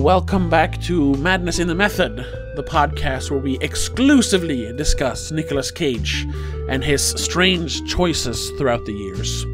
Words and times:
welcome 0.00 0.48
back 0.48 0.80
to 0.80 1.14
Madness 1.16 1.58
in 1.58 1.68
the 1.68 1.74
Method, 1.74 2.16
the 2.56 2.62
podcast 2.62 3.30
where 3.30 3.38
we 3.38 3.58
exclusively 3.58 4.72
discuss 4.72 5.30
Nicolas 5.30 5.70
Cage 5.70 6.26
and 6.70 6.82
his 6.82 7.02
strange 7.02 7.84
choices 7.86 8.48
throughout 8.52 8.86
the 8.86 8.94
years. 8.94 9.44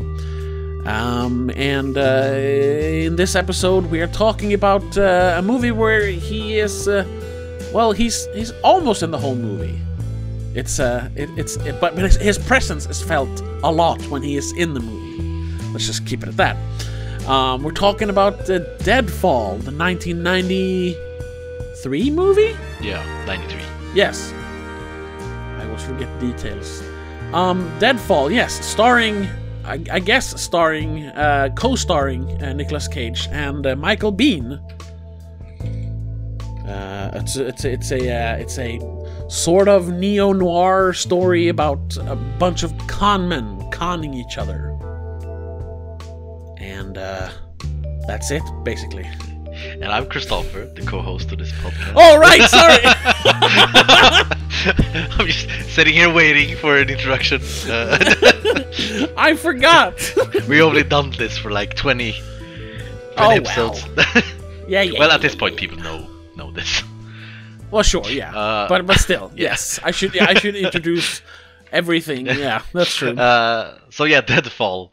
Um, 0.86 1.50
and 1.56 1.98
uh, 1.98 2.32
in 2.36 3.16
this 3.16 3.34
episode, 3.34 3.86
we 3.86 4.00
are 4.00 4.06
talking 4.06 4.54
about 4.54 4.96
uh, 4.96 5.34
a 5.36 5.42
movie 5.42 5.72
where 5.72 6.06
he 6.06 6.58
is, 6.60 6.86
uh, 6.86 7.04
well, 7.74 7.90
he's 7.90 8.26
he's 8.26 8.52
almost 8.62 9.02
in 9.02 9.10
the 9.10 9.18
whole 9.18 9.34
movie. 9.34 9.80
It's 10.54 10.78
uh, 10.78 11.10
it, 11.16 11.28
it's 11.36 11.56
it, 11.56 11.80
but, 11.80 11.96
but 11.96 12.04
his, 12.04 12.16
his 12.16 12.38
presence 12.38 12.86
is 12.86 13.02
felt 13.02 13.42
a 13.64 13.72
lot 13.72 14.00
when 14.10 14.22
he 14.22 14.36
is 14.36 14.52
in 14.52 14.74
the 14.74 14.80
movie. 14.80 15.52
Let's 15.72 15.86
just 15.86 16.06
keep 16.06 16.22
it 16.22 16.28
at 16.28 16.36
that. 16.36 16.56
Um, 17.26 17.62
we're 17.64 17.72
talking 17.72 18.08
about 18.08 18.46
the 18.46 18.60
Deadfall, 18.84 19.58
the 19.58 19.72
1993 19.72 22.10
movie. 22.10 22.56
Yeah, 22.80 23.04
93. 23.26 23.60
Yes, 23.94 24.32
I 24.32 25.64
always 25.66 25.82
forget 25.82 26.08
details. 26.20 26.84
Um, 27.32 27.68
Deadfall, 27.80 28.30
yes, 28.30 28.64
starring, 28.64 29.26
I, 29.64 29.82
I 29.90 29.98
guess, 29.98 30.40
starring, 30.40 31.06
uh, 31.06 31.48
co-starring 31.56 32.40
uh, 32.42 32.52
Nicolas 32.52 32.86
Cage 32.86 33.26
and 33.32 33.66
uh, 33.66 33.74
Michael 33.74 34.12
Biehn. 34.12 34.60
Uh, 36.68 37.10
it's 37.14 37.36
a, 37.36 37.46
it's 37.46 37.64
a, 37.64 37.72
it's 37.72 37.90
a 37.92 38.10
uh, 38.10 38.36
it's 38.36 38.58
a 38.58 38.78
sort 39.28 39.68
of 39.68 39.90
neo 39.92 40.32
noir 40.32 40.92
story 40.92 41.48
about 41.48 41.96
a 42.02 42.14
bunch 42.14 42.62
of 42.62 42.72
con 42.86 43.28
men 43.28 43.68
conning 43.70 44.14
each 44.14 44.38
other, 44.38 44.75
and 46.58 46.96
uh, 46.98 47.30
that's 48.06 48.30
it 48.30 48.42
basically. 48.64 49.08
And 49.72 49.84
I'm 49.86 50.06
Christopher, 50.06 50.66
the 50.74 50.82
co-host 50.82 51.32
of 51.32 51.38
this 51.38 51.50
podcast. 51.52 51.92
Oh 51.96 52.18
right, 52.18 52.42
sorry. 52.48 52.82
I'm 55.18 55.26
just 55.26 55.48
sitting 55.74 55.94
here 55.94 56.12
waiting 56.12 56.56
for 56.56 56.76
an 56.76 56.88
introduction. 56.90 57.40
Uh, 57.68 57.96
I 59.16 59.34
forgot. 59.34 59.94
we 60.48 60.60
only 60.62 60.82
done 60.82 61.10
this 61.12 61.38
for 61.38 61.50
like 61.50 61.74
20, 61.74 62.12
20 62.12 62.22
Oh, 63.18 63.30
episodes. 63.30 63.84
Yeah, 64.68 64.82
yeah. 64.82 64.98
well, 64.98 65.10
at 65.10 65.20
this 65.22 65.34
point, 65.34 65.56
people 65.56 65.78
know 65.78 66.06
know 66.36 66.50
this. 66.52 66.82
Well, 67.70 67.82
sure, 67.82 68.04
yeah, 68.08 68.34
Uh, 68.36 68.68
but 68.68 68.84
but 68.86 68.98
still, 68.98 69.30
yeah. 69.34 69.50
yes, 69.50 69.80
I 69.82 69.90
should 69.90 70.14
yeah, 70.14 70.26
I 70.28 70.34
should 70.34 70.54
introduce 70.56 71.22
everything. 71.72 72.26
Yeah, 72.26 72.62
that's 72.72 72.94
true. 72.94 73.10
Uh, 73.16 73.78
so 73.90 74.04
yeah, 74.04 74.20
Deadfall. 74.20 74.92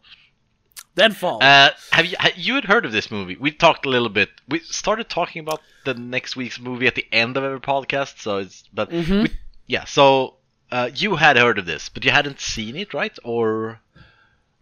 Deadfall. 0.95 1.39
Uh, 1.41 1.71
have 1.91 2.05
you 2.05 2.15
ha- 2.19 2.31
you 2.35 2.55
had 2.55 2.65
heard 2.65 2.85
of 2.85 2.91
this 2.91 3.09
movie? 3.09 3.35
We 3.39 3.51
talked 3.51 3.85
a 3.85 3.89
little 3.89 4.09
bit. 4.09 4.29
We 4.47 4.59
started 4.59 5.09
talking 5.09 5.39
about 5.41 5.61
the 5.85 5.93
next 5.95 6.35
week's 6.35 6.59
movie 6.59 6.85
at 6.87 6.95
the 6.95 7.05
end 7.11 7.35
of 7.37 7.43
every 7.43 7.59
podcast. 7.59 8.19
So 8.21 8.37
it's 8.37 8.63
but 8.73 8.89
Mhm. 8.91 9.23
we, 9.23 9.29
yeah. 9.67 9.85
So 9.85 10.35
uh, 10.71 10.89
you 10.93 11.15
had 11.15 11.37
heard 11.37 11.57
of 11.59 11.65
this, 11.65 11.89
but 11.89 12.03
you 12.05 12.11
hadn't 12.11 12.39
seen 12.39 12.75
it, 12.75 12.93
right? 12.93 13.17
Or 13.23 13.79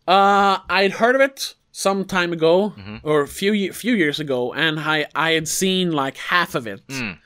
Uh, 0.08 0.59
I'd 0.70 0.94
heard 0.94 1.16
of 1.16 1.22
it 1.22 1.54
some 1.72 2.06
time 2.06 2.34
ago, 2.34 2.74
Mm-hmm. 2.78 2.98
or 3.04 3.22
a 3.22 3.28
few 3.28 3.72
few 3.74 3.94
years 3.94 4.20
ago, 4.20 4.54
and 4.54 4.80
I 4.80 5.06
I 5.16 5.32
had 5.32 5.48
seen 5.48 5.92
like 5.92 6.18
half 6.18 6.56
of 6.56 6.66
it, 6.68 6.86
Mm. 6.88 7.18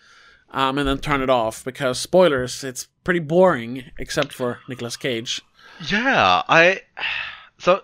um, 0.51 0.77
and 0.77 0.87
then 0.87 0.97
turned 0.99 1.23
it 1.23 1.29
off 1.29 1.63
because 1.63 1.99
spoilers. 1.99 2.63
It's 2.63 2.87
pretty 3.03 3.21
boring, 3.21 3.91
except 3.97 4.33
for 4.33 4.59
Nicolas 4.67 4.97
Cage. 4.97 5.41
yeah, 5.89 6.43
I 6.49 6.81
so 7.57 7.83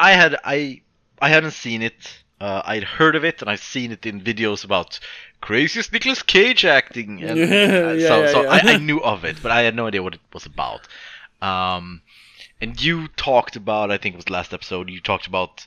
I 0.00 0.12
had 0.12 0.36
I 0.44 0.80
I 1.20 1.28
hadn't 1.28 1.52
seen 1.52 1.82
it. 1.82 2.22
Uh, 2.40 2.62
I'd 2.64 2.84
heard 2.84 3.16
of 3.16 3.24
it 3.24 3.42
and 3.42 3.50
I've 3.50 3.62
seen 3.62 3.92
it 3.92 4.06
in 4.06 4.22
videos 4.22 4.64
about 4.64 4.98
craziest 5.42 5.92
Nicolas 5.92 6.22
Cage 6.22 6.64
acting. 6.64 7.22
And, 7.22 7.38
Yeah, 7.38 7.92
yeah, 7.92 8.08
so 8.08 8.20
yeah, 8.22 8.32
so. 8.32 8.48
I, 8.48 8.58
I 8.60 8.76
knew 8.78 8.98
of 9.00 9.24
it, 9.26 9.36
but 9.42 9.52
I 9.52 9.60
had 9.60 9.76
no 9.76 9.86
idea 9.86 10.02
what 10.02 10.14
it 10.14 10.20
was 10.32 10.46
about. 10.46 10.88
Um, 11.42 12.00
and 12.60 12.80
you 12.82 13.08
talked 13.08 13.56
about, 13.56 13.90
I 13.90 13.98
think 13.98 14.14
it 14.14 14.16
was 14.16 14.30
last 14.30 14.54
episode, 14.54 14.88
you 14.88 15.00
talked 15.00 15.26
about 15.26 15.66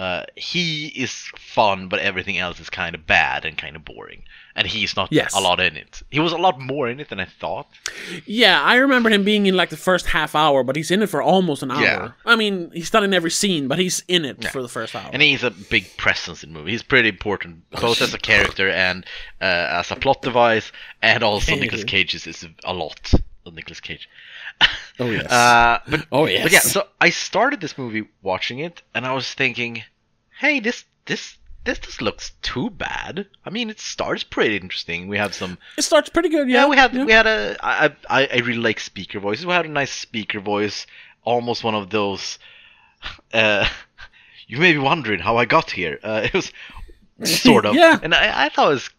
uh, 0.00 0.24
he 0.36 0.86
is 1.04 1.12
fun, 1.36 1.88
but 1.88 2.00
everything 2.00 2.38
else 2.38 2.58
is 2.60 2.70
kind 2.70 2.94
of 2.94 3.06
bad 3.06 3.44
and 3.44 3.58
kind 3.58 3.76
of 3.76 3.84
boring. 3.84 4.22
And 4.56 4.66
he's 4.66 4.96
not 4.96 5.08
Yes. 5.12 5.34
a 5.34 5.40
lot 5.40 5.60
in 5.60 5.76
it. 5.76 6.02
He 6.10 6.20
was 6.20 6.32
a 6.32 6.36
lot 6.38 6.58
more 6.60 6.88
in 6.88 7.00
it 7.00 7.08
than 7.10 7.20
I 7.20 7.26
thought. 7.26 7.68
Yeah, 8.26 8.60
I 8.62 8.76
remember 8.76 9.08
him 9.10 9.24
being 9.24 9.46
in 9.46 9.54
like 9.56 9.68
the 9.70 9.76
first 9.76 10.06
half 10.06 10.34
hour, 10.34 10.64
but 10.64 10.74
he's 10.76 10.90
in 10.90 11.02
it 11.02 11.08
for 11.08 11.22
almost 11.22 11.62
an 11.62 11.70
hour. 11.70 11.82
Yeah. 11.82 12.10
I 12.24 12.34
mean, 12.36 12.70
he's 12.72 12.92
not 12.92 13.04
in 13.04 13.12
every 13.14 13.30
scene, 13.30 13.68
but 13.68 13.78
he's 13.78 14.02
in 14.08 14.24
it 14.24 14.38
Yeah. 14.40 14.50
for 14.50 14.62
the 14.62 14.68
first 14.68 14.94
hour. 14.96 15.10
And 15.12 15.22
he's 15.22 15.44
a 15.44 15.50
big 15.50 15.84
presence 15.96 16.42
in 16.42 16.52
the 16.52 16.58
movie. 16.58 16.72
He's 16.72 16.82
pretty 16.82 17.10
important, 17.10 17.68
both 17.70 18.00
as 18.02 18.12
a 18.14 18.18
character 18.18 18.68
and 18.70 19.04
uh, 19.40 19.78
as 19.80 19.90
a 19.90 19.96
plot 19.96 20.22
device, 20.22 20.72
and 21.02 21.22
also 21.22 21.54
Nicolas 21.62 21.84
Cage 21.84 22.14
is, 22.14 22.26
is 22.26 22.46
a 22.64 22.72
lot 22.74 23.12
of 23.46 23.54
Nicolas 23.54 23.80
Cage. 23.80 24.08
Oh 24.98 25.10
yes. 25.10 25.26
Uh, 25.30 25.78
but, 25.88 26.06
oh 26.12 26.24
but 26.24 26.52
yeah, 26.52 26.60
so 26.60 26.86
I 27.00 27.10
started 27.10 27.60
this 27.60 27.76
movie 27.78 28.08
watching 28.22 28.58
it, 28.58 28.82
and 28.94 29.06
I 29.06 29.12
was 29.12 29.32
thinking, 29.32 29.82
hey, 30.38 30.60
this 30.60 30.84
this 31.06 31.38
this 31.64 31.78
just 31.78 32.00
looks 32.02 32.32
too 32.42 32.70
bad. 32.70 33.26
I 33.44 33.50
mean, 33.50 33.70
it 33.70 33.80
starts 33.80 34.22
pretty 34.24 34.56
interesting. 34.56 35.08
We 35.08 35.18
have 35.18 35.34
some 35.34 35.58
it 35.76 35.82
starts 35.82 36.08
pretty 36.08 36.28
good. 36.28 36.48
Yeah, 36.48 36.62
yeah, 36.62 36.68
we 36.68 36.76
had 36.76 36.94
yeah. 36.94 37.04
we 37.04 37.12
had 37.12 37.26
a 37.26 37.56
I, 37.62 37.92
I 38.08 38.26
I 38.26 38.36
really 38.38 38.60
like 38.60 38.80
speaker 38.80 39.20
voices. 39.20 39.46
We 39.46 39.52
had 39.52 39.66
a 39.66 39.70
nice 39.70 39.92
speaker 39.92 40.40
voice, 40.40 40.86
almost 41.24 41.64
one 41.64 41.74
of 41.74 41.90
those. 41.90 42.38
Uh, 43.32 43.66
you 44.46 44.58
may 44.58 44.72
be 44.72 44.78
wondering 44.78 45.20
how 45.20 45.38
I 45.38 45.46
got 45.46 45.70
here. 45.70 45.98
Uh, 46.02 46.20
it 46.24 46.34
was 46.34 46.52
sort 47.24 47.64
of, 47.64 47.74
Yeah. 47.74 47.98
and 48.02 48.14
I, 48.14 48.44
I 48.44 48.48
thought 48.50 48.72
it 48.72 48.74
was 48.74 48.90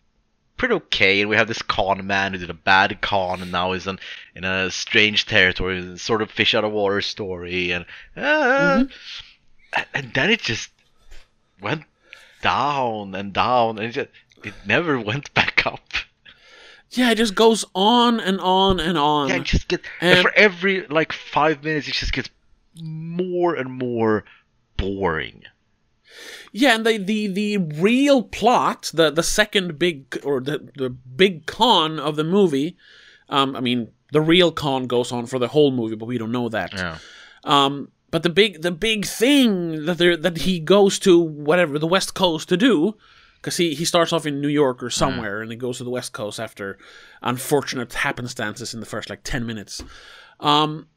pretty 0.62 0.76
okay. 0.76 1.22
And 1.22 1.30
we 1.30 1.36
have 1.36 1.48
this 1.48 1.64
con 1.64 2.06
man 2.06 2.34
who 2.34 2.38
did 2.38 2.52
a 2.52 2.54
bad 2.54 3.02
con, 3.02 3.42
and 3.42 3.52
now 3.52 3.72
is 3.74 3.88
in 3.88 3.98
in 4.36 4.44
a 4.44 4.70
strange 4.70 5.26
territory, 5.26 5.98
sort 5.98 6.22
of 6.22 6.30
fish 6.30 6.54
out 6.54 6.64
of 6.64 6.72
water 6.72 7.02
story, 7.02 7.72
and 7.72 7.86
uh, 8.16 8.86
and- 9.74 9.86
and 9.94 10.14
then 10.14 10.30
it 10.30 10.42
just 10.42 10.70
went 11.62 11.84
down 12.42 13.16
and 13.16 13.34
down, 13.34 13.80
and 13.80 13.88
it 13.88 13.92
just 13.94 14.10
it 14.44 14.54
never 14.66 15.00
went 15.00 15.34
back 15.40 15.66
up. 15.66 15.80
Yeah, 16.92 17.12
it 17.12 17.16
just 17.18 17.36
goes 17.36 17.64
on 17.74 18.20
and 18.20 18.40
on 18.42 18.80
and 18.80 18.98
on. 18.98 19.30
Yeah, 19.30 19.38
it 19.38 19.44
just 19.46 19.68
get 19.68 19.82
And- 20.00 20.20
for 20.22 20.32
every 20.36 20.86
like 20.88 21.12
five 21.12 21.64
minutes, 21.64 21.88
it 21.88 21.94
just 21.96 22.14
gets 22.14 22.30
more 22.82 23.56
and 23.56 23.72
more 23.72 24.26
boring. 24.78 25.44
Yeah, 26.52 26.76
and 26.76 26.86
the, 26.86 26.98
the 26.98 27.28
the 27.28 27.58
real 27.58 28.24
plot, 28.24 28.92
the 28.94 29.10
the 29.12 29.24
second 29.24 29.80
big 29.80 30.20
or 30.24 30.42
the 30.42 30.70
the 30.76 30.90
big 30.90 31.46
con 31.46 32.00
of 32.00 32.16
the 32.16 32.24
movie, 32.24 32.78
um, 33.30 33.56
I 33.56 33.60
mean 33.62 33.92
the 34.12 34.22
real 34.22 34.52
con 34.52 34.88
goes 34.88 35.12
on 35.12 35.26
for 35.26 35.40
the 35.40 35.48
whole 35.48 35.72
movie, 35.72 35.96
but 35.96 36.06
we 36.06 36.18
don't 36.18 36.32
know 36.32 36.50
that. 36.50 36.74
Yeah, 36.74 36.98
Um, 37.46 37.92
but 38.10 38.24
the 38.24 38.30
big 38.30 38.62
the 38.62 38.72
big 38.72 39.06
thing 39.06 39.86
that 39.86 39.98
there 39.98 40.18
that 40.18 40.40
he 40.40 40.60
goes 40.60 41.00
to 41.00 41.18
whatever 41.20 41.80
the 41.80 41.88
West 41.88 42.14
Coast 42.14 42.50
to 42.50 42.58
do, 42.58 42.98
because 43.38 43.56
he 43.56 43.74
he 43.74 43.86
starts 43.86 44.12
off 44.12 44.26
in 44.26 44.42
New 44.42 44.50
York 44.50 44.84
or 44.84 44.90
somewhere, 44.90 45.42
and 45.42 45.50
he 45.50 45.58
goes 45.58 45.78
to 45.78 45.86
the 45.86 45.90
West 45.90 46.12
Coast 46.12 46.38
after 46.40 46.78
unfortunate 47.22 47.90
happenstances 47.94 48.74
in 48.74 48.82
the 48.82 48.86
first 48.86 49.10
like 49.10 49.24
ten 49.24 49.46
minutes. 49.46 49.82
Um, 50.42 50.88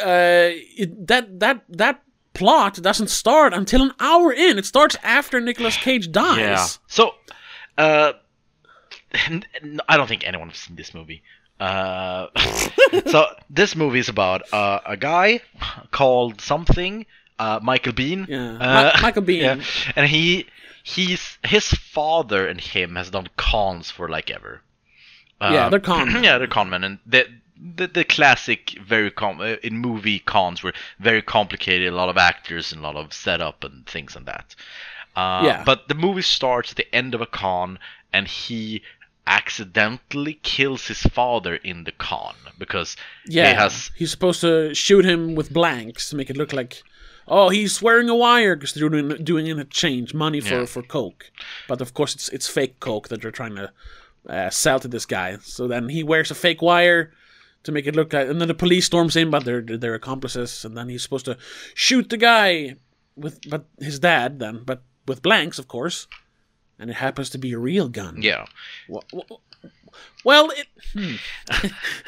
uh, 0.00 0.50
it, 0.76 1.06
that 1.06 1.38
that 1.38 1.62
that 1.68 2.02
plot 2.34 2.74
doesn't 2.82 3.08
start 3.08 3.52
until 3.52 3.82
an 3.82 3.92
hour 4.00 4.32
in. 4.32 4.58
It 4.58 4.66
starts 4.66 4.96
after 5.02 5.40
Nicolas 5.40 5.76
Cage 5.76 6.10
dies. 6.12 6.38
yeah. 6.38 6.66
So, 6.86 7.12
uh, 7.78 8.12
I 9.88 9.96
don't 9.96 10.06
think 10.08 10.26
anyone's 10.26 10.56
seen 10.58 10.76
this 10.76 10.94
movie. 10.94 11.22
Uh, 11.60 12.26
so 13.06 13.26
this 13.50 13.76
movie 13.76 13.98
is 14.00 14.08
about 14.08 14.42
uh, 14.52 14.80
a 14.86 14.96
guy 14.96 15.40
called 15.90 16.40
something 16.40 17.06
uh, 17.38 17.60
Michael 17.62 17.92
Biehn. 17.92 18.26
Yeah. 18.28 18.56
Uh, 18.58 18.92
Mi- 18.96 19.02
Michael 19.02 19.22
Biehn. 19.22 19.40
yeah. 19.86 19.92
and 19.96 20.06
he 20.08 20.46
he's 20.82 21.38
his 21.44 21.68
father 21.68 22.46
and 22.46 22.60
him 22.60 22.96
has 22.96 23.10
done 23.10 23.28
cons 23.36 23.90
for 23.90 24.08
like 24.08 24.30
ever. 24.30 24.62
Yeah, 25.40 25.64
Um, 25.66 25.70
they're 25.70 25.80
con. 25.80 26.08
yeah, 26.24 26.38
they're 26.38 26.46
con 26.46 26.70
men, 26.70 26.84
and 26.84 26.98
the 27.04 27.26
the, 27.76 27.86
the 27.86 28.04
classic 28.04 28.76
very 28.84 29.10
com 29.10 29.40
uh, 29.40 29.56
in 29.62 29.78
movie 29.78 30.18
cons 30.18 30.62
were 30.62 30.72
very 30.98 31.22
complicated, 31.22 31.88
a 31.92 31.96
lot 31.96 32.08
of 32.08 32.16
actors 32.16 32.72
and 32.72 32.80
a 32.80 32.84
lot 32.84 32.96
of 32.96 33.12
setup 33.12 33.62
and 33.64 33.86
things 33.86 34.16
and 34.16 34.26
that. 34.26 34.54
Uh, 35.14 35.42
Yeah. 35.44 35.62
But 35.64 35.88
the 35.88 35.94
movie 35.94 36.22
starts 36.22 36.70
at 36.72 36.76
the 36.76 36.94
end 36.94 37.14
of 37.14 37.20
a 37.20 37.26
con, 37.26 37.78
and 38.12 38.26
he 38.26 38.82
accidentally 39.26 40.34
kills 40.42 40.86
his 40.88 41.02
father 41.02 41.54
in 41.56 41.84
the 41.84 41.92
con 41.92 42.34
because 42.58 42.96
Yeah, 43.26 43.48
he 43.50 43.54
has 43.54 43.90
he's 43.96 44.10
supposed 44.10 44.40
to 44.40 44.74
shoot 44.74 45.04
him 45.04 45.34
with 45.34 45.52
blanks 45.52 46.10
to 46.10 46.16
make 46.16 46.30
it 46.30 46.36
look 46.36 46.52
like, 46.52 46.82
oh, 47.28 47.48
he's 47.50 47.80
wearing 47.82 48.08
a 48.08 48.16
wire 48.16 48.56
because 48.56 48.74
they're 48.74 48.88
doing 48.88 49.24
doing 49.24 49.48
an 49.50 49.60
exchange 49.60 50.14
money 50.14 50.40
for 50.40 50.60
Yeah. 50.60 50.66
for 50.66 50.82
coke, 50.82 51.30
but 51.68 51.80
of 51.80 51.94
course 51.94 52.14
it's 52.16 52.28
it's 52.30 52.48
fake 52.48 52.80
coke 52.80 53.08
that 53.08 53.20
they're 53.22 53.30
trying 53.42 53.56
to 53.56 53.72
uh, 54.28 54.50
sell 54.50 54.80
to 54.80 54.88
this 54.88 55.06
guy. 55.06 55.36
So 55.42 55.68
then 55.68 55.88
he 55.88 56.02
wears 56.02 56.30
a 56.30 56.34
fake 56.34 56.62
wire 56.62 57.12
to 57.64 57.72
make 57.72 57.86
it 57.86 57.96
look 57.96 58.12
like, 58.12 58.28
and 58.28 58.40
then 58.40 58.48
the 58.48 58.54
police 58.54 58.86
storms 58.86 59.16
in, 59.16 59.30
but 59.30 59.44
they're 59.44 59.62
they're 59.62 59.94
accomplices, 59.94 60.64
and 60.64 60.76
then 60.76 60.88
he's 60.88 61.02
supposed 61.02 61.24
to 61.26 61.36
shoot 61.74 62.08
the 62.10 62.16
guy 62.16 62.76
with 63.16 63.40
but 63.48 63.66
his 63.78 63.98
dad 63.98 64.38
then, 64.38 64.62
but 64.64 64.82
with 65.06 65.22
blanks, 65.22 65.58
of 65.58 65.68
course. 65.68 66.06
and 66.78 66.90
it 66.90 66.96
happens 66.96 67.30
to 67.30 67.38
be 67.38 67.52
a 67.52 67.58
real 67.58 67.88
gun. 67.88 68.20
Yeah. 68.20 68.46
Well, 68.88 69.04
well 70.24 70.50
it 70.50 70.66
hmm. 70.92 71.14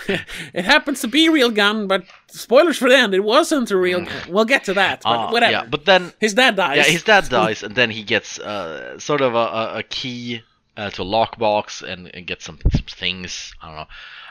it 0.55 0.65
happens 0.65 1.01
to 1.03 1.09
be 1.09 1.27
a 1.27 1.31
real 1.31 1.51
gun, 1.51 1.87
but 1.87 2.05
spoilers 2.29 2.79
for 2.79 2.89
the 2.89 2.97
end. 2.97 3.15
It 3.15 3.23
wasn't 3.25 3.71
a 3.71 3.77
real. 3.77 4.05
gun. 4.05 4.23
We'll 4.29 4.45
get 4.45 4.65
to 4.65 4.75
that, 4.75 5.03
but 5.03 5.29
Uh, 5.29 5.31
whatever. 5.31 5.53
Yeah, 5.53 5.67
but 5.71 5.85
then 5.85 6.13
his 6.21 6.35
dad 6.35 6.57
dies. 6.57 6.77
yeah, 6.79 6.93
his 6.93 7.05
dad 7.05 7.29
dies, 7.41 7.63
and 7.63 7.75
then 7.75 7.91
he 7.91 8.03
gets 8.03 8.39
uh, 8.39 8.99
sort 8.99 9.21
of 9.21 9.35
a, 9.35 9.39
a, 9.39 9.79
a 9.79 9.83
key 9.83 10.43
uh, 10.77 10.91
to 10.91 11.03
a 11.03 11.05
lockbox 11.05 11.83
and, 11.83 12.11
and 12.15 12.27
gets 12.27 12.45
some, 12.45 12.59
some 12.73 12.87
things. 12.89 13.55
I 13.63 13.67
don't 13.67 13.77
know. 13.77 13.87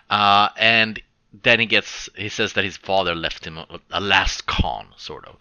Uh, 0.10 0.50
and 0.58 1.02
then 1.42 1.60
he 1.60 1.66
gets 1.66 2.10
he 2.16 2.30
says 2.30 2.54
that 2.54 2.64
his 2.64 2.78
father 2.78 3.16
left 3.16 3.46
him 3.46 3.58
a, 3.58 3.80
a 3.92 4.00
last 4.02 4.46
con, 4.46 4.88
sort 4.98 5.26
of, 5.26 5.36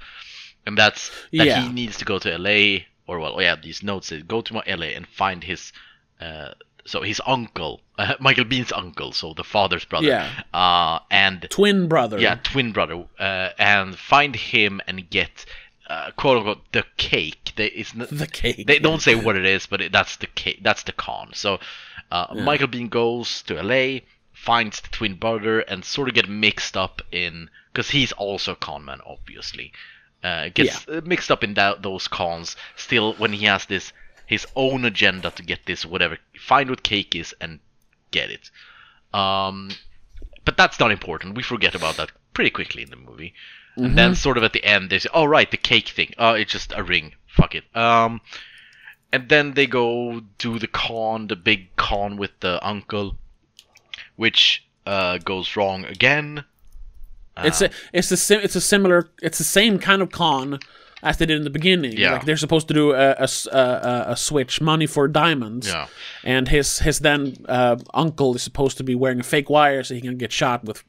and 0.66 0.76
that's 0.78 1.10
that 1.32 1.46
Yeah. 1.46 1.62
he 1.62 1.72
needs 1.72 1.98
to 1.98 2.04
go 2.04 2.18
to 2.18 2.32
L.A. 2.32 2.86
or 3.06 3.18
well, 3.18 3.34
oh 3.36 3.40
yeah, 3.40 3.56
these 3.56 3.82
notes 3.82 4.06
say 4.08 4.22
go 4.22 4.40
to 4.40 4.54
my 4.54 4.62
L.A. 4.66 4.94
and 4.94 5.06
find 5.06 5.44
his. 5.44 5.72
Uh, 6.20 6.52
so 6.84 7.00
his 7.02 7.20
uncle, 7.26 7.80
uh, 7.98 8.14
Michael 8.20 8.44
Biehn's 8.44 8.72
uncle, 8.72 9.12
so 9.12 9.34
the 9.34 9.44
father's 9.44 9.84
brother, 9.84 10.06
Yeah. 10.08 10.28
uh, 10.52 10.98
and 11.10 11.46
twin 11.50 11.86
brother. 11.88 12.18
yeah, 12.18 12.36
twin 12.42 12.72
brother, 12.72 13.04
uh, 13.20 13.50
and 13.58 13.96
find 13.96 14.34
him 14.34 14.80
and 14.88 15.08
get 15.08 15.44
uh, 15.88 16.10
quote 16.16 16.38
unquote 16.38 16.72
the 16.72 16.84
cake. 16.96 17.52
They, 17.54 17.66
it's 17.66 17.94
not, 17.94 18.08
the 18.08 18.26
cake. 18.26 18.66
they 18.66 18.78
don't 18.80 19.00
say 19.02 19.14
what 19.14 19.36
it 19.36 19.44
is, 19.44 19.66
but 19.66 19.80
it, 19.80 19.92
that's 19.92 20.16
the 20.16 20.26
cake. 20.26 20.60
That's 20.62 20.82
the 20.84 20.92
con. 20.92 21.30
So 21.34 21.60
uh, 22.10 22.26
Yeah. 22.34 22.42
Michael 22.44 22.68
Biehn 22.68 22.88
goes 22.90 23.42
to 23.42 23.58
L.A., 23.58 24.02
finds 24.42 24.80
the 24.80 24.88
twin 24.88 25.14
brother, 25.14 25.60
and 25.60 25.84
sort 25.84 26.08
of 26.08 26.14
get 26.14 26.28
mixed 26.28 26.76
up 26.76 27.00
in 27.12 27.48
because 27.72 27.90
he's 27.90 28.10
also 28.12 28.52
a 28.52 28.56
con 28.56 28.84
man, 28.84 29.00
obviously. 29.06 29.72
Uh, 30.22 30.48
gets 30.52 30.86
uh, 30.88 31.00
mixed 31.04 31.30
up 31.30 31.44
in 31.44 31.54
that, 31.54 31.82
those 31.82 32.08
cons. 32.08 32.56
Still, 32.76 33.14
when 33.14 33.32
he 33.32 33.44
has 33.46 33.66
this 33.66 33.92
his 34.26 34.46
own 34.56 34.84
agenda 34.84 35.30
to 35.30 35.42
get 35.42 35.66
this 35.66 35.86
whatever, 35.86 36.18
find 36.38 36.70
what 36.70 36.82
cake 36.82 37.14
is 37.14 37.34
and 37.40 37.60
get 38.10 38.30
it. 38.30 38.50
Um, 39.14 39.70
but 40.44 40.56
that's 40.56 40.80
not 40.80 40.90
important. 40.90 41.36
We 41.36 41.42
forget 41.42 41.74
about 41.74 41.96
that 41.96 42.10
pretty 42.34 42.50
quickly 42.50 42.82
in 42.82 42.90
the 42.90 42.96
movie. 42.96 43.34
And 43.76 43.96
then 43.96 44.14
sort 44.14 44.36
of 44.36 44.44
at 44.44 44.52
the 44.52 44.64
end 44.64 44.90
they 44.90 44.98
say, 44.98 45.08
"Oh 45.14 45.24
right, 45.24 45.50
the 45.50 45.56
cake 45.56 45.88
thing. 45.88 46.12
Oh, 46.18 46.34
it's 46.34 46.52
just 46.52 46.72
a 46.76 46.82
ring. 46.82 47.14
Fuck 47.26 47.54
it." 47.54 47.64
Um, 47.74 48.20
and 49.12 49.28
then 49.28 49.54
they 49.54 49.66
go 49.66 50.20
do 50.38 50.58
the 50.58 50.66
con, 50.66 51.28
the 51.28 51.36
big 51.36 51.74
con 51.76 52.16
with 52.16 52.32
the 52.40 52.64
uncle, 52.66 53.16
which 54.16 54.66
uh, 54.86 55.18
goes 55.18 55.56
wrong 55.56 55.84
again. 55.84 56.44
It's 57.38 57.62
a 57.62 57.70
it's 57.92 58.10
a 58.10 58.16
sim- 58.16 58.40
it's 58.42 58.56
a 58.56 58.60
similar 58.60 59.10
it's 59.22 59.38
the 59.38 59.44
same 59.44 59.78
kind 59.78 60.02
of 60.02 60.10
con 60.10 60.58
as 61.02 61.16
they 61.16 61.26
did 61.26 61.38
in 61.38 61.44
the 61.44 61.50
beginning. 61.50 61.96
Yeah. 61.96 62.12
Like 62.12 62.26
they're 62.26 62.36
supposed 62.36 62.68
to 62.68 62.74
do 62.74 62.92
a 62.92 63.26
a 63.52 64.04
a 64.08 64.16
switch 64.16 64.60
money 64.60 64.86
for 64.86 65.08
diamonds. 65.08 65.68
Yeah. 65.68 65.86
And 66.24 66.48
his 66.48 66.80
his 66.80 67.00
then 67.00 67.36
uh, 67.48 67.76
uncle 67.94 68.34
is 68.34 68.42
supposed 68.42 68.76
to 68.78 68.84
be 68.84 68.94
wearing 68.94 69.20
a 69.20 69.24
fake 69.24 69.50
wire 69.50 69.82
so 69.82 69.94
he 69.94 70.00
can 70.00 70.18
get 70.18 70.32
shot 70.32 70.64
with 70.64 70.84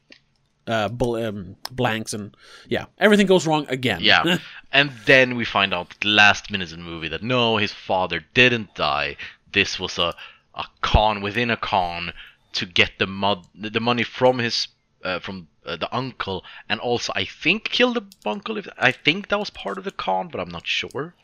uh, 0.66 0.88
bull, 0.88 1.16
um, 1.16 1.56
blanks 1.70 2.14
and 2.14 2.34
yeah 2.68 2.86
everything 2.98 3.26
goes 3.26 3.46
wrong 3.46 3.66
again. 3.68 4.00
Yeah. 4.02 4.38
and 4.72 4.90
then 5.06 5.36
we 5.36 5.44
find 5.44 5.74
out 5.74 6.04
last 6.04 6.50
minute 6.50 6.72
of 6.72 6.78
the 6.78 6.84
movie 6.84 7.08
that 7.08 7.22
no, 7.22 7.56
his 7.56 7.72
father 7.72 8.24
didn't 8.34 8.74
die. 8.74 9.16
This 9.52 9.78
was 9.78 9.98
a, 9.98 10.14
a 10.54 10.64
con 10.80 11.22
within 11.22 11.50
a 11.50 11.56
con 11.56 12.12
to 12.54 12.66
get 12.66 12.92
the 12.98 13.06
mud 13.06 13.46
the 13.54 13.80
money 13.80 14.02
from 14.02 14.38
his 14.38 14.68
uh, 15.04 15.18
from 15.20 15.48
uh, 15.66 15.76
the 15.76 15.88
uncle 15.94 16.44
and 16.68 16.80
also 16.80 17.12
I 17.14 17.24
think 17.42 17.64
kill 17.70 17.92
the 17.92 18.02
uncle 18.24 18.56
if 18.58 18.66
I 18.78 18.92
think 18.92 19.28
that 19.28 19.38
was 19.38 19.50
part 19.50 19.78
of 19.78 19.84
the 19.84 19.90
con, 19.90 20.28
but 20.28 20.40
I'm 20.40 20.50
not 20.50 20.66
sure. 20.66 21.14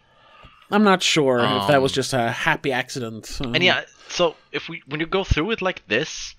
I'm 0.70 0.84
not 0.84 1.02
sure 1.02 1.40
if 1.40 1.66
that 1.66 1.82
was 1.82 1.92
Um, 1.92 1.94
just 1.94 2.12
a 2.12 2.30
happy 2.30 2.70
accident. 2.72 3.38
Uh, 3.40 3.50
And 3.54 3.62
yeah, 3.64 3.84
so 4.08 4.36
if 4.52 4.68
we 4.68 4.82
when 4.86 5.00
you 5.00 5.06
go 5.06 5.24
through 5.24 5.50
it 5.52 5.60
like 5.62 5.82
this, 5.88 6.34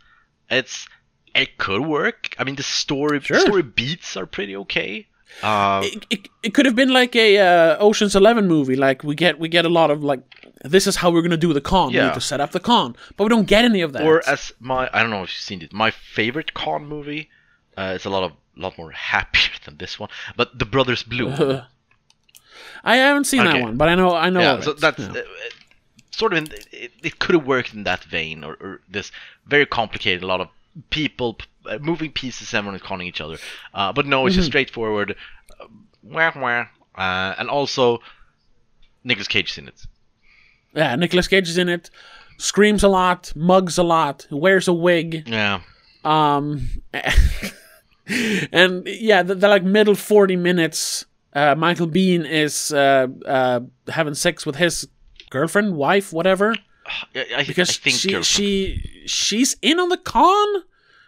it's 0.49 0.88
it 1.35 1.57
could 1.57 1.81
work. 1.81 2.35
I 2.39 2.43
mean, 2.43 2.55
the 2.55 2.63
story 2.63 3.19
Sure. 3.21 3.39
story 3.39 3.63
beats 3.63 4.15
are 4.17 4.25
pretty 4.25 4.55
okay. 4.55 5.07
Uh, 5.43 5.81
it, 5.83 6.05
it, 6.09 6.27
it 6.43 6.53
could 6.53 6.65
have 6.65 6.75
been 6.75 6.89
like 6.93 7.15
a 7.15 7.38
uh, 7.39 7.77
Ocean's 7.79 8.15
Eleven 8.15 8.47
movie. 8.47 8.75
Like 8.75 9.03
we 9.03 9.15
get 9.15 9.39
we 9.39 9.47
get 9.49 9.65
a 9.65 9.69
lot 9.69 9.89
of 9.91 10.03
like 10.03 10.40
this 10.63 10.85
is 10.87 10.97
how 10.97 11.09
we're 11.11 11.21
gonna 11.21 11.37
do 11.37 11.53
the 11.53 11.61
con. 11.61 11.89
We 11.89 11.95
Yeah. 11.95 12.05
need 12.07 12.13
to 12.15 12.21
set 12.21 12.39
up 12.39 12.51
the 12.51 12.59
con, 12.59 12.95
but 13.17 13.23
we 13.25 13.29
don't 13.29 13.47
get 13.47 13.65
any 13.65 13.81
of 13.81 13.93
that. 13.93 14.03
or 14.03 14.27
as 14.27 14.51
my 14.59 14.89
I 14.93 15.01
don't 15.01 15.09
know 15.09 15.23
if 15.23 15.29
you've 15.33 15.41
seen 15.41 15.61
it. 15.61 15.73
My 15.73 15.91
favorite 15.91 16.53
con 16.53 16.85
movie. 16.85 17.29
Uh, 17.77 17.93
it's 17.95 18.05
a 18.05 18.09
lot 18.09 18.23
of 18.23 18.31
lot 18.55 18.77
more 18.77 18.91
happier 18.91 19.51
than 19.65 19.77
this 19.77 19.99
one. 19.99 20.09
But 20.35 20.59
The 20.59 20.65
Brothers 20.65 21.03
Bloom. 21.03 21.33
I 22.83 22.95
haven't 22.97 23.25
seen 23.25 23.41
Okay. 23.41 23.53
that 23.53 23.61
one, 23.61 23.77
but 23.77 23.89
I 23.89 23.95
know 23.95 24.15
I 24.15 24.29
know. 24.29 24.41
yeah, 24.41 24.59
so 24.61 24.73
that's 24.73 24.99
Yeah. 24.99 25.07
uh, 25.09 25.21
sort 26.11 26.33
of 26.33 26.37
in, 26.39 26.47
it, 26.71 26.91
it 27.03 27.19
could 27.19 27.35
have 27.35 27.45
worked 27.47 27.73
in 27.73 27.83
that 27.83 28.03
vein, 28.03 28.43
or, 28.43 28.53
or 28.59 28.81
this 28.89 29.11
very 29.45 29.65
complicated, 29.65 30.23
a 30.23 30.27
lot 30.27 30.41
of 30.41 30.49
people, 30.89 31.37
uh, 31.65 31.77
moving 31.79 32.11
pieces, 32.11 32.53
everyone 32.53 32.75
is 32.75 32.81
conning 32.81 33.07
each 33.07 33.21
other. 33.21 33.37
Uh, 33.73 33.91
but 33.93 34.05
no, 34.05 34.25
it's 34.25 34.33
Mm-hmm. 34.33 34.39
just 34.39 34.47
straightforward. 34.47 35.15
Uh, 35.59 35.65
wah, 36.03 36.31
wah. 36.35 36.65
Uh, 36.95 37.35
and 37.37 37.49
also, 37.49 37.99
Nicolas 39.03 39.27
Cage's 39.27 39.57
in 39.57 39.67
it. 39.67 39.85
Yeah. 40.73 40.95
Nicolas 40.95 41.27
Cage 41.27 41.50
is 41.50 41.57
in 41.57 41.69
it. 41.69 41.89
Screams 42.38 42.83
a 42.83 42.88
lot, 42.88 43.31
mugs 43.35 43.77
a 43.77 43.83
lot, 43.83 44.25
wears 44.31 44.68
a 44.68 44.73
wig. 44.73 45.27
Yeah, 45.27 45.62
Um, 46.03 46.69
and 48.51 48.83
yeah, 48.88 49.23
the, 49.23 49.35
the 49.35 49.47
like 49.47 49.63
middle 49.63 49.95
forty 49.95 50.35
minutes. 50.35 51.06
Uh, 51.33 51.56
Michael 51.56 51.88
Biehn 51.88 52.27
is 52.29 52.73
uh, 52.73 53.07
uh, 53.25 53.62
having 53.88 54.15
sex 54.15 54.45
with 54.45 54.56
his 54.57 54.88
girlfriend, 55.29 55.77
wife, 55.77 56.12
whatever. 56.12 56.56
I, 57.15 57.25
I, 57.38 57.44
because 57.44 57.69
I 57.69 57.74
think 57.74 57.95
she 57.95 58.21
she 58.24 59.03
she's 59.06 59.56
in 59.62 59.79
on 59.79 59.89
the 59.89 59.97
con. 59.97 60.47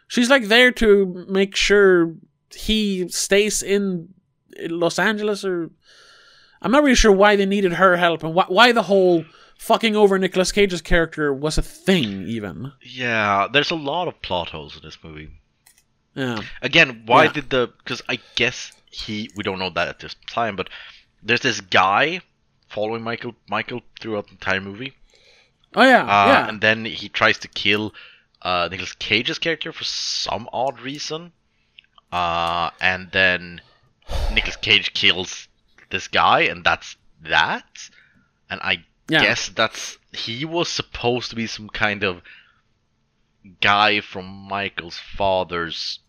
She's 0.07 0.29
like 0.29 0.45
there 0.45 0.71
to 0.73 1.25
make 1.27 1.55
sure 1.55 2.13
he 2.55 3.07
stays 3.09 3.63
in 3.63 4.13
Los 4.59 4.99
Angeles, 4.99 5.43
or 5.43 5.71
I'm 6.61 6.71
not 6.71 6.83
really 6.83 6.95
sure 6.95 7.11
why 7.11 7.35
they 7.35 7.47
needed 7.47 7.73
her 7.73 7.97
help 7.97 8.23
and 8.23 8.35
why, 8.35 8.45
why 8.47 8.71
the 8.71 8.83
whole 8.83 9.25
fucking 9.63 9.95
over 9.95 10.17
Nicolas 10.19 10.51
Cage's 10.51 10.81
character 10.81 11.33
was 11.33 11.57
a 11.57 11.61
thing. 11.61 12.27
Even 12.27 12.71
Yeah, 12.81 13.47
there's 13.51 13.71
a 13.71 13.75
lot 13.75 14.07
of 14.07 14.21
plot 14.21 14.49
holes 14.49 14.75
in 14.75 14.81
this 14.83 14.97
movie. 15.03 15.29
yeah, 16.15 16.39
Again, 16.61 17.03
why 17.05 17.23
Yeah. 17.25 17.31
did 17.33 17.49
the? 17.49 17.71
Because 17.79 18.01
I 18.09 18.19
guess 18.35 18.71
he. 18.91 19.29
We 19.35 19.43
don't 19.43 19.59
know 19.59 19.69
that 19.71 19.87
at 19.87 19.99
this 19.99 20.15
time, 20.27 20.55
but 20.55 20.69
there's 21.23 21.41
this 21.41 21.61
guy 21.61 22.21
following 22.69 23.03
Michael 23.03 23.35
Michael 23.49 23.81
throughout 23.99 24.25
the 24.27 24.33
entire 24.33 24.61
movie. 24.61 24.93
oh 25.75 25.83
yeah, 25.83 26.03
Uh, 26.03 26.27
yeah. 26.27 26.49
And 26.49 26.61
then 26.61 26.85
he 26.85 27.09
tries 27.09 27.37
to 27.39 27.47
kill 27.47 27.93
uh, 28.41 28.67
Nicolas 28.69 28.93
Cage's 28.93 29.39
character 29.39 29.71
for 29.71 29.83
some 29.85 30.49
odd 30.53 30.79
reason. 30.81 31.31
Uh, 32.11 32.69
and 32.79 33.09
then 33.11 33.61
Nicolas 34.33 34.57
Cage 34.57 34.93
kills 34.93 35.47
this 35.89 36.07
guy, 36.07 36.41
and 36.41 36.63
that's 36.63 36.95
that. 37.21 37.89
And 38.49 38.59
I 38.61 38.83
Yeah. 39.09 39.21
guess 39.21 39.49
that's 39.49 39.97
he 40.13 40.45
was 40.45 40.69
supposed 40.69 41.29
to 41.31 41.35
be 41.35 41.47
some 41.47 41.67
kind 41.69 42.03
of 42.03 42.21
guy 43.61 43.99
from 44.01 44.25
Michael's 44.25 44.97
father's 44.97 45.99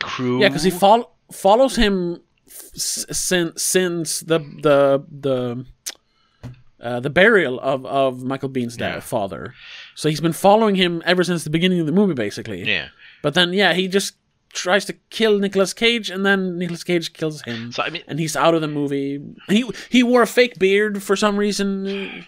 crew. 0.00 0.40
Yeah, 0.40 0.48
because 0.48 0.62
he 0.64 0.70
fol- 0.70 1.16
follows 1.32 1.76
him 1.76 2.22
s- 2.46 3.06
since 3.10 3.62
since 3.62 4.20
the 4.20 4.38
the 4.40 5.04
the 5.10 5.64
uh, 6.80 7.00
the 7.00 7.10
burial 7.10 7.58
of 7.60 7.86
of 7.86 8.22
Michael 8.22 8.50
Biehn's 8.50 8.76
dad 8.76 8.94
Yeah. 8.94 9.00
father. 9.00 9.54
So 9.94 10.08
he's 10.08 10.20
been 10.20 10.34
following 10.34 10.74
him 10.74 11.02
ever 11.06 11.24
since 11.24 11.44
the 11.44 11.50
beginning 11.50 11.80
of 11.80 11.86
the 11.86 11.92
movie, 11.92 12.14
basically. 12.14 12.62
yeah. 12.64 12.88
But 13.22 13.32
then, 13.34 13.52
yeah, 13.54 13.72
he 13.72 13.88
just 13.88 14.14
tries 14.56 14.84
to 14.86 14.94
kill 15.10 15.38
Nicolas 15.38 15.72
Cage, 15.72 16.10
and 16.10 16.24
then 16.26 16.58
Nicolas 16.58 16.82
Cage 16.82 17.12
kills 17.12 17.42
him, 17.42 17.70
So 17.72 17.82
I 17.82 17.90
mean, 17.90 18.02
and 18.08 18.18
he's 18.18 18.34
out 18.34 18.54
of 18.54 18.60
the 18.62 18.68
movie. 18.68 19.20
He 19.48 19.70
he 19.90 20.02
wore 20.02 20.22
a 20.22 20.26
fake 20.26 20.58
beard 20.58 21.02
for 21.02 21.14
some 21.14 21.36
reason. 21.36 22.26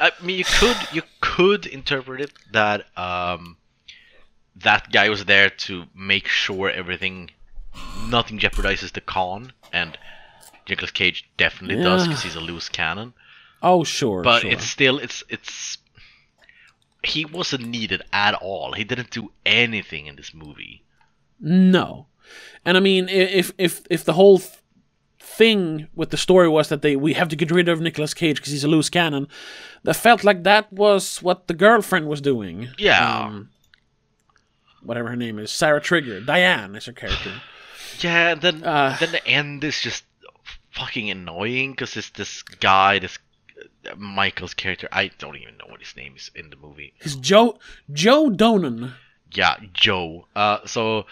I 0.00 0.12
mean, 0.22 0.38
you 0.38 0.44
could 0.44 0.76
you 0.92 1.02
could 1.20 1.66
interpret 1.66 2.20
it 2.20 2.32
that 2.52 2.86
um, 2.96 3.56
that 4.56 4.90
guy 4.92 5.08
was 5.10 5.24
there 5.26 5.50
to 5.66 5.84
make 5.94 6.26
sure 6.28 6.70
everything, 6.70 7.30
nothing 8.08 8.38
jeopardizes 8.38 8.92
the 8.92 9.00
con, 9.00 9.52
and 9.72 9.98
Nicolas 10.68 10.92
Cage 10.92 11.28
definitely 11.36 11.82
does 11.82 12.06
because 12.06 12.22
he's 12.22 12.36
a 12.36 12.40
loose 12.40 12.68
cannon. 12.68 13.12
Oh, 13.62 13.82
sure, 13.84 14.22
But 14.22 14.42
sure. 14.42 14.50
it's 14.52 14.64
still 14.64 14.98
it's 14.98 15.24
it's 15.28 15.78
he 17.02 17.24
wasn't 17.24 17.66
needed 17.66 18.02
at 18.12 18.34
all. 18.34 18.72
He 18.72 18.84
didn't 18.84 19.10
do 19.10 19.30
anything 19.44 20.06
in 20.06 20.16
this 20.16 20.32
movie. 20.32 20.82
No, 21.46 22.06
and 22.64 22.76
I 22.76 22.80
mean, 22.80 23.08
if 23.10 23.52
if 23.58 23.82
if 23.90 24.04
the 24.04 24.14
whole 24.14 24.40
thing 25.20 25.88
with 25.94 26.10
the 26.10 26.16
story 26.16 26.48
was 26.48 26.68
that 26.68 26.80
they 26.82 26.96
we 26.96 27.12
have 27.14 27.28
to 27.28 27.36
get 27.36 27.50
rid 27.50 27.68
of 27.68 27.80
Nicolas 27.80 28.14
Cage 28.14 28.36
because 28.36 28.52
he's 28.52 28.64
a 28.64 28.68
loose 28.68 28.88
cannon, 28.88 29.28
that 29.82 29.94
felt 29.96 30.24
like 30.24 30.42
that 30.44 30.72
was 30.72 31.22
what 31.22 31.46
the 31.48 31.54
girlfriend 31.54 32.08
was 32.08 32.20
doing. 32.20 32.68
Yeah. 32.78 33.24
Um, 33.26 33.50
whatever 34.82 35.08
her 35.10 35.16
name 35.16 35.38
is, 35.38 35.50
Sarah 35.50 35.80
Trigger, 35.80 36.20
Diane 36.20 36.74
is 36.76 36.86
her 36.86 36.92
character. 36.92 37.32
Yeah, 38.00 38.34
then 38.34 38.64
Uh. 38.64 38.96
then 38.98 39.12
the 39.12 39.24
end 39.24 39.62
is 39.62 39.80
just 39.80 40.02
fucking 40.72 41.10
annoying 41.10 41.70
because 41.72 41.96
it's 41.96 42.10
this 42.10 42.42
guy, 42.42 42.98
this 42.98 43.18
uh, 43.88 43.94
Michael's 43.96 44.52
character. 44.52 44.88
I 44.90 45.12
don't 45.18 45.36
even 45.36 45.56
know 45.58 45.66
what 45.68 45.78
his 45.78 45.94
name 45.94 46.14
is 46.16 46.28
in 46.34 46.50
the 46.50 46.56
movie. 46.56 46.92
It's 47.00 47.14
Joe 47.14 47.56
Joe 47.92 48.30
Donan. 48.30 48.94
Yeah, 49.32 49.56
Joe. 49.72 50.26
Uh, 50.34 50.66
so 50.66 51.06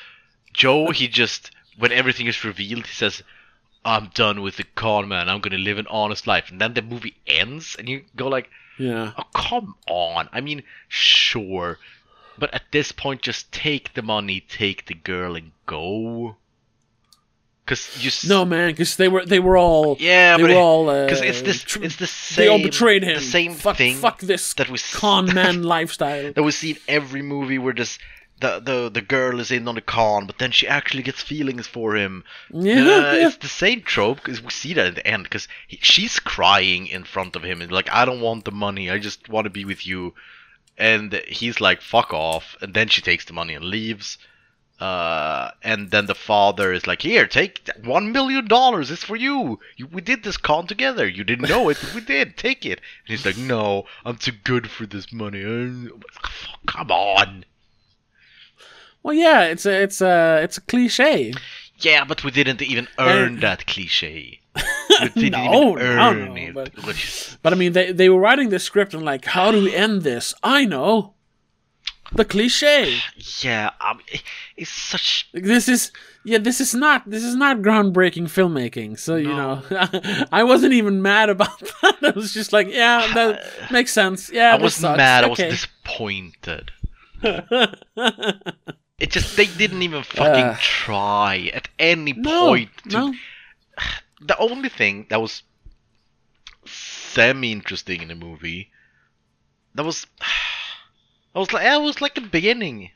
Joe, 0.53 0.91
he 0.91 1.09
just 1.09 1.51
when 1.79 1.93
everything 1.93 2.27
is 2.27 2.45
revealed, 2.45 2.87
he 2.87 2.93
says, 2.95 3.23
"I'm 3.85 4.11
done 4.15 4.43
with 4.43 4.57
the 4.57 4.65
con 4.75 5.09
man. 5.09 5.29
I'm 5.29 5.41
gonna 5.41 5.59
live 5.59 5.79
an 5.79 5.87
honest 5.89 6.27
life." 6.27 6.51
And 6.51 6.61
then 6.61 6.75
the 6.75 6.83
movie 6.83 7.17
ends, 7.27 7.75
and 7.79 7.89
you 7.89 8.05
go 8.17 8.29
like, 8.29 8.51
Yeah. 8.79 9.13
"Oh, 9.17 9.25
come 9.35 9.75
on!" 9.89 10.29
I 10.33 10.41
mean, 10.41 10.63
sure, 10.89 11.79
but 12.39 12.53
at 12.55 12.63
this 12.73 12.93
point, 12.93 13.23
just 13.23 13.51
take 13.53 13.95
the 13.95 14.03
money, 14.03 14.41
take 14.41 14.87
the 14.87 14.95
girl, 14.95 15.37
and 15.37 15.53
go. 15.67 16.37
Cause 17.65 17.97
you 18.03 18.09
s- 18.09 18.25
No 18.25 18.45
man, 18.45 18.71
because 18.73 18.97
they 18.97 19.07
were 19.07 19.25
they 19.25 19.39
were 19.39 19.57
all 19.57 19.97
yeah, 20.01 20.37
they 20.37 20.43
were 20.43 20.49
it- 20.51 20.57
all 20.57 20.91
uh, 20.91 21.05
Because 21.07 21.21
it's 21.23 21.43
this, 21.43 21.63
tr- 21.63 21.85
it's 21.85 21.95
the 21.97 22.11
they 22.37 22.49
all 22.49 22.59
same, 22.59 22.67
betrayed 22.67 23.03
him. 23.05 23.15
the 23.15 23.21
same 23.21 23.55
fuck, 23.55 23.77
thing 23.77 23.97
Fuck 23.97 24.19
this 24.21 24.53
that 24.55 24.69
we 24.69 24.79
con 24.93 25.33
man 25.33 25.63
lifestyle. 25.77 26.33
that 26.33 26.43
we 26.43 26.51
see 26.51 26.73
in 26.73 26.79
every 26.89 27.23
movie 27.23 27.59
where 27.59 27.73
this 27.73 27.99
the 28.43 28.61
the 28.61 28.91
the 28.91 29.01
girl 29.01 29.41
is 29.41 29.51
in 29.51 29.67
on 29.69 29.75
the 29.77 29.81
con, 29.81 30.27
but 30.27 30.39
then 30.39 30.51
she 30.51 30.67
actually 30.69 31.03
gets 31.03 31.23
feelings 31.23 31.67
for 31.67 31.97
him. 31.97 32.25
Yeah, 32.51 32.75
Uh, 32.83 33.13
yeah. 33.13 33.27
it's 33.29 33.37
the 33.39 33.49
same 33.49 33.81
trope 33.83 34.19
because 34.19 34.43
we 34.43 34.51
see 34.51 34.75
that 34.75 34.87
at 34.87 34.95
the 34.97 35.07
end 35.07 35.23
because 35.25 35.49
she's 35.69 36.19
crying 36.21 36.87
in 36.87 37.05
front 37.05 37.37
of 37.37 37.43
him 37.43 37.63
and 37.63 37.73
like 37.73 37.89
I 37.91 38.05
don't 38.05 38.21
want 38.21 38.45
the 38.45 38.51
money, 38.53 38.91
I 38.91 38.99
just 38.99 39.29
want 39.29 39.45
to 39.47 39.51
be 39.51 39.65
with 39.65 39.87
you, 39.87 40.15
and 40.77 41.13
he's 41.27 41.61
like 41.61 41.81
fuck 41.81 42.13
off, 42.13 42.57
and 42.61 42.75
then 42.75 42.89
she 42.89 43.01
takes 43.01 43.25
the 43.25 43.33
money 43.33 43.55
and 43.55 43.65
leaves. 43.65 44.19
Uh, 44.81 45.53
and 45.63 45.93
then 45.93 46.07
the 46.07 46.15
father 46.15 46.73
is 46.73 46.89
like, 46.89 47.03
"Here, 47.03 47.29
take 47.29 47.71
one 47.85 48.11
million 48.11 48.49
dollars. 48.49 48.91
It's 48.91 49.05
for 49.05 49.15
you. 49.15 49.61
you. 49.77 49.87
We 49.87 50.01
did 50.01 50.25
this 50.25 50.37
con 50.37 50.67
together. 50.67 51.07
You 51.07 51.23
didn't 51.23 51.49
know 51.49 51.69
it, 51.69 51.79
but 51.81 51.95
we 51.95 52.01
did. 52.01 52.37
Take 52.37 52.67
it." 52.67 52.81
And 53.07 53.09
he's 53.17 53.25
like, 53.25 53.37
"No, 53.37 53.85
I'm 54.05 54.17
too 54.17 54.33
good 54.33 54.69
for 54.69 54.85
this 54.87 55.13
money. 55.13 55.43
Come 56.67 56.91
on." 56.91 57.45
Well, 59.03 59.15
yeah, 59.15 59.43
it's 59.45 59.67
a 59.67 59.83
it's 59.83 60.01
a 60.01 60.41
it's 60.43 60.59
a 60.59 60.61
cliche. 60.61 61.33
Yeah, 61.79 62.05
but 62.05 62.23
we 62.25 62.31
didn't 62.31 62.63
even 62.63 62.87
earn 62.99 63.41
that 63.41 63.67
cliche. 63.67 64.41
We 64.55 65.09
didn't 65.23 65.33
No, 65.33 65.71
even 65.73 65.75
no, 65.75 65.77
earn 65.79 66.35
no, 66.35 66.37
it. 66.37 66.55
but- 66.55 67.37
But 67.43 67.53
I 67.53 67.57
mean, 67.57 67.73
they 67.73 67.91
they 67.93 68.09
were 68.09 68.21
writing 68.21 68.51
the 68.51 68.59
script 68.61 68.95
and 68.95 69.05
like, 69.05 69.25
how 69.25 69.51
do 69.51 69.63
we 69.63 69.75
end 69.75 70.03
this? 70.03 70.35
I 70.45 70.65
know, 70.65 71.15
the 72.13 72.25
cliche. 72.25 72.99
yeah, 73.41 73.71
I 73.81 73.95
mean, 73.95 74.21
it's 74.57 74.71
such. 74.71 75.29
This 75.33 75.69
is 75.69 75.91
yeah, 76.25 76.39
this 76.39 76.61
is 76.61 76.73
not 76.75 77.09
this 77.11 77.25
is 77.25 77.35
not 77.35 77.63
groundbreaking 77.63 78.29
filmmaking. 78.29 78.97
So 78.99 79.17
you 79.17 79.35
know, 79.35 79.63
I 80.33 80.45
wasn't 80.45 80.75
even 80.75 81.03
mad 81.03 81.31
about 81.31 81.59
that. 81.83 81.97
I 82.03 82.11
was 82.11 82.33
just 82.33 82.53
like, 82.53 82.69
yeah, 82.71 83.11
that 83.15 83.73
makes 83.73 83.93
sense. 83.93 84.31
Yeah, 84.31 84.55
I 84.55 84.63
wasn't 84.63 84.97
mad. 84.99 85.25
I 85.25 85.29
was 85.29 85.39
disappointed. 85.39 86.71
It 89.03 89.11
just 89.11 89.37
they 89.37 89.47
didn't 89.47 89.83
even 89.83 90.05
fucking 90.05 90.45
Uh. 90.45 90.57
try 90.61 91.51
at 91.53 91.69
any 91.77 92.13
no, 92.13 92.47
point. 92.47 92.71
To, 92.85 92.89
no. 92.89 93.15
The 94.21 94.39
only 94.39 94.69
thing 94.69 95.07
that 95.11 95.21
was 95.21 95.43
semi 96.65 97.51
interesting 97.51 98.01
in 98.03 98.09
the 98.09 98.15
movie 98.15 98.71
that 99.75 99.83
was. 99.85 100.07
I 101.35 101.39
was 101.41 101.53
like, 101.53 101.67
it 101.67 101.81
was 101.83 102.01
like 102.01 102.15
the 102.15 102.21
beginning. 102.21 102.91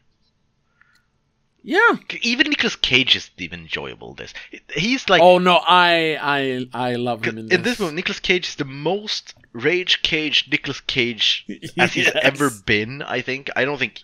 Yeah. 1.65 1.97
Even 2.21 2.51
Nicolas 2.51 2.77
Cage 2.77 3.17
is 3.17 3.29
even 3.39 3.61
enjoyable. 3.63 4.15
This 4.15 4.33
he's 4.73 5.09
like 5.09 5.21
oh 5.21 5.39
no, 5.39 5.57
I 5.57 6.17
I 6.23 6.91
I 6.91 6.95
love 6.95 7.25
him 7.25 7.39
in 7.39 7.49
this. 7.49 7.57
in 7.57 7.63
this. 7.65 7.81
movie, 7.81 7.97
Nicolas 7.97 8.21
Cage 8.21 8.47
is 8.51 8.55
the 8.55 8.65
most 8.65 9.35
rage 9.53 10.03
cage 10.03 10.47
Nicolas 10.49 10.81
Cage 10.83 11.45
as 11.77 11.95
he's 11.95 12.13
ever 12.23 12.51
been. 12.65 13.03
I 13.03 13.23
think. 13.23 13.51
I 13.57 13.65
don't 13.65 13.79
think. 13.79 14.01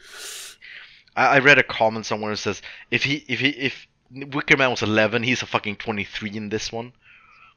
I, 1.16 1.26
I 1.37 1.38
read 1.40 1.59
a 1.59 1.62
comment 1.62 2.07
somewhere 2.07 2.33
that 2.33 2.38
says 2.38 2.62
if 2.90 3.02
he 3.04 3.25
if 3.28 3.40
he 3.40 3.49
if 3.50 3.87
Wicker 4.14 4.57
Man 4.57 4.71
was 4.71 4.83
eleven, 4.83 5.23
he's 5.23 5.42
a 5.42 5.47
fucking 5.47 5.76
twenty 5.76 6.04
three 6.04 6.35
in 6.37 6.49
this 6.49 6.71
one. 6.73 6.92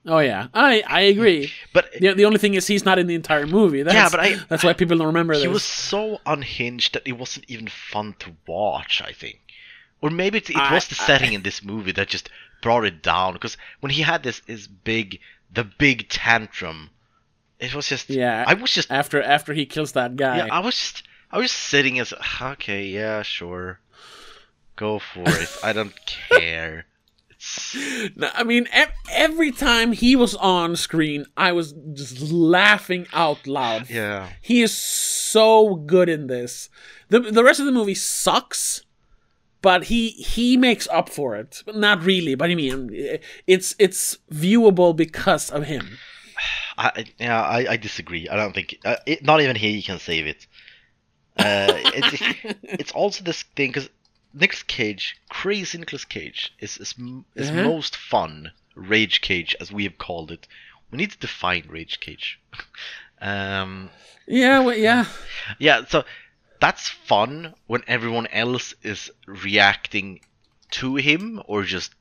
Oh 0.07 0.19
yeah, 0.19 0.47
I 0.53 0.83
I 0.88 1.01
agree. 1.01 1.51
But 1.74 1.91
The, 2.00 2.13
the 2.13 2.25
only 2.25 2.38
thing 2.38 2.53
is 2.53 2.67
he's 2.67 2.85
not 2.85 3.00
in 3.00 3.07
the 3.07 3.15
entire 3.15 3.47
movie. 3.47 3.81
That's, 3.83 3.95
Yeah, 3.95 4.09
but 4.09 4.19
I- 4.19 4.35
that's 4.50 4.63
why 4.63 4.74
people 4.74 4.97
don't 4.97 5.07
remember 5.07 5.33
he 5.33 5.41
this. 5.41 5.50
was 5.50 5.63
so 5.63 6.19
unhinged 6.25 6.93
that 6.93 7.01
it 7.07 7.13
wasn't 7.13 7.45
even 7.47 7.67
fun 7.67 8.15
to 8.19 8.35
watch. 8.47 9.01
I 9.03 9.12
think, 9.13 9.39
or 10.01 10.09
maybe 10.12 10.38
it, 10.38 10.50
it 10.51 10.57
I- 10.57 10.74
was 10.74 10.88
the 10.88 10.97
I- 11.01 11.05
setting 11.05 11.33
in 11.33 11.41
this 11.41 11.63
movie 11.63 11.91
that 11.93 12.07
just 12.07 12.29
brought 12.62 12.85
it 12.85 13.01
down. 13.01 13.33
Because 13.33 13.57
when 13.79 13.91
he 13.91 14.03
had 14.03 14.21
this 14.24 14.41
his 14.45 14.67
big 14.67 15.19
the 15.51 15.63
big 15.63 16.07
tantrum, 16.09 16.91
it 17.59 17.74
was 17.74 17.88
just 17.89 18.07
Yeah. 18.09 18.43
I 18.47 18.53
was 18.53 18.71
just 18.71 18.91
after 18.91 19.21
after 19.24 19.53
he 19.53 19.65
kills 19.65 19.93
that 19.93 20.15
guy. 20.17 20.38
Yeah, 20.38 20.47
I 20.53 20.59
was 20.59 20.75
just, 20.77 21.03
I 21.36 21.39
was 21.39 21.51
sitting 21.51 22.00
as 22.00 22.13
okay, 22.42 22.86
yeah, 22.86 23.22
sure, 23.22 23.82
go 24.77 25.00
for 25.00 25.24
it. 25.27 25.50
I 25.62 25.74
don't 25.74 25.94
care. 26.32 26.86
No, 28.15 28.30
I 28.34 28.44
mean, 28.44 28.68
every 29.12 29.51
time 29.51 29.92
he 29.92 30.15
was 30.15 30.34
on 30.36 30.77
screen, 30.77 31.25
I 31.36 31.51
was 31.51 31.74
just 31.94 32.22
laughing 32.32 33.06
out 33.12 33.46
loud. 33.46 33.89
yeah, 33.89 34.30
He 34.42 34.62
is 34.62 34.74
so 34.74 35.75
good 35.75 36.08
in 36.08 36.27
this. 36.27 36.70
the 37.10 37.20
The 37.20 37.44
rest 37.44 37.60
of 37.60 37.65
the 37.65 37.72
movie 37.74 37.96
sucks, 37.96 38.84
but 39.62 39.84
he 39.86 40.12
he 40.12 40.56
makes 40.58 40.88
up 40.88 41.10
for 41.10 41.36
it. 41.36 41.62
Not 41.68 42.01
really. 42.01 42.36
But 42.36 42.50
I 42.50 42.56
mean, 42.56 42.89
it's 43.46 43.75
it's 43.77 44.18
viewable 44.32 44.96
because 44.96 45.51
of 45.51 45.65
him. 45.65 45.98
I 46.77 47.06
yeah, 47.20 47.42
I, 47.44 47.72
I 47.74 47.77
disagree. 47.77 48.30
I 48.30 48.38
don't 48.38 48.54
think 48.56 48.80
uh, 48.86 48.96
it, 49.06 49.24
not 49.24 49.42
even 49.42 49.56
he 49.58 49.82
can 49.84 50.00
save 50.00 50.25
it. 50.27 50.48
Uh, 51.38 51.75
it, 51.77 52.22
it's 52.80 52.92
also 52.92 53.24
this 53.24 53.44
thing 53.56 53.70
because 53.72 53.89
Nicolas 54.34 54.63
Cage, 54.63 55.18
crazy 55.30 55.77
Nicolas 55.77 56.06
Cage, 56.06 56.54
is 56.60 56.77
is, 56.77 56.96
is 57.36 57.50
Uh-huh. 57.50 57.63
most 57.63 57.96
fun 57.96 58.51
rage 58.75 59.22
cage 59.22 59.56
as 59.60 59.72
we 59.72 59.84
have 59.84 59.98
called 59.98 60.32
it. 60.32 60.48
We 60.92 60.98
need 60.98 61.12
to 61.12 61.18
define 61.18 61.65
rage 61.70 62.00
cage. 62.00 62.39
um, 63.22 63.89
Yeah, 64.27 64.60
well, 64.60 64.75
yeah. 64.77 65.06
Yeah, 65.60 65.86
so 65.86 66.04
that's 66.60 66.89
fun 66.89 67.54
when 67.68 67.84
everyone 67.88 68.27
else 68.27 68.74
is 68.84 69.12
reacting 69.27 70.22
to 70.72 70.96
him 70.96 71.42
or 71.48 71.63
just 71.63 71.94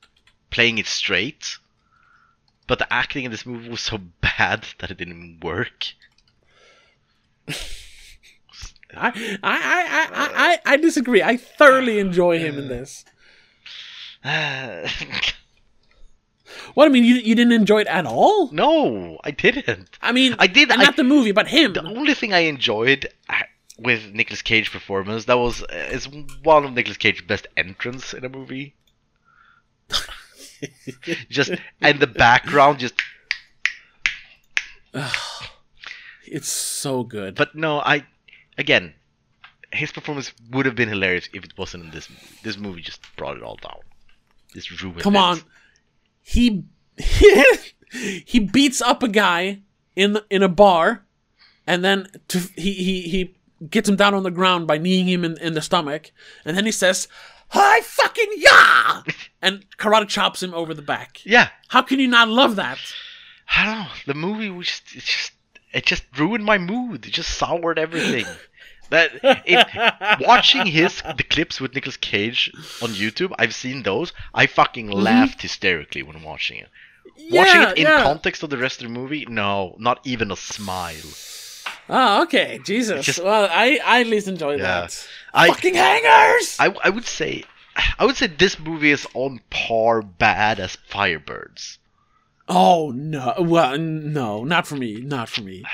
playing 0.49 0.77
it 0.77 0.87
straight. 0.87 1.57
But 2.67 2.79
the 2.79 2.91
acting 2.91 3.25
in 3.25 3.31
this 3.31 3.45
movie 3.45 3.69
was 3.69 3.81
so 3.81 3.97
bad 4.21 4.65
that 4.79 4.91
it 4.91 4.97
didn't 4.97 5.39
work. 5.43 5.93
I 8.93 9.07
I, 9.07 9.11
I, 9.43 10.07
I, 10.13 10.59
I, 10.65 10.73
I 10.73 10.77
disagree. 10.77 11.21
I 11.23 11.37
thoroughly 11.37 11.99
enjoy 11.99 12.39
him 12.39 12.57
in 12.57 12.67
this. 12.67 13.05
What 16.73 16.85
I 16.87 16.89
mean, 16.89 17.03
you 17.05 17.15
you 17.15 17.35
didn't 17.35 17.53
enjoy 17.53 17.81
it 17.81 17.87
at 17.87 18.05
all? 18.05 18.51
no, 18.51 19.17
I 19.23 19.31
didn't. 19.31 19.97
I 20.01 20.11
mean, 20.11 20.35
I 20.39 20.47
did- 20.47 20.71
and 20.71 20.81
I- 20.81 20.85
not 20.85 20.95
the 20.97 21.03
movie, 21.03 21.31
but 21.31 21.47
him. 21.47 21.73
The 21.73 21.83
only 21.83 22.13
thing 22.13 22.33
I 22.33 22.39
enjoyed 22.39 23.07
uh, 23.29 23.43
with 23.77 24.13
Nicolas 24.13 24.41
Cage 24.41 24.71
performance 24.71 25.25
that 25.25 25.37
was 25.37 25.63
uh, 25.63 25.89
is 25.91 26.07
one 26.43 26.65
of 26.65 26.73
Nicolas 26.73 26.97
Cage's 26.97 27.21
best 27.25 27.47
entrance 27.55 28.13
in 28.13 28.25
a 28.25 28.29
movie. 28.29 28.75
just 31.29 31.51
and 31.81 31.99
the 31.99 32.07
background 32.07 32.79
just 32.79 32.95
It's 36.25 36.47
so 36.49 37.03
good. 37.03 37.35
But 37.35 37.55
no, 37.55 37.79
I 37.79 38.05
again, 38.57 38.93
his 39.71 39.91
performance 39.91 40.31
would 40.51 40.65
have 40.65 40.75
been 40.75 40.89
hilarious 40.89 41.27
if 41.33 41.43
it 41.43 41.53
wasn't 41.57 41.85
in 41.85 41.91
this 41.91 42.09
movie. 42.09 42.37
This 42.43 42.57
movie 42.57 42.81
just 42.81 43.01
brought 43.17 43.37
it 43.37 43.43
all 43.43 43.57
down. 43.57 43.79
Just 44.53 44.81
ruined 44.81 45.01
Come 45.01 45.15
it. 45.15 45.19
on, 45.19 45.41
he 46.21 46.63
he 48.25 48.39
beats 48.39 48.81
up 48.81 49.03
a 49.03 49.07
guy 49.07 49.59
in 49.95 50.13
the, 50.13 50.25
in 50.29 50.43
a 50.43 50.49
bar, 50.49 51.05
and 51.67 51.83
then 51.83 52.07
to, 52.29 52.39
he 52.55 52.73
he 52.73 53.01
he 53.01 53.35
gets 53.69 53.87
him 53.89 53.95
down 53.95 54.13
on 54.13 54.23
the 54.23 54.31
ground 54.31 54.67
by 54.67 54.77
kneeing 54.77 55.07
him 55.07 55.25
in, 55.25 55.37
in 55.39 55.53
the 55.53 55.61
stomach, 55.61 56.11
and 56.45 56.55
then 56.55 56.65
he 56.65 56.71
says, 56.71 57.07
"Hi 57.49 57.81
fucking 57.81 58.29
yeah!" 58.37 59.01
and 59.41 59.65
karate 59.77 60.07
chops 60.07 60.41
him 60.41 60.53
over 60.53 60.73
the 60.73 60.81
back. 60.81 61.19
Yeah, 61.25 61.49
How 61.67 61.81
can 61.81 61.99
you 61.99 62.07
not 62.07 62.29
love 62.29 62.55
that? 62.55 62.77
I 63.55 63.65
don't 63.65 63.79
know. 63.79 63.87
The 64.07 64.13
movie 64.13 64.49
was 64.49 64.67
just, 64.67 64.95
it 64.95 65.03
just 65.03 65.31
it 65.75 65.85
just 65.85 66.03
ruined 66.17 66.45
my 66.45 66.57
mood. 66.57 67.05
It 67.05 67.11
just 67.11 67.37
soured 67.37 67.77
everything. 67.77 68.25
that 68.89 69.11
it, 69.23 70.25
watching 70.25 70.65
his 70.65 71.01
the 71.17 71.23
clips 71.23 71.59
with 71.59 71.75
Nicolas 71.75 71.97
Cage 71.97 72.51
on 72.81 72.89
YouTube, 72.91 73.33
I've 73.37 73.53
seen 73.53 73.83
those. 73.83 74.13
I 74.33 74.47
fucking 74.47 74.87
mm-hmm. 74.87 74.99
laughed 74.99 75.41
hysterically 75.41 76.01
when 76.01 76.23
watching 76.23 76.59
it. 76.59 76.69
watching 77.31 77.61
Yeah, 77.61 77.71
it 77.71 77.77
in 77.77 77.83
yeah. 77.83 78.03
context 78.03 78.41
of 78.43 78.49
the 78.49 78.57
rest 78.57 78.81
of 78.81 78.87
the 78.87 78.93
movie, 78.93 79.25
no, 79.27 79.75
not 79.77 79.99
even 80.05 80.31
a 80.31 80.35
smile. 80.37 81.11
Oh, 81.89 82.23
okay, 82.23 82.59
Jesus. 82.63 83.05
Just- 83.05 83.23
well, 83.23 83.49
I 83.51 83.79
I 83.83 84.01
at 84.01 84.07
least 84.07 84.27
enjoy 84.27 84.55
Yeah. 84.55 84.63
that. 84.63 85.07
I 85.33 85.47
Fucking 85.49 85.75
hangers. 85.75 86.55
I, 86.59 86.73
I 86.83 86.89
would 86.89 87.05
say 87.05 87.43
I 87.99 88.05
would 88.05 88.15
say 88.15 88.27
this 88.27 88.57
movie 88.57 88.91
is 88.91 89.05
on 89.13 89.41
par 89.49 90.01
bad 90.01 90.59
as 90.59 90.77
Firebirds. 90.89 91.77
Oh 92.47 92.91
no! 92.95 93.33
Well, 93.39 93.77
no, 93.77 94.43
not 94.43 94.67
for 94.67 94.75
me. 94.75 94.95
Not 95.01 95.29
for 95.29 95.41
me. 95.41 95.63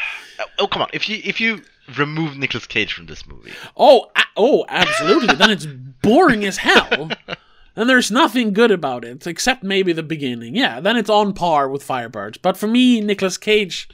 Oh 0.58 0.68
come 0.68 0.82
on! 0.82 0.90
If 0.92 1.08
you 1.08 1.22
if 1.24 1.40
you 1.40 1.62
remove 1.98 2.36
Nicolas 2.38 2.66
Cage 2.66 2.94
from 2.94 3.06
this 3.06 3.28
movie, 3.28 3.52
Oh, 3.78 4.10
oh, 4.36 4.66
absolutely. 4.70 5.36
then 5.36 5.52
it's 5.52 5.66
boring 5.66 6.44
as 6.46 6.58
hell. 6.58 7.10
And 7.74 7.90
there's 7.90 8.12
nothing 8.12 8.52
good 8.52 8.70
about 8.70 9.06
it 9.06 9.26
except 9.26 9.64
maybe 9.64 9.94
the 9.94 10.04
beginning. 10.04 10.56
Yeah, 10.58 10.82
then 10.82 10.98
it's 10.98 11.10
on 11.10 11.34
par 11.34 11.70
with 11.70 11.88
Firebirds. 11.88 12.38
But 12.42 12.58
for 12.58 12.68
me, 12.68 13.00
Nicolas 13.00 13.38
Cage 13.38 13.88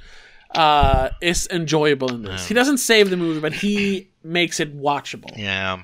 uh, 0.56 1.10
is 1.22 1.48
enjoyable 1.52 2.12
in 2.12 2.24
this. 2.24 2.48
He 2.48 2.56
doesn't 2.56 2.80
save 2.80 3.12
the 3.12 3.18
movie, 3.18 3.40
but 3.40 3.54
he 3.54 4.10
makes 4.24 4.60
it 4.60 4.76
watchable. 4.76 5.32
yeah. 5.38 5.84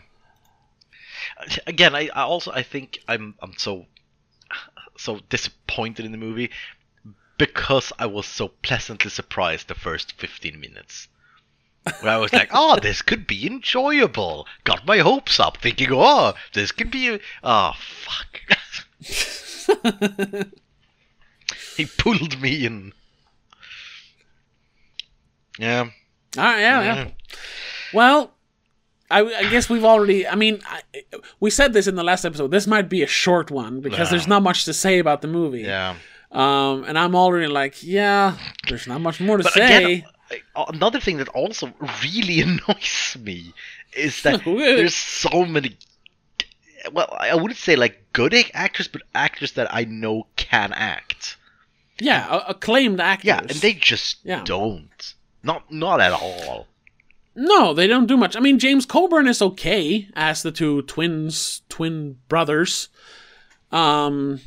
Again, 1.68 1.94
I, 1.96 2.10
I 2.16 2.22
also 2.24 2.52
I 2.52 2.64
think 2.64 3.00
I'm 3.08 3.36
I'm 3.42 3.54
so 3.58 3.86
so 4.98 5.20
disappointed 5.30 6.04
in 6.06 6.12
the 6.12 6.18
movie 6.18 6.50
because 7.38 7.92
I 8.00 8.06
was 8.06 8.26
so 8.26 8.48
pleasantly 8.48 9.10
surprised 9.10 9.68
the 9.68 9.76
first 9.76 10.14
15 10.14 10.60
minutes. 10.60 11.08
Where 12.00 12.14
I 12.14 12.18
was 12.18 12.32
like, 12.32 12.50
oh, 12.54 12.80
this 12.80 13.02
could 13.02 13.28
be 13.28 13.46
enjoyable. 13.46 14.48
Got 14.64 14.86
my 14.86 15.00
hopes 15.00 15.40
up, 15.40 15.58
thinking, 15.58 15.90
oh, 15.92 16.34
this 16.54 16.72
could 16.72 16.90
be. 16.90 17.20
Oh, 17.44 17.74
fuck. 17.78 18.40
he 21.76 21.86
pulled 21.86 22.42
me 22.42 22.66
in. 22.66 22.94
Yeah. 25.60 25.90
All 26.38 26.44
right, 26.44 26.60
yeah, 26.60 26.84
yeah. 26.84 27.08
Well, 27.94 28.34
I, 29.12 29.22
I 29.22 29.50
guess 29.50 29.70
we've 29.70 29.84
already. 29.84 30.26
I 30.28 30.36
mean, 30.36 30.62
I, 30.66 30.82
we 31.40 31.50
said 31.50 31.74
this 31.74 31.88
in 31.88 31.96
the 31.96 32.04
last 32.04 32.24
episode. 32.26 32.52
This 32.52 32.66
might 32.66 32.90
be 32.90 33.04
a 33.04 33.08
short 33.08 33.52
one 33.52 33.82
because 33.82 34.10
there's 34.10 34.28
not 34.28 34.42
much 34.42 34.66
to 34.66 34.74
say 34.74 35.00
about 35.00 35.22
the 35.22 35.28
movie. 35.28 35.62
Yeah. 35.62 35.96
Um, 36.34 36.84
and 36.86 36.98
I'm 36.98 37.16
already 37.16 37.48
like, 37.48 37.84
yeah, 37.84 38.36
there's 38.68 38.88
not 38.88 39.00
much 39.02 39.20
more 39.22 39.38
to 39.38 39.44
But 39.44 39.54
say. 39.54 39.66
again, 39.98 40.04
another 40.56 41.00
thing 41.00 41.18
that 41.18 41.30
also 41.30 41.72
really 42.04 42.42
annoys 42.48 43.16
me 43.20 43.54
is 43.96 44.22
that 44.24 44.44
there's 44.46 44.96
so 44.96 45.46
many. 45.46 45.78
Well, 46.92 47.16
I 47.18 47.36
wouldn't 47.36 47.58
say 47.60 47.76
like 47.76 48.12
good 48.14 48.34
actors, 48.54 48.88
but 48.88 49.04
actors 49.16 49.54
that 49.54 49.74
I 49.74 49.86
know 49.86 50.26
can 50.36 50.74
act. 50.74 51.38
yeah, 52.00 52.28
a- 52.30 52.50
acclaimed 52.50 53.00
actors. 53.00 53.26
Yeah, 53.28 53.40
and 53.40 53.50
they 53.52 53.74
just 53.74 54.18
Yeah. 54.24 54.44
don't. 54.44 55.14
Not 55.44 55.72
not 55.72 56.02
at 56.02 56.14
all. 56.14 56.68
No, 57.36 57.74
they 57.74 57.88
don't 57.88 58.06
do 58.08 58.18
much. 58.18 58.36
I 58.36 58.40
mean, 58.40 58.60
James 58.60 58.86
Coburn 58.86 59.28
is 59.28 59.42
okay 59.42 60.08
as 60.16 60.42
the 60.44 60.52
two 60.52 60.82
twins, 60.84 61.62
twin 61.70 62.18
brothers. 62.28 62.90
Um, 63.72 64.40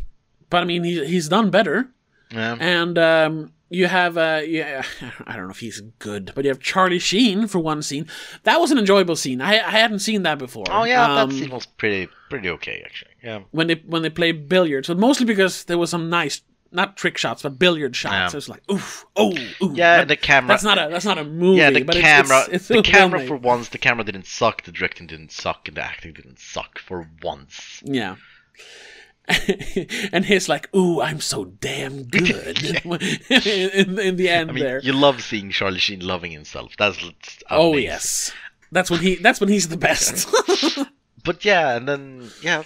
but 0.51 0.63
I 0.63 0.65
mean, 0.67 0.85
he's 0.85 1.07
he's 1.09 1.29
done 1.29 1.51
better. 1.51 1.89
Yeah. 2.31 2.57
And 2.59 2.99
um, 2.99 3.53
you 3.69 3.87
have, 3.87 4.17
uh, 4.19 4.43
yeah, 4.45 4.83
I 5.27 5.37
don't 5.37 5.45
know 5.45 5.51
if 5.51 5.61
he's 5.61 5.81
good, 6.01 6.33
but 6.35 6.45
you 6.45 6.51
have 6.51 6.59
Charlie 6.61 6.99
Sheen 6.99 7.47
for 7.47 7.59
one 7.61 7.83
scene. 7.83 8.07
That 8.43 8.61
was 8.61 8.71
an 8.73 8.79
enjoyable 8.79 9.17
scene. 9.17 9.41
I 9.41 9.55
I 9.55 9.71
hadn't 9.71 10.01
seen 10.01 10.23
that 10.25 10.39
before. 10.39 10.65
Oh 10.71 10.85
yeah, 10.85 11.05
Um, 11.05 11.31
that 11.31 11.37
scene 11.37 11.51
was 11.51 11.67
pretty 11.67 12.09
pretty 12.31 12.49
okay 12.51 12.83
actually. 12.85 13.13
Yeah. 13.23 13.41
when 13.53 13.67
they 13.69 13.83
when 13.87 14.03
they 14.03 14.11
play 14.11 14.33
billiards, 14.33 14.89
but 14.89 14.99
mostly 14.99 15.27
because 15.27 15.65
there 15.65 15.79
was 15.79 15.91
some 15.91 16.11
nice. 16.11 16.43
Not 16.73 16.97
trick 16.97 17.17
shots, 17.17 17.43
but 17.43 17.61
billiard 17.61 17.95
shots. 17.95 18.13
Yeah. 18.13 18.27
It 18.27 18.35
was 18.35 18.49
like, 18.49 18.61
oof, 18.71 19.07
oh, 19.15 19.33
ooh. 19.63 19.73
Yeah, 19.73 20.05
the 20.05 20.17
camera. 20.17 20.49
That's 20.49 20.65
not 20.65 20.77
a 20.79 20.89
that's 20.91 21.05
not 21.05 21.17
a 21.17 21.25
movie. 21.25 21.59
yeah, 21.61 21.71
the 21.71 21.85
camera. 21.85 22.41
It's, 22.41 22.49
it's, 22.49 22.55
it's 22.55 22.69
the 22.69 22.83
camera 22.83 23.25
for 23.25 23.37
once. 23.37 23.69
The 23.69 23.79
camera 23.79 24.05
didn't 24.05 24.27
suck. 24.27 24.63
The 24.65 24.73
directing 24.73 25.07
didn't 25.07 25.31
suck, 25.31 25.69
and 25.69 25.77
the 25.77 25.83
acting 25.85 26.13
didn't 26.13 26.41
suck 26.41 26.81
for 26.81 27.09
once. 27.23 27.81
Yeah. 27.85 28.17
and 30.13 30.25
he's 30.25 30.49
like, 30.49 30.75
"Ooh, 30.75 31.01
I'm 31.01 31.21
so 31.21 31.47
damn 31.47 32.05
good." 32.09 32.65
in, 33.29 33.99
in 33.99 34.17
the 34.17 34.29
end, 34.29 34.51
I 34.51 34.53
mean, 34.53 34.65
there. 34.65 34.81
you 34.81 34.93
love 34.93 35.23
seeing 35.23 35.51
Charlie 35.51 35.79
Sheen 35.79 36.01
loving 36.01 36.31
himself. 36.31 36.73
That's 36.79 36.97
that's 36.99 37.43
Oh 37.51 37.77
yes, 37.77 38.33
that's 38.71 38.91
when 38.91 39.01
he. 39.01 39.17
That's 39.17 39.41
when 39.41 39.49
he's 39.49 39.69
the 39.69 39.77
best. 39.77 40.29
But 41.25 41.45
yeah, 41.45 41.77
and 41.77 41.89
then 41.89 42.31
yeah, 42.41 42.63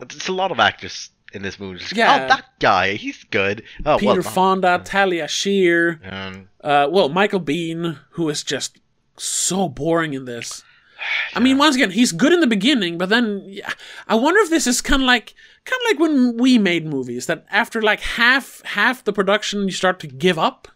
it's 0.00 0.28
a 0.28 0.32
lot 0.32 0.50
of 0.50 0.58
actors 0.58 1.10
in 1.32 1.42
this 1.42 1.58
movie. 1.60 1.84
Yeah. 1.92 2.24
Oh, 2.24 2.28
that 2.28 2.44
guy, 2.60 2.94
he's 2.94 3.22
good. 3.24 3.62
Oh, 3.84 3.98
Peter 3.98 4.20
well, 4.20 4.22
Fonda, 4.22 4.80
Talia 4.84 5.28
Shire, 5.28 6.00
Um, 6.04 6.48
uh, 6.62 6.88
well, 6.90 7.08
Michael 7.08 7.40
Biehn, 7.40 7.98
who 8.10 8.28
is 8.28 8.42
just 8.42 8.78
so 9.16 9.68
boring 9.68 10.14
in 10.14 10.24
this. 10.24 10.64
I 11.34 11.40
mean, 11.40 11.58
once 11.58 11.76
again, 11.76 11.90
he's 11.90 12.12
good 12.12 12.32
in 12.32 12.40
the 12.40 12.46
beginning, 12.46 12.98
but 12.98 13.08
then 13.08 13.42
yeah, 13.46 13.70
I 14.08 14.14
wonder 14.14 14.40
if 14.40 14.50
this 14.50 14.66
is 14.66 14.80
kind 14.80 15.02
of 15.02 15.06
like 15.06 15.34
kind 15.64 15.80
of 15.84 15.90
like 15.92 15.98
when 15.98 16.36
we 16.36 16.58
made 16.58 16.86
movies 16.86 17.26
that 17.26 17.44
after 17.50 17.80
like 17.82 18.00
half 18.00 18.62
half 18.64 19.02
the 19.04 19.12
production 19.12 19.64
you 19.64 19.72
start 19.72 19.98
to 20.00 20.06
give 20.06 20.38
up. 20.38 20.68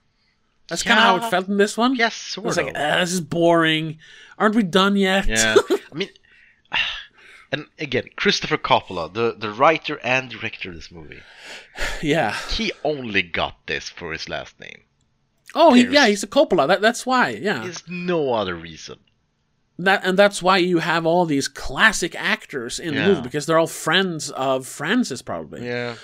That's 0.68 0.82
kind 0.82 0.98
of 0.98 1.04
how 1.04 1.16
it 1.26 1.30
felt 1.30 1.48
in 1.48 1.56
this 1.56 1.78
one. 1.78 1.94
yes, 1.94 2.12
It 2.14 2.32
sort 2.32 2.46
was 2.46 2.58
of. 2.58 2.66
like, 2.66 2.74
ah, 2.76 2.98
this 3.00 3.12
is 3.12 3.22
boring. 3.22 3.98
Aren't 4.38 4.54
we 4.54 4.62
done 4.62 4.96
yet? 4.96 5.26
yeah, 5.26 5.54
I 5.70 5.94
mean, 5.94 6.10
and 7.52 7.66
again, 7.78 8.04
Christopher 8.16 8.58
Coppola, 8.58 9.12
the 9.12 9.34
the 9.38 9.50
writer 9.50 9.98
and 10.04 10.28
director 10.30 10.68
of 10.68 10.74
this 10.76 10.90
movie, 10.92 11.20
yeah. 12.02 12.34
he 12.50 12.70
only 12.84 13.22
got 13.22 13.66
this 13.66 13.88
for 13.88 14.12
his 14.12 14.28
last 14.28 14.60
name. 14.60 14.82
Oh, 15.54 15.72
he, 15.72 15.86
yeah, 15.86 16.06
he's 16.06 16.22
a 16.22 16.26
Coppola. 16.26 16.68
That, 16.68 16.82
that's 16.82 17.06
why. 17.06 17.30
Yeah. 17.30 17.62
There's 17.62 17.88
no 17.88 18.34
other 18.34 18.54
reason. 18.54 18.98
That 19.80 20.00
and 20.04 20.18
that's 20.18 20.42
why 20.42 20.56
you 20.58 20.78
have 20.78 21.06
all 21.06 21.24
these 21.24 21.46
classic 21.46 22.14
actors 22.18 22.80
in 22.80 22.94
the 22.94 23.02
movie 23.06 23.20
because 23.22 23.46
they're 23.46 23.58
all 23.58 23.68
friends 23.68 24.30
of 24.30 24.66
Francis, 24.66 25.22
probably. 25.22 25.64
Yeah, 25.66 25.94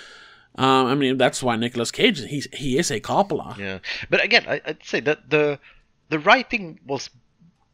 Um, 0.55 0.85
I 0.87 0.95
mean, 0.95 1.17
that's 1.17 1.43
why 1.43 1.57
Nicolas 1.57 1.91
Cage 1.91 2.19
he's 2.25 2.47
he 2.53 2.77
is 2.77 2.89
a 2.89 2.99
Coppola. 3.01 3.57
yeah. 3.57 3.79
But 4.09 4.23
again, 4.23 4.45
I, 4.47 4.61
I'd 4.65 4.83
say 4.85 5.01
that 5.01 5.29
the 5.29 5.59
the 6.09 6.19
writing 6.19 6.79
was 6.87 7.09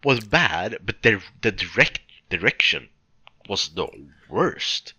was 0.03 0.21
bad, 0.21 0.77
but 0.83 1.03
the 1.03 1.21
the 1.41 1.51
direct 1.51 1.99
direction 2.31 2.89
was 3.47 3.69
the 3.69 3.87
worst. 4.27 4.93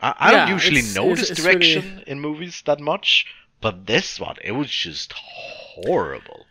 I, 0.00 0.14
I 0.18 0.30
Yeah, 0.32 0.38
don't 0.44 0.54
usually 0.54 0.78
it's- 0.78 0.94
notice 0.94 1.30
it's- 1.30 1.38
it's 1.38 1.42
direction 1.42 2.04
in 2.06 2.20
movies 2.20 2.62
that 2.66 2.78
much, 2.78 3.26
but 3.60 3.86
this 3.86 4.20
one 4.20 4.36
it 4.44 4.52
was 4.52 4.70
just 4.70 5.12
horrible. 5.14 6.46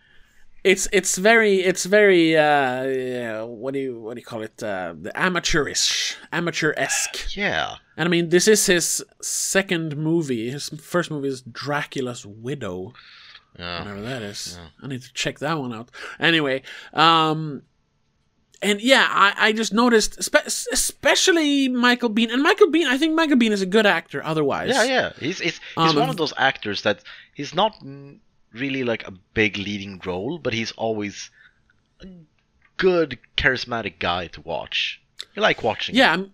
It's 0.64 0.88
it's 0.92 1.18
very 1.18 1.56
it's 1.62 1.86
very 1.86 2.38
uh, 2.38 2.84
yeah, 2.84 3.42
what 3.44 3.74
do 3.74 3.80
you 3.80 4.00
what 4.00 4.14
do 4.14 4.20
you 4.20 4.26
call 4.26 4.44
it 4.44 4.62
uh, 4.62 4.94
the 5.00 5.12
amateurish 5.20 6.16
amateur 6.32 6.74
esque. 6.78 7.36
Yeah, 7.36 7.76
And 7.98 8.08
I 8.08 8.10
mean, 8.10 8.30
this 8.30 8.48
is 8.48 8.66
his 8.68 9.04
second 9.22 9.98
movie. 9.98 10.52
His 10.52 10.70
first 10.70 11.10
movie 11.10 11.30
is 11.30 11.42
Dracula's 11.42 12.26
Widow. 12.28 12.94
yeah. 13.58 13.80
whatever 13.80 14.02
that 14.02 14.22
is. 14.22 14.60
I 14.84 14.88
need 14.88 15.02
to 15.02 15.12
check 15.14 15.40
that 15.40 15.58
one 15.58 15.74
out. 15.74 15.90
Anyway, 16.20 16.62
um, 16.94 17.64
and 18.62 18.80
yeah, 18.82 19.08
I, 19.10 19.34
I 19.48 19.52
just 19.54 19.74
noticed, 19.74 20.22
spe- 20.22 20.46
especially 20.72 21.70
Michael 21.70 22.12
Biehn, 22.12 22.32
and 22.32 22.44
Michael 22.44 22.68
Biehn. 22.68 22.86
I 22.86 23.00
think 23.00 23.16
Michael 23.16 23.38
Biehn 23.38 23.52
is 23.52 23.64
a 23.64 23.66
good 23.66 23.88
actor. 23.88 24.24
Otherwise, 24.24 24.70
Yeah, 24.70 24.84
yeah. 24.84 25.12
He's 25.20 25.40
he's, 25.40 25.60
he's 25.60 25.60
Um, 25.76 25.96
one 25.96 26.10
of 26.10 26.18
those 26.18 26.34
actors 26.38 26.84
that 26.84 27.02
he's 27.34 27.56
not 27.56 27.74
really 28.54 28.84
like 28.84 29.08
a 29.08 29.12
big 29.34 29.58
leading 29.58 30.02
role, 30.06 30.38
but 30.38 30.54
he's 30.54 30.72
always 30.74 31.30
a 32.02 32.08
good, 32.78 33.18
charismatic 33.38 34.00
guy 34.00 34.28
to 34.28 34.42
watch. 34.42 35.02
You 35.36 35.42
like 35.42 35.64
watching. 35.64 35.96
yeah, 35.96 36.12
I'm- 36.12 36.34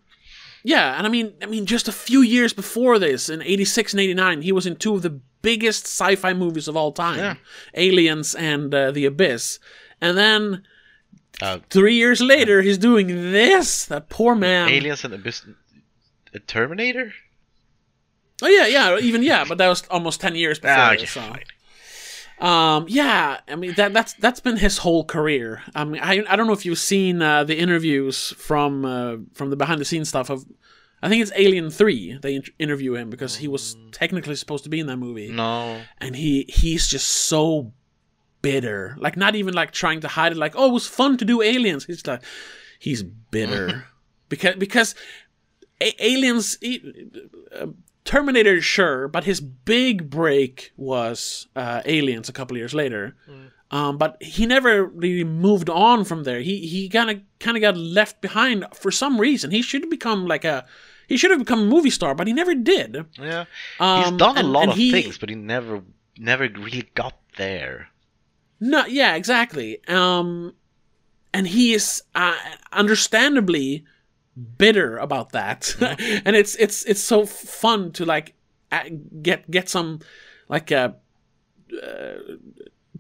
yeah. 0.64 0.98
And 0.98 1.06
I 1.06 1.10
mean, 1.10 1.34
I 1.42 1.46
mean, 1.46 1.66
just 1.66 1.88
a 1.88 1.92
few 1.92 2.22
years 2.22 2.54
before 2.54 3.00
this, 3.00 3.30
in 3.30 3.42
'86 3.42 3.94
and 3.94 4.00
'89, 4.02 4.42
he 4.42 4.52
was 4.52 4.66
in 4.66 4.76
two 4.76 4.96
of 4.96 5.02
the 5.02 5.20
biggest 5.42 5.86
sci-fi 5.86 6.34
movies 6.34 6.68
of 6.68 6.76
all 6.76 6.92
time, 6.92 7.20
Yeah. 7.20 7.36
Aliens 7.76 8.34
and 8.36 8.74
uh, 8.74 8.92
The 8.92 9.06
Abyss, 9.06 9.60
and 10.02 10.18
then. 10.18 10.64
Uh, 11.40 11.60
Three 11.70 11.94
years 11.94 12.20
later, 12.20 12.64
he's 12.64 12.80
doing 12.80 13.08
this. 13.32 13.86
That 13.86 14.10
poor 14.10 14.34
man. 14.34 14.70
Aliens 14.70 15.04
and 15.04 15.14
the 15.14 15.18
Abyss. 15.18 15.46
A 16.34 16.40
Terminator. 16.40 17.14
Oh 18.42 18.48
yeah, 18.48 18.66
yeah, 18.66 18.98
even 18.98 19.22
yeah, 19.22 19.46
but 19.48 19.60
that 19.60 19.68
was 19.68 19.84
almost 19.92 20.20
ten 20.20 20.36
years 20.36 20.58
before. 20.58 20.76
Ah, 20.78 20.94
okay, 20.94 21.06
so. 21.06 21.22
fine. 21.22 21.44
Um, 22.40 22.86
yeah, 22.88 23.40
I 23.48 23.56
mean 23.56 23.74
that 23.76 23.94
that's 23.94 24.14
that's 24.14 24.40
been 24.40 24.58
his 24.58 24.78
whole 24.80 25.04
career. 25.04 25.64
I 25.76 25.84
mean, 25.86 26.02
I 26.02 26.24
I 26.30 26.36
don't 26.36 26.48
know 26.48 26.54
if 26.54 26.66
you've 26.66 26.78
seen 26.80 27.22
uh, 27.22 27.44
the 27.44 27.58
interviews 27.58 28.32
from 28.38 28.86
uh, 28.86 29.16
from 29.34 29.50
the 29.50 29.56
behind 29.56 29.82
the 29.82 29.86
scenes 29.86 30.10
stuff 30.10 30.30
of. 30.30 30.46
I 31.02 31.10
think 31.10 31.22
it's 31.22 31.32
Alien 31.36 31.70
Three. 31.70 32.18
They 32.22 32.36
in- 32.36 32.44
interview 32.58 32.96
him 32.96 33.10
because 33.12 33.36
he 33.38 33.48
was 33.48 33.76
technically 33.92 34.36
supposed 34.36 34.64
to 34.64 34.70
be 34.70 34.80
in 34.80 34.88
that 34.88 34.98
movie, 34.98 35.32
No. 35.32 35.80
and 36.00 36.16
he 36.16 36.46
he's 36.50 36.88
just 36.88 37.08
so 37.08 37.72
bitter. 38.42 38.96
Like 39.00 39.16
not 39.18 39.36
even 39.36 39.54
like 39.54 39.72
trying 39.72 40.02
to 40.02 40.08
hide 40.08 40.32
it. 40.32 40.38
Like 40.38 40.54
oh, 40.56 40.70
it 40.70 40.74
was 40.74 40.88
fun 40.88 41.18
to 41.18 41.26
do 41.26 41.42
aliens. 41.42 41.86
He's 41.86 42.06
like 42.08 42.24
he's 42.80 43.04
bitter 43.04 43.86
because 44.30 44.56
because 44.58 44.96
a- 45.82 46.04
aliens. 46.04 46.58
he- 46.62 46.82
uh, 47.56 47.68
Terminator, 48.08 48.62
sure, 48.62 49.08
but 49.08 49.24
his 49.26 49.40
big 49.42 50.10
break 50.10 50.72
was 50.78 51.48
uh, 51.56 51.82
Aliens 51.86 52.30
a 52.30 52.34
couple 52.34 52.58
years 52.58 52.74
later. 52.74 53.16
Um, 53.70 53.98
but 53.98 54.16
he 54.22 54.46
never 54.46 54.86
really 54.86 55.26
moved 55.26 55.70
on 55.70 56.06
from 56.06 56.24
there. 56.24 56.40
He 56.40 56.66
he 56.68 56.88
kind 56.88 57.10
of 57.12 57.20
kind 57.40 57.58
of 57.58 57.62
got 57.62 57.76
left 57.76 58.22
behind 58.22 58.66
for 58.74 58.92
some 58.92 59.20
reason. 59.20 59.52
He 59.52 59.62
should 59.62 59.82
have 59.84 59.90
become 59.92 60.26
like 60.26 60.46
a 60.46 60.66
He 61.10 61.18
should 61.18 61.32
have 61.32 61.40
become 61.40 61.62
a 61.64 61.66
movie 61.76 61.90
star, 61.92 62.16
but 62.16 62.28
he 62.28 62.34
never 62.34 62.56
did. 62.56 63.06
Yeah, 63.20 63.44
Um, 63.80 64.04
he's 64.04 64.12
done 64.18 64.38
a 64.38 64.40
and- 64.40 64.54
lot 64.54 64.64
and 64.64 64.72
of 64.72 64.78
he- 64.78 64.92
things, 64.92 65.18
but 65.18 65.28
he 65.30 65.36
never 65.36 65.82
never 66.18 66.44
really 66.48 66.90
got 66.96 67.16
there. 67.38 67.90
No, 68.60 68.86
yeah, 68.86 69.16
exactly. 69.16 69.80
Um, 69.90 70.54
and 71.34 71.46
he 71.48 71.74
is 71.74 72.02
uh, 72.16 72.36
understandably 72.72 73.84
bitter 74.58 74.98
about 74.98 75.32
that, 75.32 75.76
and 76.26 76.36
it's 76.36 76.56
it's 76.56 76.84
it's 76.86 77.02
so 77.02 77.26
fun 77.26 77.92
to 77.94 78.06
like 78.06 78.36
get 79.22 79.50
get 79.50 79.70
some 79.70 80.00
like 80.50 80.72
uh, 80.72 80.92
uh, 81.84 82.14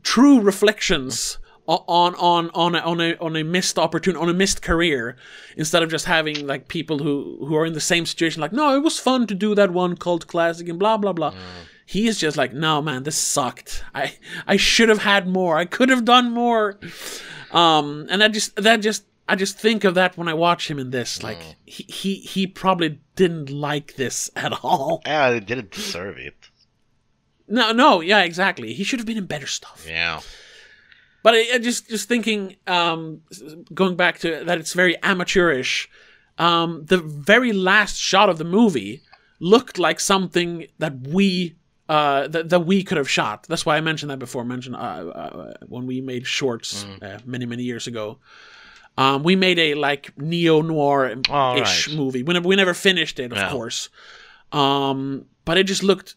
true 0.03 0.39
reflections 0.39 1.37
on 1.67 2.15
on 2.15 2.49
on 2.53 2.75
a, 2.75 2.79
on 2.79 3.01
a 3.01 3.15
on 3.17 3.35
a 3.35 3.43
missed 3.43 3.77
opportunity 3.77 4.21
on 4.21 4.29
a 4.29 4.33
missed 4.33 4.61
career 4.61 5.17
instead 5.57 5.83
of 5.83 5.89
just 5.89 6.05
having 6.05 6.47
like 6.47 6.67
people 6.69 6.99
who 6.99 7.45
who 7.45 7.55
are 7.55 7.65
in 7.65 7.73
the 7.73 7.81
same 7.81 8.05
situation 8.05 8.41
like 8.41 8.53
no 8.53 8.75
it 8.75 8.79
was 8.79 8.99
fun 8.99 9.27
to 9.27 9.35
do 9.35 9.53
that 9.53 9.71
one 9.71 9.95
cult 9.95 10.27
classic 10.27 10.69
and 10.69 10.79
blah 10.79 10.97
blah 10.97 11.13
blah. 11.13 11.33
He 11.85 12.07
is 12.07 12.19
just 12.19 12.37
like 12.37 12.53
no 12.53 12.81
man 12.81 13.03
this 13.03 13.17
sucked. 13.17 13.83
I 13.93 14.15
i 14.45 14.55
should 14.55 14.89
have 14.89 14.99
had 14.99 15.27
more. 15.27 15.57
I 15.57 15.65
could 15.65 15.89
have 15.89 16.05
done 16.05 16.31
more. 16.31 16.79
Um 17.51 18.07
and 18.09 18.23
i 18.23 18.27
just 18.29 18.55
that 18.55 18.77
just 18.77 19.03
i 19.29 19.35
just 19.35 19.57
think 19.59 19.83
of 19.83 19.93
that 19.95 20.17
when 20.17 20.27
i 20.27 20.33
watch 20.33 20.69
him 20.69 20.79
in 20.79 20.89
this 20.91 21.21
like 21.23 21.39
he 21.65 21.83
he 21.83 22.15
he 22.15 22.47
probably 22.47 22.99
didn't 23.15 23.49
like 23.49 23.95
this 23.95 24.29
at 24.35 24.53
all 24.63 25.01
Yeah, 25.05 25.33
he 25.33 25.39
didn't 25.39 25.71
deserve 25.71 26.17
it. 26.17 26.49
no 27.47 27.71
no 27.71 28.01
yeah 28.01 28.21
exactly 28.23 28.73
he 28.73 28.83
should 28.83 28.99
have 28.99 29.07
been 29.07 29.17
in 29.17 29.25
better 29.25 29.47
stuff 29.47 29.85
Yeah, 29.87 30.21
But 31.23 31.33
I, 31.35 31.55
I 31.55 31.57
just 31.59 31.89
just 31.89 32.07
thinking, 32.07 32.55
um, 32.67 33.21
going 33.73 33.95
back 33.97 34.19
to 34.19 34.43
that, 34.45 34.57
it's 34.59 34.73
very 34.73 34.95
amateurish. 35.03 35.89
Um, 36.37 36.85
the 36.85 36.99
very 36.99 37.51
last 37.51 37.97
shot 37.97 38.29
of 38.29 38.37
the 38.37 38.45
movie 38.45 39.01
looked 39.39 39.77
like 39.79 39.99
something 39.99 40.67
that 40.79 40.93
we 41.15 41.55
uh, 41.89 42.27
that, 42.27 42.49
that 42.49 42.65
we 42.65 42.83
could 42.83 42.97
have 42.97 43.09
shot. 43.09 43.45
That's 43.49 43.65
why 43.65 43.75
I 43.77 43.81
mentioned 43.81 44.11
that 44.11 44.19
before. 44.19 44.45
Mentioned 44.45 44.75
uh, 44.75 44.79
uh, 44.79 45.53
when 45.67 45.85
we 45.87 45.99
made 46.01 46.25
shorts 46.27 46.85
uh, 47.01 47.19
many 47.25 47.45
many 47.45 47.63
years 47.63 47.87
ago. 47.87 48.19
Um, 48.97 49.23
we 49.23 49.35
made 49.35 49.59
a 49.59 49.75
like 49.75 50.17
neo 50.17 50.61
noir 50.61 51.07
ish 51.07 51.27
right. 51.29 51.87
movie. 51.95 52.23
We 52.23 52.33
never 52.33 52.47
we 52.47 52.55
never 52.55 52.73
finished 52.73 53.19
it, 53.19 53.31
of 53.31 53.37
Yeah. 53.37 53.51
course. 53.51 53.89
Um, 54.51 55.25
but 55.45 55.57
it 55.57 55.63
just 55.65 55.83
looked 55.83 56.15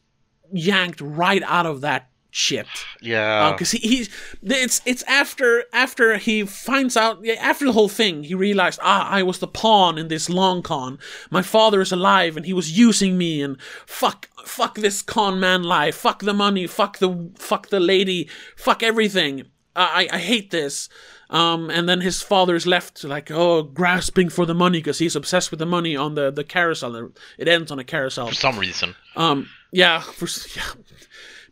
yanked 0.52 1.00
right 1.00 1.42
out 1.44 1.66
of 1.66 1.80
that 1.82 2.08
shit 2.32 2.66
yeah. 3.00 3.50
because 3.50 3.72
he, 3.72 3.78
he's 3.78 4.08
it's 4.40 4.80
it's 4.86 5.02
after 5.04 5.64
after 5.72 6.16
he 6.16 6.44
finds 6.44 6.96
out 6.96 7.26
after 7.40 7.64
the 7.64 7.72
whole 7.72 7.88
thing 7.88 8.22
he 8.22 8.34
realized 8.36 8.78
ah 8.84 9.08
I 9.08 9.24
was 9.24 9.40
the 9.40 9.48
pawn 9.48 9.98
in 9.98 10.06
this 10.06 10.30
long 10.30 10.62
con 10.62 11.00
my 11.30 11.42
father 11.42 11.80
is 11.80 11.90
alive 11.90 12.36
and 12.36 12.46
he 12.46 12.52
was 12.52 12.78
using 12.78 13.18
me 13.18 13.42
and 13.42 13.60
fuck 13.84 14.28
fuck 14.44 14.76
this 14.76 15.02
con 15.02 15.40
man 15.40 15.64
life 15.64 15.96
fuck 15.96 16.20
the 16.20 16.32
money 16.34 16.68
fuck 16.68 16.98
the 16.98 17.30
fuck 17.36 17.68
the 17.68 17.80
lady 17.80 18.28
fuck 18.54 18.84
everything 18.84 19.46
I 19.74 20.08
I 20.12 20.18
hate 20.18 20.52
this 20.52 20.88
um 21.30 21.70
and 21.70 21.88
then 21.88 22.00
his 22.00 22.20
father 22.22 22.54
is 22.56 22.66
left 22.66 23.04
like 23.04 23.30
oh 23.30 23.62
grasping 23.62 24.28
for 24.28 24.44
the 24.46 24.54
money 24.54 24.78
because 24.78 24.98
he's 24.98 25.16
obsessed 25.16 25.50
with 25.50 25.58
the 25.60 25.66
money 25.66 25.96
on 25.96 26.14
the 26.14 26.30
the 26.30 26.44
carousel 26.44 27.10
it 27.38 27.48
ends 27.48 27.70
on 27.70 27.78
a 27.78 27.84
carousel 27.84 28.28
For 28.28 28.34
some 28.34 28.58
reason. 28.58 28.94
um, 29.16 29.48
yeah, 29.72 30.00
for 30.00 30.26
yeah, 30.58 30.72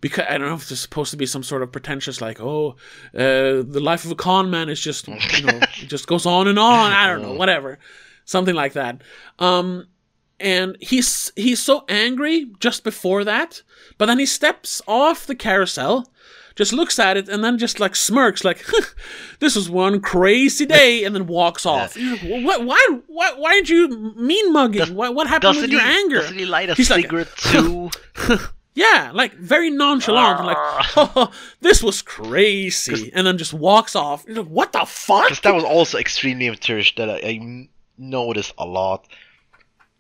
because 0.01 0.25
I 0.29 0.39
don't 0.39 0.49
know 0.49 0.55
if 0.55 0.69
there's 0.69 0.81
supposed 0.81 1.11
to 1.13 1.17
be 1.17 1.27
some 1.27 1.43
sort 1.45 1.63
of 1.63 1.71
pretentious 1.73 2.21
like, 2.21 2.41
oh, 2.41 2.77
uh, 3.15 3.63
the 3.75 3.81
life 3.81 4.05
of 4.05 4.11
a 4.11 4.17
con 4.17 4.51
man 4.51 4.69
is 4.69 4.81
just 4.81 5.07
you 5.09 5.15
know 5.45 5.59
it 5.83 5.89
just 5.89 6.07
goes 6.09 6.27
on 6.27 6.49
and 6.49 6.59
on. 6.59 6.93
I 6.93 7.07
don't 7.07 7.23
know, 7.23 7.35
whatever, 7.35 7.79
something 8.25 8.55
like 8.57 8.73
that. 8.75 9.03
Um, 9.39 9.87
and 10.41 10.77
he's 10.81 11.33
he's 11.37 11.61
so 11.61 11.85
angry 11.89 12.47
just 12.61 12.83
before 12.85 13.25
that, 13.25 13.63
but 13.99 14.07
then 14.07 14.19
he 14.19 14.27
steps 14.27 14.83
off 14.87 15.27
the 15.27 15.35
carousel. 15.37 16.11
Just 16.59 16.73
looks 16.73 16.99
at 16.99 17.17
it 17.17 17.29
and 17.29 17.45
then 17.45 17.57
just 17.57 17.79
like 17.79 17.95
smirks, 17.95 18.43
like 18.45 18.67
this 19.39 19.55
was 19.55 19.71
one 19.71 20.01
crazy 20.01 20.67
day, 20.67 21.05
and 21.05 21.15
then 21.15 21.29
walks 21.29 21.65
off. 21.65 21.97
Like, 21.97 22.21
What? 22.23 22.65
Why? 22.65 22.99
Why? 23.07 23.33
Why 23.37 23.53
aren't 23.55 23.71
you 23.71 24.13
mean 24.17 24.53
mugging? 24.53 24.93
What? 24.93 25.15
What 25.15 25.29
happened 25.29 25.59
with 25.59 25.67
he? 25.67 25.77
your 25.77 25.81
anger? 25.81 26.17
Doesn't 26.17 26.37
he 26.37 26.47
light 26.47 26.69
a 26.69 26.75
He's 26.75 26.91
like, 26.91 27.03
cigarette 27.03 27.35
too? 27.37 27.91
Yeah, 28.75 29.11
like 29.13 29.35
very 29.35 29.71
nonchalant, 29.71 30.45
like, 30.45 30.57
ah. 30.57 30.93
oh, 31.17 31.33
this 31.61 31.83
was 31.83 32.01
crazy, 32.01 33.11
and 33.13 33.27
then 33.27 33.37
just 33.37 33.53
walks 33.53 33.97
off. 33.97 34.25
Like, 34.29 34.47
what 34.47 34.73
the 34.73 34.85
fuck? 34.87 35.25
Because 35.25 35.41
that 35.41 35.55
was 35.55 35.65
also 35.65 35.99
extremely 35.99 36.47
amateurish 36.47 36.95
that 36.95 37.11
I 37.11 37.69
noticed 37.97 38.53
a 38.57 38.65
lot. 38.65 39.09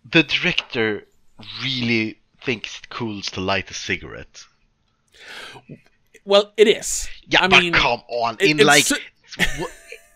The 0.08 0.22
director 0.22 1.08
really 1.60 2.20
thinks 2.40 2.78
it 2.78 2.88
cool 2.88 3.20
to 3.20 3.40
light 3.40 3.68
a 3.68 3.74
cigarette. 3.74 4.44
Well, 6.28 6.52
it 6.58 6.68
is. 6.68 7.08
Yeah, 7.26 7.44
I 7.44 7.48
but 7.48 7.60
mean, 7.62 7.72
come 7.72 8.02
on, 8.08 8.36
it- 8.38 8.50
in 8.50 8.66
like 8.66 8.84
so- 8.84 8.96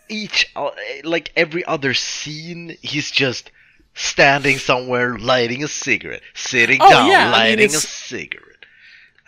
each, 0.09 0.51
uh, 0.55 0.71
like 1.05 1.33
every 1.37 1.65
other 1.65 1.95
scene, 1.95 2.77
he's 2.83 3.11
just 3.11 3.51
standing 3.95 4.59
somewhere 4.59 5.19
lighting 5.19 5.65
a 5.65 5.69
cigarette, 5.69 6.23
sitting 6.35 6.79
Oh, 6.83 6.91
down 6.91 7.11
yeah, 7.11 7.21
I 7.21 7.23
mean, 7.25 7.33
lighting 7.33 7.67
a 7.75 7.81
cigarette. 7.81 8.67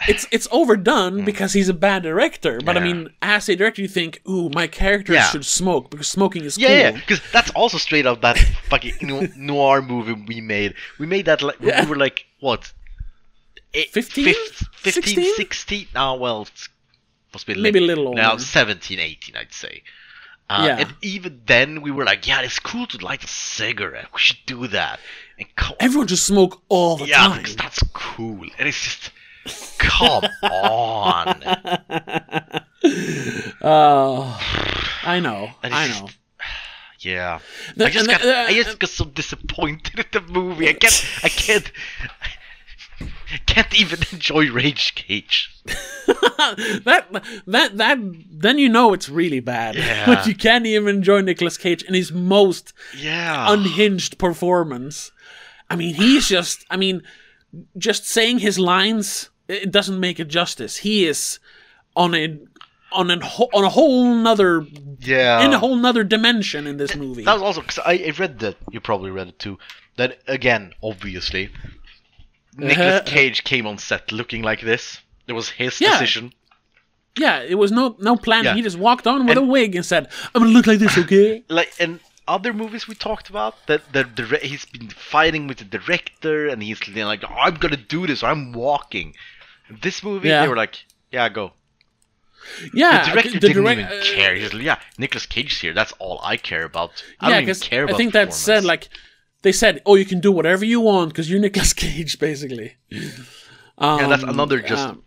it's 0.09 0.27
it's 0.31 0.49
overdone 0.51 1.25
because 1.25 1.53
he's 1.55 1.71
a 1.71 1.75
bad 1.89 2.03
director. 2.03 2.61
But 2.63 2.77
I 2.77 2.81
Mm. 2.81 2.85
Mean, 2.85 3.09
as 3.23 3.49
a 3.49 3.57
director, 3.57 3.81
you 3.81 3.89
think, 3.89 4.21
ooh, 4.29 4.51
my 4.51 4.67
character 4.67 5.15
Yeah. 5.15 5.31
should 5.31 5.47
smoke 5.47 5.91
because 5.91 6.09
smoking 6.09 6.45
is 6.45 6.59
Yeah, 6.59 6.69
cool. 6.69 6.77
yeah, 6.77 6.91
because 6.93 7.21
that's 7.33 7.51
also 7.53 7.79
straight 7.79 8.05
up 8.07 8.21
that 8.21 8.37
fucking 8.69 9.33
noir 9.37 9.81
movie 9.81 10.13
we 10.29 10.43
made. 10.43 10.75
We 10.99 11.07
made 11.07 11.25
that 11.27 11.41
like 11.41 11.57
Yeah. 11.63 11.81
we 11.85 11.89
were 11.91 11.97
like 12.07 12.27
what, 12.41 12.73
eight, 13.73 13.91
15? 13.91 14.35
15, 14.77 15.03
16? 15.03 15.35
16? 15.37 15.87
Oh 15.97 16.15
well, 16.17 16.47
it's 17.35 17.47
must 17.47 17.47
be 17.47 17.53
a 17.55 17.57
Maybe 17.57 17.79
a 17.79 17.83
little 17.83 18.05
little 18.05 18.15
now 18.15 18.33
older. 18.33 18.43
17, 18.43 18.99
18, 18.99 19.37
I'd 19.37 19.53
say. 19.53 19.83
Uh, 20.49 20.65
Yeah. 20.67 20.79
And 20.79 20.95
even 21.03 21.41
then, 21.47 21.81
we 21.83 21.91
were 21.91 22.05
like, 22.05 22.27
yeah, 22.27 22.43
it's 22.43 22.59
cool 22.59 22.87
to 22.89 23.05
light 23.05 23.25
a 23.25 23.27
cigarette. 23.29 24.09
We 24.13 24.19
should 24.21 24.39
do 24.47 24.67
that. 24.69 25.01
And 25.39 25.49
co- 25.57 25.75
Everyone 25.81 26.07
just 26.07 26.27
smoke 26.27 26.63
all 26.69 26.97
the 26.97 27.07
yeah, 27.07 27.17
time. 27.29 27.39
because 27.39 27.57
that's 27.57 27.83
cool. 27.93 28.43
And 28.59 28.69
it's 28.69 28.81
just, 28.83 29.11
come 29.79 30.25
on. 30.43 31.43
Oh, 33.63 34.39
I 35.05 35.21
know, 35.21 35.51
I 35.63 35.69
know. 35.69 35.87
just- 36.07 36.19
Yeah. 37.01 37.41
The- 37.77 37.87
I 37.87 37.91
just 37.91 38.09
got, 38.09 38.21
the- 38.23 38.35
I 38.37 38.45
uh, 38.47 38.51
just 38.65 38.79
got 38.79 38.91
so 38.91 39.05
disappointed 39.07 39.99
in 39.99 40.05
the 40.13 40.21
movie. 40.21 40.69
I 40.69 40.73
can't, 40.75 41.07
I 41.23 41.29
can't, 41.29 41.71
can't 43.47 43.75
even 43.79 44.01
enjoy 44.13 44.51
Rage 44.51 44.95
Cage. 44.95 45.51
that 45.67 47.07
that 47.47 47.77
that 47.77 47.99
then 48.31 48.59
you 48.59 48.69
know 48.69 48.93
it's 48.93 49.09
really 49.09 49.41
bad. 49.41 49.77
Yeah. 49.77 50.07
But 50.07 50.27
you 50.27 50.35
can't 50.35 50.67
even 50.67 50.97
enjoy 50.97 51.21
Nicolas 51.23 51.57
Cage 51.57 51.83
in 51.83 51.95
his 51.95 52.13
most 52.13 52.73
Yeah. 52.97 53.53
unhinged 53.53 54.19
performance. 54.19 55.11
I 55.71 55.77
mean, 55.77 55.95
he's 55.95 56.29
just 56.29 56.65
I 56.71 56.77
mean, 56.77 57.03
just 57.79 58.07
saying 58.07 58.39
his 58.41 58.59
lines 58.59 59.31
it 59.49 59.71
doesn't 59.71 60.01
make 60.01 60.19
it 60.21 60.29
justice. 60.29 60.79
He 60.79 61.07
is 61.07 61.39
on 61.97 62.15
a 62.15 62.39
on 62.93 63.11
a 63.11 63.25
ho- 63.25 63.51
on 63.53 63.65
a 63.65 63.69
whole 63.69 64.15
nother 64.15 64.67
yeah. 65.01 65.45
in 65.45 65.53
a 65.53 65.59
whole 65.59 65.77
nother 65.77 66.05
dimension 66.05 66.67
in 66.67 66.77
this 66.77 66.95
movie. 66.95 67.25
That 67.25 67.35
was 67.35 67.43
also 67.43 67.61
because 67.61 67.79
I, 67.81 67.95
I 68.07 68.13
read 68.19 68.39
that. 68.41 68.57
You 68.71 68.81
probably 68.81 69.11
read 69.11 69.29
it 69.29 69.39
too. 69.39 69.59
That 69.97 70.19
again, 70.27 70.73
obviously, 70.83 71.51
Nicolas 72.57 73.01
uh-huh. 73.01 73.03
Cage 73.07 73.45
came 73.45 73.67
on 73.67 73.79
set 73.79 74.13
looking 74.13 74.43
like 74.43 74.61
this. 74.61 74.99
It 75.27 75.33
was 75.33 75.49
his 75.51 75.81
Yeah. 75.81 75.91
decision. 75.99 76.33
yeah, 77.17 77.41
it 77.41 77.55
was 77.55 77.71
no 77.71 77.97
no 77.99 78.17
plan. 78.17 78.45
Yeah. 78.45 78.55
He 78.55 78.63
just 78.63 78.79
walked 78.79 79.07
on 79.07 79.27
with 79.27 79.37
And- 79.39 79.47
a 79.47 79.51
wig 79.51 79.75
and 79.77 79.85
said, 79.87 80.09
"I'm 80.35 80.43
gonna 80.43 80.53
look 80.55 80.67
like 80.67 80.79
this, 80.81 80.97
okay?" 80.99 81.43
Like 81.49 81.73
in 81.79 82.01
other 82.27 82.53
movies 82.53 82.89
we 82.89 82.95
talked 82.95 83.29
about, 83.31 83.55
that 83.69 83.93
the 83.93 84.03
dire- 84.05 84.39
he's 84.43 84.65
been 84.65 84.89
fighting 84.91 85.47
with 85.47 85.59
the 85.59 85.65
director, 85.79 86.49
and 86.49 86.63
he's 86.63 86.81
like, 86.89 87.23
oh, 87.25 87.35
"I'm 87.45 87.55
gonna 87.55 87.77
do 87.77 88.07
this. 88.07 88.23
I'm 88.23 88.53
walking." 88.53 89.15
This 89.83 90.03
movie, 90.03 90.29
Yeah. 90.29 90.43
they 90.43 90.49
were 90.49 90.57
like, 90.65 90.75
"Yeah, 91.13 91.29
go." 91.29 91.53
Yeah, 92.75 93.05
The 93.05 93.11
director 93.13 93.31
the 93.31 93.41
didn't 93.41 93.63
direct- 93.65 93.81
even 93.81 94.17
care. 94.17 94.35
He 94.35 94.43
was 94.43 94.53
like, 94.55 94.63
"Yeah, 94.63 94.79
Nicolas 94.99 95.27
Cage's 95.27 95.61
here. 95.61 95.73
That's 95.73 95.93
all 95.99 96.21
I 96.23 96.37
care 96.37 96.65
about. 96.65 96.91
I 97.21 97.29
yeah, 97.31 97.35
don't 97.37 97.43
even 97.49 97.55
care 97.71 97.85
about." 97.85 97.95
I 97.95 97.97
think 97.99 98.13
that 98.13 98.35
said 98.35 98.65
like 98.65 98.89
they 99.45 99.53
said, 99.53 99.81
"Oh, 99.87 99.95
you 99.95 100.05
can 100.05 100.19
do 100.21 100.33
whatever 100.33 100.65
you 100.65 100.81
want 100.81 101.11
because 101.11 101.31
you're 101.31 101.39
Nicolas 101.41 101.73
Cage, 101.85 102.19
basically." 102.19 102.75
Um, 103.79 104.01
Yeah, 104.01 104.09
that's 104.09 104.23
another 104.25 104.61
just 104.61 104.89
um, 104.89 105.03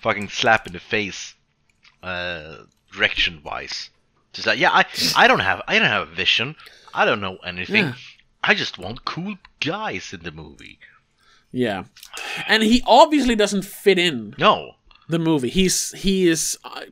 fucking 0.00 0.28
slap 0.28 0.66
in 0.68 0.72
the 0.72 0.80
face, 0.80 1.34
uh, 2.02 2.58
direction 2.92 3.40
wise. 3.44 3.90
Just 4.32 4.46
like, 4.46 4.58
yeah, 4.58 4.70
I, 4.70 4.84
I 5.16 5.26
don't 5.28 5.40
have, 5.40 5.62
I 5.66 5.78
don't 5.78 5.88
have 5.88 6.08
a 6.08 6.14
vision. 6.14 6.54
I 6.94 7.04
don't 7.04 7.20
know 7.20 7.38
anything. 7.44 7.84
Yeah. 7.86 7.94
I 8.44 8.54
just 8.54 8.78
want 8.78 9.04
cool 9.04 9.34
guys 9.60 10.12
in 10.12 10.22
the 10.22 10.30
movie. 10.30 10.78
yeah, 11.52 11.84
and 12.46 12.62
he 12.62 12.82
obviously 12.86 13.34
doesn't 13.34 13.62
fit 13.64 13.98
in 13.98 14.34
No, 14.38 14.72
the 15.08 15.18
movie. 15.18 15.48
He's 15.48 15.92
he 15.92 16.28
is. 16.28 16.56
Uh, 16.64 16.82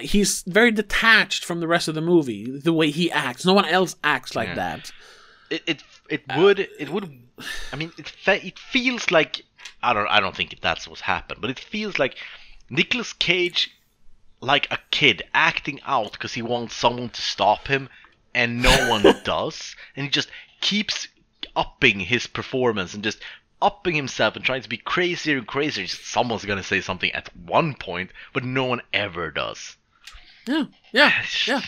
he's 0.00 0.42
very 0.46 0.70
detached 0.70 1.44
from 1.44 1.60
the 1.60 1.68
rest 1.68 1.88
of 1.88 1.94
the 1.94 2.00
movie. 2.00 2.58
The 2.58 2.72
way 2.72 2.90
he 2.90 3.10
acts, 3.10 3.44
no 3.44 3.52
one 3.54 3.64
else 3.66 3.96
acts 4.02 4.34
like 4.34 4.48
Yeah. 4.48 4.54
that. 4.54 4.92
It 5.50 5.62
it, 5.66 5.84
it 6.08 6.24
uh, 6.28 6.34
would 6.38 6.58
it 6.60 6.88
would. 6.90 7.10
I 7.72 7.76
mean, 7.76 7.92
it 7.98 8.08
fe- 8.08 8.42
it 8.42 8.58
feels 8.58 9.10
like 9.10 9.42
I 9.82 9.92
don't 9.92 10.08
I 10.08 10.20
don't 10.20 10.34
think 10.34 10.58
that's 10.60 10.88
what's 10.88 11.00
happened, 11.02 11.40
but 11.40 11.50
it 11.50 11.58
feels 11.58 11.98
like 11.98 12.16
Nicolas 12.70 13.12
Cage, 13.12 13.70
like 14.40 14.70
a 14.70 14.78
kid 14.90 15.22
acting 15.34 15.80
out 15.84 16.12
because 16.12 16.34
he 16.34 16.42
wants 16.42 16.74
someone 16.74 17.10
to 17.10 17.22
stop 17.22 17.68
him, 17.68 17.88
and 18.34 18.62
no 18.62 18.76
one 18.88 19.20
does, 19.22 19.76
and 19.94 20.04
he 20.04 20.10
just 20.10 20.30
keeps 20.60 21.08
upping 21.54 22.00
his 22.00 22.26
performance 22.26 22.94
and 22.94 23.04
just 23.04 23.20
upping 23.62 23.94
himself 23.94 24.36
and 24.36 24.44
trying 24.44 24.62
to 24.62 24.68
be 24.68 24.76
crazier 24.76 25.38
and 25.38 25.46
crazier. 25.46 25.86
Just 25.86 26.06
someone's 26.06 26.44
gonna 26.44 26.62
say 26.62 26.80
something 26.80 27.12
at 27.12 27.34
one 27.36 27.74
point, 27.74 28.10
but 28.32 28.44
no 28.44 28.64
one 28.64 28.82
ever 28.92 29.30
does. 29.30 29.76
Yeah, 30.46 30.64
yeah, 30.92 31.12
yeah, 31.46 31.60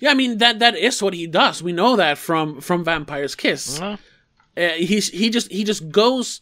yeah. 0.00 0.10
I 0.10 0.14
mean 0.14 0.38
that 0.38 0.58
that 0.60 0.76
is 0.76 1.02
what 1.02 1.14
he 1.14 1.26
does. 1.26 1.62
We 1.62 1.72
know 1.72 1.96
that 1.96 2.18
from 2.18 2.60
from 2.60 2.84
Vampire's 2.84 3.34
Kiss. 3.34 3.78
Well, 3.80 3.98
Uh, 4.56 4.68
he's 4.76 5.08
he 5.08 5.30
just 5.30 5.50
he 5.50 5.64
just 5.64 5.90
goes 5.90 6.40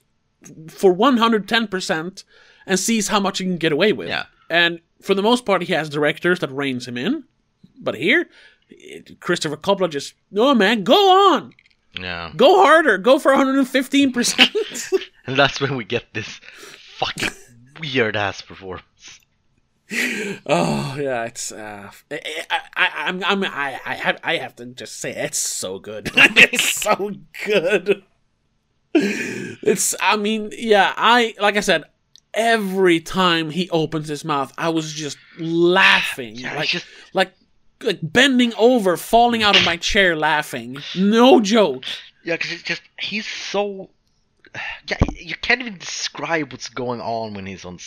for 0.69 0.93
one 0.93 1.17
hundred 1.17 1.49
ten 1.49 1.67
percent 1.69 2.25
and 2.67 2.79
sees 2.79 3.09
how 3.09 3.21
much 3.21 3.39
he 3.39 3.45
can 3.45 3.57
get 3.59 3.73
away 3.73 3.93
with. 3.93 4.09
Yeah. 4.09 4.25
And 4.49 4.81
for 5.01 5.15
the 5.15 5.23
most 5.23 5.45
part, 5.47 5.63
he 5.63 5.73
has 5.75 5.89
directors 5.89 6.39
that 6.41 6.51
reins 6.51 6.87
him 6.87 6.97
in. 6.97 7.25
But 7.81 7.95
here, 7.95 8.29
Christopher 9.21 9.57
Coppola 9.57 9.89
just 9.91 10.15
no 10.31 10.55
man, 10.55 10.85
go 10.85 11.35
on, 11.35 11.53
yeah. 11.99 12.33
go 12.37 12.63
harder, 12.63 12.99
go 12.99 13.19
for 13.19 13.33
one 13.33 13.39
hundred 13.39 13.59
and 13.59 13.69
fifteen 13.69 14.13
percent. 14.13 14.51
And 15.27 15.39
that's 15.39 15.61
when 15.61 15.77
we 15.77 15.85
get 15.85 16.13
this 16.13 16.41
fucking 16.99 17.31
weird 17.79 18.17
ass 18.17 18.41
performance. 18.43 19.20
Oh 19.93 20.97
yeah, 21.01 21.25
it's 21.25 21.51
uh, 21.51 21.91
I, 22.11 22.61
I, 22.77 22.91
I'm, 23.07 23.25
I'm, 23.25 23.45
I, 23.45 23.81
I 23.85 23.95
have, 23.95 24.21
I 24.23 24.37
have 24.37 24.55
to 24.57 24.67
just 24.67 25.01
say 25.01 25.11
it's 25.13 25.39
so 25.39 25.79
good. 25.81 26.11
it's 26.15 26.75
so 26.75 27.13
good. 27.45 28.05
It's, 28.95 29.95
I 30.01 30.17
mean, 30.17 30.51
yeah, 30.57 30.93
I 30.97 31.35
like 31.41 31.57
I 31.57 31.61
said, 31.61 31.85
every 32.35 33.01
time 33.01 33.51
he 33.51 33.69
opens 33.71 34.07
his 34.09 34.25
mouth, 34.25 34.53
I 34.57 34.69
was 34.69 34.93
just 34.93 35.19
laughing, 35.39 36.37
Yeah, 36.37 36.55
like, 36.55 36.69
just 36.69 36.87
like, 37.13 37.33
like 37.83 37.99
bending 38.03 38.53
over, 38.59 38.97
falling 38.97 39.43
out 39.43 39.57
of 39.57 39.65
my 39.65 39.77
chair, 39.77 40.17
laughing. 40.17 40.79
No 40.97 41.41
joke. 41.41 41.85
yeah, 42.25 42.37
because 42.37 42.53
it's 42.53 42.63
just 42.63 42.83
he's 42.99 43.27
so 43.27 43.91
yeah. 44.87 44.99
You 45.13 45.35
can't 45.37 45.61
even 45.61 45.79
describe 45.79 46.53
what's 46.53 46.69
going 46.69 47.01
on 47.01 47.35
when 47.35 47.47
he's 47.47 47.65
on 47.65 47.79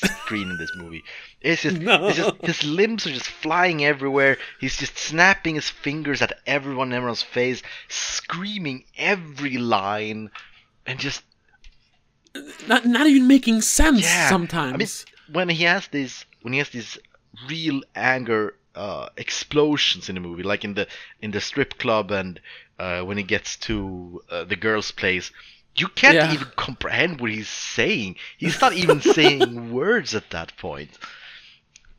screen 0.00 0.50
in 0.50 0.56
this 0.58 0.72
movie. 0.76 1.04
It's 1.40 1.62
just, 1.62 1.78
No. 1.80 2.08
it's 2.08 2.16
just 2.16 2.36
his 2.42 2.64
limbs 2.64 3.06
are 3.06 3.12
just 3.12 3.28
flying 3.28 3.84
everywhere. 3.84 4.38
He's 4.60 4.76
just 4.76 4.96
snapping 4.98 5.54
his 5.56 5.68
fingers 5.68 6.22
at 6.22 6.38
everyone, 6.46 6.88
in 6.88 6.94
everyone's 6.94 7.22
face, 7.22 7.62
screaming 7.88 8.84
every 8.96 9.56
line, 9.58 10.30
and 10.86 10.98
just 10.98 11.22
Not, 12.66 12.84
not 12.86 13.06
even 13.06 13.26
making 13.26 13.62
sense 13.62 14.02
Yeah, 14.02 14.28
sometimes. 14.28 14.74
I 14.74 14.76
mean, 14.76 15.34
when 15.34 15.48
he 15.48 15.64
has 15.64 15.88
these, 15.88 16.24
when 16.42 16.52
he 16.52 16.58
has 16.58 16.68
these 16.70 16.98
real 17.48 17.82
anger 17.94 18.54
uh, 18.74 19.08
explosions 19.16 20.08
in 20.08 20.14
the 20.14 20.20
movie, 20.20 20.42
like 20.42 20.64
in 20.64 20.74
the 20.74 20.86
in 21.20 21.30
the 21.32 21.40
strip 21.40 21.78
club, 21.78 22.10
and 22.10 22.40
uh, 22.78 23.02
when 23.02 23.16
he 23.18 23.24
gets 23.24 23.56
to 23.56 24.22
uh, 24.30 24.44
the 24.44 24.56
girl's 24.56 24.92
place, 24.92 25.32
you 25.80 25.88
can't 25.88 26.14
Yeah. 26.16 26.32
even 26.32 26.48
comprehend 26.56 27.20
what 27.20 27.30
he's 27.30 27.48
saying. 27.48 28.16
He's 28.36 28.60
not 28.60 28.72
even 28.74 29.00
saying 29.00 29.72
words 29.80 30.14
at 30.14 30.30
that 30.30 30.56
point. 30.56 30.90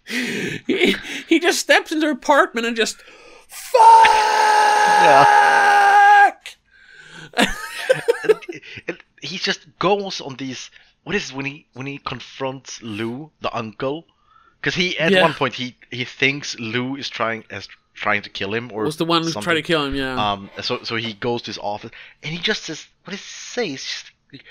he, 0.06 0.96
he 1.28 1.39
just 1.39 1.60
steps 1.60 1.92
into 1.92 2.06
her 2.08 2.12
apartment 2.13 2.65
and 2.68 2.76
just 2.76 2.98
fuck. 3.48 3.80
and, 8.24 8.36
and 8.88 8.98
he 9.22 9.38
just 9.38 9.62
goes 9.80 10.22
on 10.22 10.36
these. 10.36 10.70
What 11.04 11.15
is 11.15 11.32
when 11.34 11.46
he 11.46 11.65
when 11.74 11.86
he 11.88 11.98
confronts 12.00 12.82
Lou, 12.82 13.32
the 13.42 13.56
uncle? 13.56 14.06
Because 14.62 14.76
he 14.76 14.98
at 15.00 15.12
Yeah. 15.12 15.22
one 15.22 15.34
point 15.34 15.54
he 15.54 15.76
he 15.92 16.06
thinks 16.06 16.58
Lou 16.60 16.96
is 16.96 17.08
trying 17.10 17.44
as 17.50 17.68
trying 17.94 18.22
to 18.24 18.30
kill 18.30 18.54
him 18.54 18.72
or 18.74 18.84
was 18.84 18.98
the 18.98 19.06
one 19.06 19.24
who 19.24 19.30
something. 19.30 19.44
tried 19.44 19.56
to 19.56 19.62
kill 19.62 19.86
him. 19.86 19.96
Yeah. 19.96 20.15
Um, 20.32 20.50
so 20.62 20.84
so 20.84 20.96
he 20.96 21.13
goes 21.13 21.42
to 21.44 21.48
his 21.48 21.58
office 21.58 21.92
and 22.24 22.34
he 22.34 22.39
just 22.39 22.63
says, 22.63 22.88
"What 23.10 23.13
does 23.13 23.22
he 23.22 23.26
say?" 23.26 23.67
He's 23.69 23.84
just 23.84 24.12
like, 24.32 24.45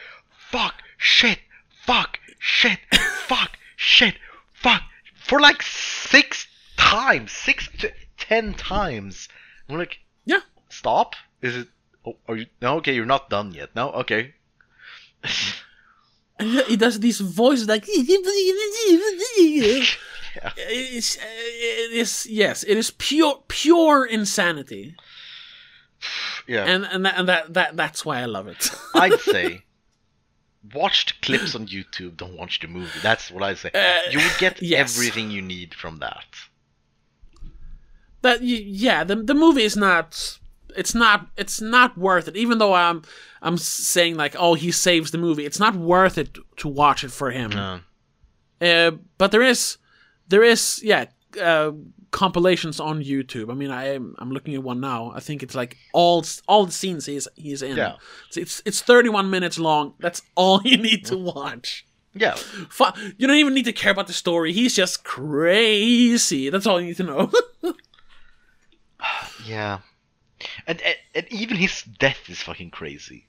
"Fuck, 0.50 0.82
shit, 0.96 1.38
fuck, 1.86 2.18
shit, 2.40 2.80
fuck, 3.28 3.56
shit, 3.76 4.16
fuck," 4.52 4.82
for 5.14 5.38
like 5.38 5.62
six 5.62 6.48
times, 6.76 7.30
six 7.30 7.68
to 7.78 7.92
ten 8.16 8.54
times. 8.54 9.28
I'm 9.68 9.78
like, 9.78 10.00
yeah. 10.24 10.40
"Stop! 10.68 11.14
Is 11.40 11.54
it? 11.54 11.68
Oh, 12.04 12.16
are 12.26 12.34
you? 12.34 12.46
No, 12.60 12.78
okay, 12.78 12.96
you're 12.96 13.06
not 13.06 13.30
done 13.30 13.52
yet. 13.52 13.76
No, 13.76 13.92
okay." 13.92 14.34
And 16.40 16.50
he- 16.66 16.76
does 16.76 16.98
these 16.98 17.20
voices 17.20 17.68
like. 17.68 17.84
It's, 20.56 21.16
it 21.16 21.92
is 21.92 22.26
yes, 22.26 22.64
it 22.64 22.76
is 22.76 22.90
pure 22.90 23.44
pure 23.46 24.04
insanity, 24.04 24.96
yeah, 26.48 26.64
and 26.64 26.84
and 26.84 27.04
that, 27.06 27.18
and 27.18 27.28
that 27.28 27.54
that 27.54 27.76
that's 27.76 28.04
why 28.04 28.20
I 28.20 28.24
love 28.24 28.48
it. 28.48 28.70
I'd 28.94 29.20
say. 29.20 29.64
Watch 30.74 31.06
the 31.06 31.12
clips 31.24 31.54
on 31.54 31.68
YouTube. 31.68 32.16
Don't 32.16 32.36
watch 32.36 32.58
the 32.60 32.66
movie. 32.66 32.98
That's 33.00 33.30
what 33.30 33.44
I 33.44 33.54
say. 33.54 33.70
Uh, 33.72 34.10
you 34.10 34.18
would 34.18 34.38
get 34.38 34.60
yes. 34.62 34.98
everything 34.98 35.30
you 35.30 35.40
need 35.40 35.72
from 35.72 36.00
that. 36.00 36.26
that 38.22 38.42
yeah, 38.42 39.04
the 39.04 39.16
the 39.16 39.34
movie 39.34 39.62
is 39.62 39.76
not. 39.76 40.38
It's 40.76 40.94
not. 40.94 41.28
It's 41.36 41.60
not 41.60 41.96
worth 41.96 42.28
it. 42.28 42.36
Even 42.36 42.58
though 42.58 42.74
I'm, 42.74 43.02
I'm 43.40 43.56
saying 43.56 44.16
like, 44.16 44.34
oh, 44.36 44.54
he 44.54 44.70
saves 44.72 45.10
the 45.10 45.16
movie. 45.16 45.46
It's 45.46 45.60
not 45.60 45.76
worth 45.76 46.18
it 46.18 46.36
to 46.58 46.68
watch 46.68 47.02
it 47.04 47.12
for 47.12 47.30
him. 47.30 47.50
No. 47.50 47.80
Uh, 48.60 48.90
but 49.16 49.30
there 49.30 49.42
is, 49.42 49.78
there 50.26 50.42
is, 50.42 50.80
yeah, 50.82 51.06
uh, 51.40 51.72
compilations 52.10 52.80
on 52.80 53.02
YouTube. 53.02 53.50
I 53.50 53.54
mean, 53.54 53.70
I 53.70 53.94
am 53.94 54.14
I'm 54.18 54.30
looking 54.30 54.54
at 54.54 54.62
one 54.62 54.80
now. 54.80 55.12
I 55.14 55.20
think 55.20 55.42
it's 55.42 55.54
like 55.54 55.76
all 55.92 56.24
all 56.46 56.66
the 56.66 56.72
scenes 56.72 57.06
he's 57.06 57.28
he's 57.36 57.62
in. 57.62 57.76
Yeah. 57.76 57.96
It's 58.28 58.36
it's, 58.36 58.62
it's 58.64 58.80
31 58.80 59.30
minutes 59.30 59.58
long. 59.58 59.94
That's 59.98 60.22
all 60.34 60.60
you 60.64 60.76
need 60.76 61.04
to 61.06 61.16
watch. 61.16 61.86
Yeah. 62.14 62.36
You 63.16 63.26
don't 63.26 63.36
even 63.36 63.54
need 63.54 63.66
to 63.66 63.72
care 63.72 63.92
about 63.92 64.06
the 64.06 64.12
story. 64.12 64.52
He's 64.52 64.74
just 64.74 65.04
crazy. 65.04 66.50
That's 66.50 66.66
all 66.66 66.80
you 66.80 66.88
need 66.88 66.96
to 66.96 67.04
know. 67.04 67.30
Yeah. 69.46 69.78
And, 70.66 70.80
and 70.82 70.96
and 71.14 71.26
even 71.32 71.56
his 71.56 71.82
death 71.82 72.28
is 72.28 72.40
fucking 72.40 72.70
crazy. 72.70 73.27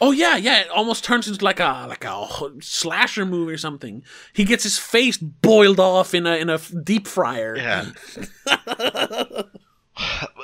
Oh 0.00 0.12
yeah, 0.12 0.36
yeah. 0.36 0.60
It 0.60 0.70
almost 0.70 1.04
turns 1.04 1.28
into 1.28 1.44
like 1.44 1.60
a 1.60 1.86
like 1.88 2.04
a 2.04 2.26
slasher 2.60 3.24
movie 3.26 3.52
or 3.52 3.58
something. 3.58 4.02
He 4.32 4.44
gets 4.44 4.62
his 4.64 4.78
face 4.78 5.16
boiled 5.18 5.80
off 5.80 6.14
in 6.14 6.26
a 6.26 6.36
in 6.36 6.50
a 6.50 6.58
deep 6.58 7.06
fryer. 7.06 7.56
Yeah. 7.56 7.86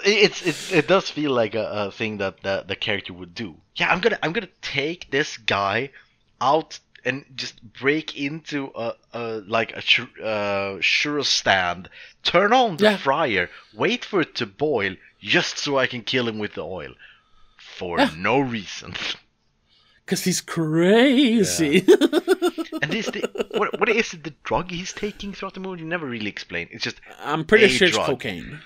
it's 0.05 0.43
it, 0.47 0.73
it 0.79 0.89
does 0.89 1.11
feel 1.11 1.31
like 1.33 1.55
a, 1.55 1.65
a 1.87 1.91
thing 1.91 2.19
that 2.19 2.43
the, 2.43 2.65
the 2.67 2.77
character 2.77 3.13
would 3.13 3.35
do. 3.35 3.57
Yeah, 3.77 3.91
I'm 3.93 4.01
gonna 4.01 4.19
I'm 4.23 4.33
gonna 4.33 4.49
take 4.63 5.11
this 5.11 5.37
guy 5.37 5.91
out 6.41 6.79
and 7.05 7.25
just 7.35 7.63
break 7.75 8.17
into 8.19 8.73
a, 8.75 8.95
a 9.13 9.43
like 9.47 9.77
a 9.77 9.83
chur- 9.83 10.09
uh, 10.23 10.79
churro 10.81 11.25
stand, 11.25 11.89
turn 12.23 12.53
on 12.53 12.77
the 12.77 12.85
Yeah. 12.85 12.97
fryer, 12.97 13.51
wait 13.75 14.05
for 14.05 14.23
it 14.23 14.35
to 14.37 14.47
boil, 14.47 14.95
just 15.21 15.59
so 15.59 15.79
I 15.79 15.87
can 15.87 16.03
kill 16.03 16.27
him 16.29 16.39
with 16.39 16.55
the 16.55 16.65
oil, 16.65 16.95
for 17.79 17.99
Yeah. 17.99 18.11
no 18.17 18.41
reason. 18.41 18.95
Cause 20.07 20.23
he's 20.25 20.43
crazy. 20.43 21.77
and 22.83 22.93
this 22.93 23.07
the, 23.07 23.23
what 23.57 23.79
what 23.81 23.89
is 23.89 24.13
it 24.13 24.23
the 24.25 24.35
drug 24.45 24.71
he's 24.71 24.93
taking 24.93 25.33
throughout 25.33 25.55
the 25.55 25.61
movie? 25.61 25.81
You 25.81 25.89
never 25.89 26.07
really 26.07 26.29
explain. 26.29 26.69
It's 26.71 26.85
just 26.85 27.01
I'm 27.21 27.45
pretty 27.47 27.69
sure 27.69 27.89
it's 27.89 27.97
cocaine. 27.97 28.61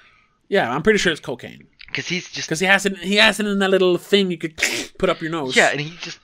Yeah, 0.49 0.69
I'm 0.75 0.83
pretty 0.83 0.99
sure 0.99 1.13
it's 1.13 1.21
cocaine. 1.21 1.69
because 1.87 2.09
he's 2.09 2.29
just 2.29 2.49
Because 2.49 2.59
he 2.59 2.67
has 2.67 2.87
it. 2.87 2.97
He 2.99 3.17
has 3.17 3.39
it 3.39 3.47
in 3.47 3.59
that 3.61 3.71
little 3.71 3.99
thing 3.99 4.31
you 4.33 4.39
could 4.39 4.57
put 4.99 5.09
up 5.11 5.21
your 5.21 5.31
nose. 5.31 5.55
Yeah, 5.55 5.69
and 5.71 5.81
he 5.81 5.97
just, 5.99 6.19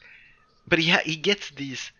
but 0.66 0.78
he 0.80 0.90
ha- 0.90 1.02
he 1.04 1.14
gets 1.14 1.50
these 1.50 1.92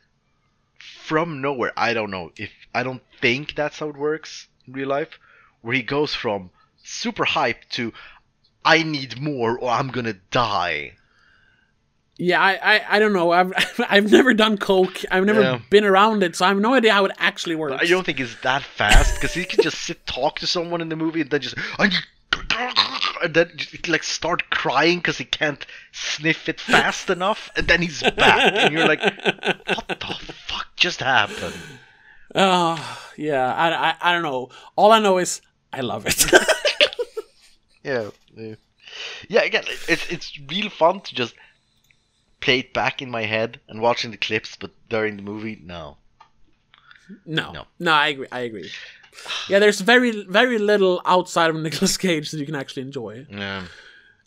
from 1.04 1.40
nowhere. 1.40 1.72
I 1.76 1.94
don't 1.94 2.10
know 2.10 2.32
if 2.36 2.50
I 2.74 2.82
don't 2.82 3.02
think 3.20 3.54
that's 3.54 3.78
how 3.78 3.88
it 3.90 3.96
works 3.96 4.48
in 4.66 4.72
real 4.72 4.88
life, 4.88 5.20
where 5.62 5.76
he 5.76 5.82
goes 5.82 6.14
from 6.14 6.50
super 6.82 7.24
hype 7.24 7.62
to 7.70 7.92
I 8.64 8.82
need 8.82 9.20
more 9.20 9.58
or 9.58 9.70
I'm 9.70 9.88
gonna 9.88 10.14
die. 10.30 10.94
Yeah, 12.16 12.40
I, 12.40 12.76
I, 12.76 12.84
I 12.90 12.98
don't 13.00 13.12
know. 13.12 13.32
I've 13.32 13.52
I've 13.88 14.10
never 14.10 14.34
done 14.34 14.56
coke. 14.58 15.00
I've 15.10 15.24
never 15.24 15.40
Yeah. 15.42 15.58
been 15.70 15.84
around 15.84 16.22
it, 16.22 16.36
so 16.36 16.44
I 16.44 16.48
have 16.48 16.58
no 16.60 16.74
idea 16.74 16.92
how 16.92 17.04
it 17.04 17.12
actually 17.18 17.56
works. 17.56 17.76
I 17.80 17.86
don't 17.86 18.04
think 18.04 18.20
it's 18.20 18.36
that 18.42 18.62
fast 18.62 19.14
because 19.16 19.34
he 19.34 19.44
can 19.44 19.62
just 19.62 19.78
sit 19.80 20.06
talk 20.06 20.38
to 20.40 20.46
someone 20.46 20.80
in 20.80 20.88
the 20.88 20.96
movie 20.96 21.20
and 21.20 21.30
then 21.30 21.40
just 21.40 21.56
And 23.22 23.34
then 23.34 23.50
like 23.88 24.02
start 24.02 24.48
crying 24.50 24.98
because 24.98 25.18
he 25.18 25.24
can't 25.24 25.64
sniff 25.92 26.48
it 26.48 26.60
fast 26.60 27.08
enough, 27.10 27.50
and 27.56 27.66
then 27.66 27.80
he's 27.82 28.02
back, 28.02 28.52
and 28.54 28.72
you're 28.74 28.86
like, 28.86 29.00
"What 29.02 29.88
the 29.88 30.32
fuck 30.46 30.66
just 30.76 31.00
happened?" 31.00 31.54
Oh, 32.34 32.98
yeah. 33.16 33.52
I, 33.54 33.70
I, 33.90 33.94
I 34.00 34.12
don't 34.12 34.22
know. 34.22 34.50
All 34.76 34.92
I 34.92 34.98
know 34.98 35.18
is 35.18 35.40
I 35.72 35.80
love 35.80 36.04
it. 36.06 36.24
Yeah. 37.84 38.10
yeah. 38.36 38.54
yeah, 39.28 39.42
again, 39.42 39.64
it's 39.88 40.06
it's 40.10 40.38
real 40.50 40.70
fun 40.70 41.00
to 41.02 41.14
just 41.14 41.34
play 42.40 42.58
it 42.60 42.72
back 42.72 43.00
in 43.02 43.10
my 43.10 43.22
head 43.22 43.60
and 43.68 43.80
watching 43.80 44.10
the 44.10 44.16
clips, 44.16 44.56
but 44.56 44.70
during 44.88 45.16
the 45.16 45.22
movie, 45.22 45.58
no. 45.62 45.96
No, 47.26 47.52
No. 47.52 47.66
no, 47.78 47.92
I 47.92 48.08
agree. 48.08 48.28
I 48.32 48.40
agree. 48.40 48.70
Yeah, 49.48 49.58
there's 49.60 49.80
very, 49.80 50.24
very 50.24 50.58
little 50.58 51.00
outside 51.04 51.50
of 51.50 51.56
Nicolas 51.56 51.96
Cage 51.96 52.30
that 52.30 52.38
you 52.38 52.46
can 52.46 52.54
actually 52.56 52.82
enjoy. 52.82 53.26
Yeah. 53.30 53.64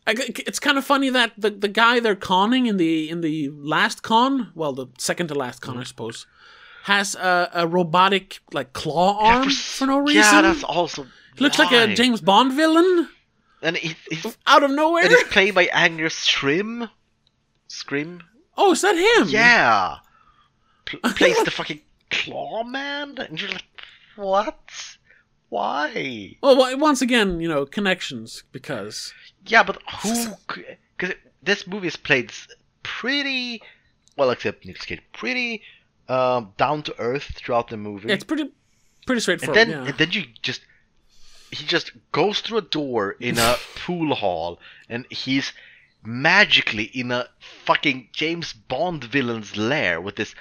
I 0.08 0.12
It's 0.48 0.60
kind 0.60 0.78
of 0.78 0.86
funny 0.86 1.10
that 1.10 1.34
the 1.38 1.50
the 1.50 1.68
guy 1.68 2.00
they're 2.00 2.16
conning 2.16 2.66
in 2.68 2.78
the 2.78 3.10
in 3.10 3.22
the 3.22 3.50
last 3.50 4.04
con, 4.04 4.52
well, 4.56 4.72
the 4.74 4.88
second 4.98 5.28
to 5.28 5.36
last 5.36 5.62
con, 5.62 5.78
I 5.78 5.82
mm. 5.82 5.88
suppose, 5.88 6.26
has 6.84 7.14
a, 7.16 7.50
a 7.54 7.68
robotic 7.68 8.40
like 8.54 8.72
claw 8.72 9.20
arm 9.20 9.50
s- 9.50 9.78
for, 9.78 9.86
no 9.88 9.98
reason. 10.00 10.22
Yeah, 10.22 10.42
that's 10.42 10.64
also. 10.64 11.06
Looks 11.40 11.60
like 11.60 11.74
a? 11.74 11.94
James 11.94 12.22
Bond 12.22 12.54
villain 12.54 13.10
And 13.62 13.78
he, 13.78 13.96
he's 14.10 14.38
out 14.46 14.64
of 14.64 14.72
nowhere. 14.72 15.04
and 15.04 15.12
it's 15.12 15.32
played 15.32 15.56
by 15.56 15.66
Angus 15.74 16.16
Scrimm. 16.16 16.90
Scrimm. 17.70 18.22
Oh, 18.56 18.72
is 18.74 18.82
that 18.82 18.96
him? 18.96 19.30
Yeah. 19.30 19.98
Pl- 20.86 21.00
plays 21.16 21.44
the 21.44 21.52
fucking 21.52 21.82
claw 22.10 22.64
man, 22.64 23.18
and 23.18 23.40
you're 23.42 23.52
like, 23.52 23.64
what? 24.16 24.98
Why? 25.50 26.38
Well, 26.42 26.78
once 26.78 27.02
again, 27.02 27.40
you 27.40 27.48
know, 27.48 27.66
connections 27.66 28.44
because 28.52 29.14
Yeah, 29.46 29.64
but 29.64 29.82
who? 30.04 30.34
Because 30.98 31.16
this 31.42 31.66
movie 31.68 31.88
is 31.88 31.96
played 31.96 32.32
pretty 32.84 33.62
well, 34.18 34.32
except 34.32 34.66
Nick 34.66 34.80
Cage, 34.80 35.02
pretty 35.14 35.62
um, 36.10 36.54
down 36.58 36.84
to 36.84 37.00
earth 37.00 37.32
throughout 37.36 37.70
the 37.70 37.78
movie. 37.78 38.12
it's 38.12 38.24
pretty 38.24 38.52
pretty 39.06 39.22
straightforward. 39.22 39.58
and 39.58 39.72
then, 39.72 39.84
yeah. 39.84 39.90
and 39.90 39.98
then 39.98 40.12
you 40.12 40.26
just 40.42 40.62
he 41.52 41.66
just 41.66 41.92
goes 42.12 42.42
through 42.42 42.60
a 42.60 42.62
door 42.62 43.16
in 43.20 43.38
a 43.38 43.56
pool 43.76 44.16
hall, 44.16 44.60
and 44.90 45.06
he's 45.10 45.54
magically 46.04 46.86
in 46.86 47.12
a 47.12 47.28
fucking 47.66 48.10
James 48.14 48.54
Bond 48.54 49.04
villain's 49.04 49.58
lair 49.58 50.00
with 50.00 50.16
this 50.16 50.36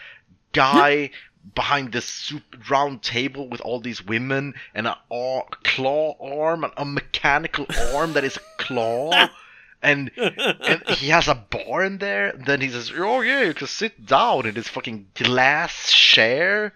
guy 0.53 1.11
behind 1.55 1.93
this 1.93 2.05
super 2.05 2.59
round 2.71 3.03
table 3.03 3.49
with 3.49 3.61
all 3.61 3.81
these 3.81 4.05
women 4.05 4.55
and 4.75 4.87
a 4.87 4.99
ar- 5.11 5.47
claw 5.63 6.17
arm, 6.21 6.65
and 6.65 6.73
a 6.77 6.85
mechanical 6.85 7.67
arm 7.95 8.13
that 8.15 8.25
is 8.25 8.37
a 8.37 8.63
claw. 8.63 9.29
And, 9.83 10.11
and 10.17 10.83
he 10.89 11.11
has 11.11 11.29
a 11.29 11.35
bar 11.35 11.85
in 11.85 11.99
there. 11.99 12.33
Then 12.33 12.61
he 12.61 12.71
says, 12.71 12.91
"Oh 12.97 13.21
yeah, 13.21 13.43
you 13.43 13.55
can 13.55 13.69
sit 13.69 14.05
down 14.05 14.47
in 14.47 14.55
this 14.55 14.67
fucking 14.67 15.09
glass 15.15 15.93
chair." 15.93 16.73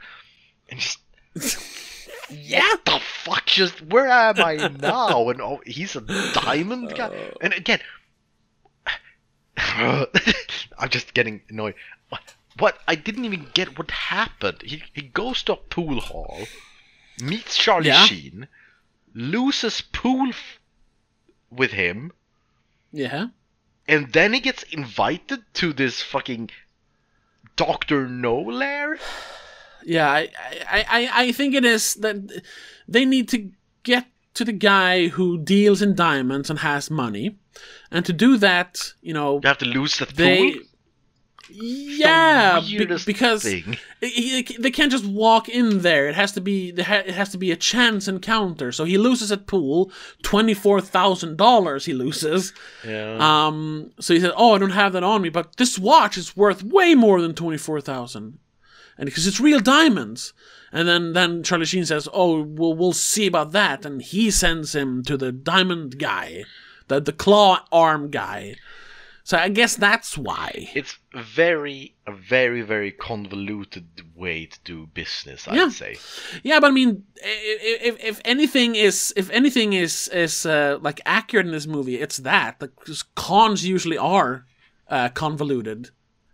And 0.69 0.79
just 0.79 1.01
yeah. 2.33 2.61
what 2.61 2.85
the 2.85 3.01
fuck? 3.01 3.47
Just 3.47 3.81
where 3.83 4.09
am 4.09 4.39
I 4.39 4.57
now? 4.81 5.29
And 5.29 5.41
oh, 5.41 5.61
he's 5.67 5.97
a 5.97 6.01
diamond 6.33 6.95
guy. 6.95 7.11
Oh. 7.13 7.37
And 7.41 7.53
again, 7.55 7.81
I'm 9.57 10.89
just 10.89 11.15
getting 11.15 11.43
annoyed. 11.49 11.75
What? 12.59 12.79
I 12.87 12.95
didn't 12.95 13.25
even 13.25 13.47
get 13.55 13.79
what 13.79 13.91
happened. 13.91 14.63
He 14.63 14.83
he 14.93 15.03
goes 15.03 15.43
to 15.45 15.53
a 15.55 15.57
pool 15.57 16.01
hall, 16.01 16.41
meets 17.23 17.57
Charlie 17.57 17.87
Yeah. 17.89 18.05
Sheen, 18.05 18.49
loses 19.15 19.81
pool 19.81 20.29
f- 20.31 20.59
with 21.51 21.71
him, 21.73 22.13
Yeah. 22.93 23.29
and 23.89 24.13
then 24.13 24.35
he 24.35 24.41
gets 24.41 24.63
invited 24.65 25.43
to 25.55 25.73
this 25.73 26.03
fucking 26.03 26.51
Doctor 27.57 28.07
No 28.09 28.39
lair. 28.39 28.99
Yeah, 29.97 30.09
I, 30.11 30.29
I, 30.77 30.81
I, 30.99 31.01
I 31.23 31.33
think 31.33 31.55
it 31.55 31.65
is 31.65 31.95
that 32.05 32.17
they 32.87 33.05
need 33.05 33.29
to 33.31 33.39
get 33.83 34.05
to 34.35 34.45
the 34.45 34.53
guy 34.73 35.09
who 35.17 35.27
deals 35.39 35.83
in 35.83 35.95
diamonds 35.95 36.51
and 36.51 36.59
has 36.61 36.91
money, 36.91 37.27
and 37.91 38.05
to 38.07 38.13
do 38.13 38.37
that, 38.39 38.71
you 39.03 39.15
know, 39.19 39.41
You 39.43 39.49
have 39.49 39.59
to 39.59 39.71
lose 39.79 39.99
that 39.99 40.11
they, 40.17 40.53
pool. 40.53 40.63
yeah, 41.51 42.61
the 42.61 42.67
be- 42.79 43.13
because 43.13 43.43
he- 44.01 44.43
he- 44.43 44.57
they 44.59 44.71
can't 44.71 44.93
just 44.93 45.05
walk 45.05 45.49
in 45.49 45.81
there. 45.81 46.09
It 46.09 46.15
has 46.15 46.33
to 46.33 46.41
be, 46.41 46.69
it 46.71 46.79
it 46.79 47.15
has 47.15 47.31
to 47.31 47.39
be 47.39 47.51
a 47.51 47.57
chance 47.57 48.07
encounter. 48.09 48.73
So 48.73 48.85
he 48.85 48.97
loses 48.99 49.33
at 49.33 49.47
pool, 49.47 49.91
twenty 50.23 50.55
four 50.55 50.81
thousand 50.81 51.37
dollars. 51.37 51.85
He 51.87 51.93
loses. 51.93 52.53
Yeah. 52.87 53.17
Um, 53.21 53.91
so 53.99 54.15
he 54.15 54.21
said, 54.21 54.33
"Oh, 54.37 54.55
I 54.55 54.59
don't 54.59 54.71
have 54.83 54.93
that 54.93 55.03
on 55.03 55.23
me, 55.23 55.29
but 55.29 55.57
this 55.57 55.79
watch 55.79 56.17
is 56.17 56.37
worth 56.37 56.63
way 56.63 56.95
more 56.95 57.21
than 57.21 57.35
twenty 57.35 57.59
four 57.59 57.81
thousand, 57.81 58.39
and 59.01 59.07
because 59.07 59.27
it's 59.27 59.41
real 59.41 59.59
diamonds." 59.61 60.33
And 60.73 60.87
then 60.87 61.15
then 61.15 61.43
Charlie 61.43 61.67
Sheen 61.67 61.85
says, 61.87 62.09
"Oh, 62.13 62.43
we'll 62.43 62.75
we'll 62.75 62.93
see 62.93 63.27
about 63.27 63.51
that," 63.53 63.85
and 63.85 64.01
he 64.01 64.31
sends 64.31 64.73
him 64.75 65.03
to 65.05 65.17
the 65.17 65.33
diamond 65.33 65.99
guy, 65.99 66.45
the 66.87 67.01
the 67.01 67.13
claw 67.13 67.65
arm 67.73 68.11
guy. 68.11 68.55
So 69.25 69.37
I 69.37 69.49
guess 69.49 69.77
that's 69.77 70.17
why. 70.19 70.71
it's 70.75 70.97
very 71.15 71.95
a 72.07 72.13
very 72.13 72.63
very 72.63 72.91
convoluted 72.91 73.87
way 74.17 74.47
to 74.47 74.59
do 74.65 74.87
business 74.95 75.47
i'd 75.49 75.55
Yeah. 75.57 75.69
say 75.71 75.97
Yeah, 76.43 76.59
but 76.61 76.69
I 76.69 76.75
mean, 76.75 77.05
if 77.23 77.97
if 78.05 78.21
anything 78.25 78.75
is 78.77 79.13
if 79.17 79.29
anything 79.31 79.73
is 79.73 80.09
is 80.13 80.47
uh, 80.47 80.79
like 80.83 81.01
accurate 81.05 81.47
in 81.47 81.53
this 81.53 81.67
movie, 81.67 81.97
it's 82.01 82.19
that 82.19 82.59
because 82.61 83.03
cons 83.15 83.65
usually 83.67 83.99
are 83.99 84.47
uh, 84.89 85.09
convoluted, 85.11 85.91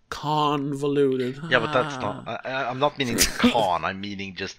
convoluted. 0.09 1.39
yeah 1.51 1.59
but 1.59 1.73
that's 1.73 1.95
Ah. 1.97 2.01
not 2.01 2.29
I, 2.47 2.51
I- 2.51 2.71
i'm 2.71 2.79
not 2.79 2.97
meaning 2.99 3.19
con 3.39 3.85
i'm 3.85 4.01
meaning 4.01 4.35
just 4.37 4.59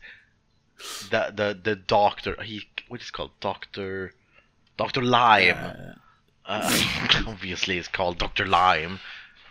the 1.10 1.32
the 1.36 1.58
the 1.62 1.76
doctor 1.76 2.42
he 2.44 2.62
what 2.90 3.02
is 3.02 3.08
it 3.08 3.14
called 3.14 3.32
doctor 3.40 4.14
dr 4.78 5.02
Lyme 5.02 5.58
uh, 6.46 7.24
obviously 7.28 7.78
it's 7.78 7.88
called 7.88 8.18
dr 8.18 8.46
Lyme 8.46 9.00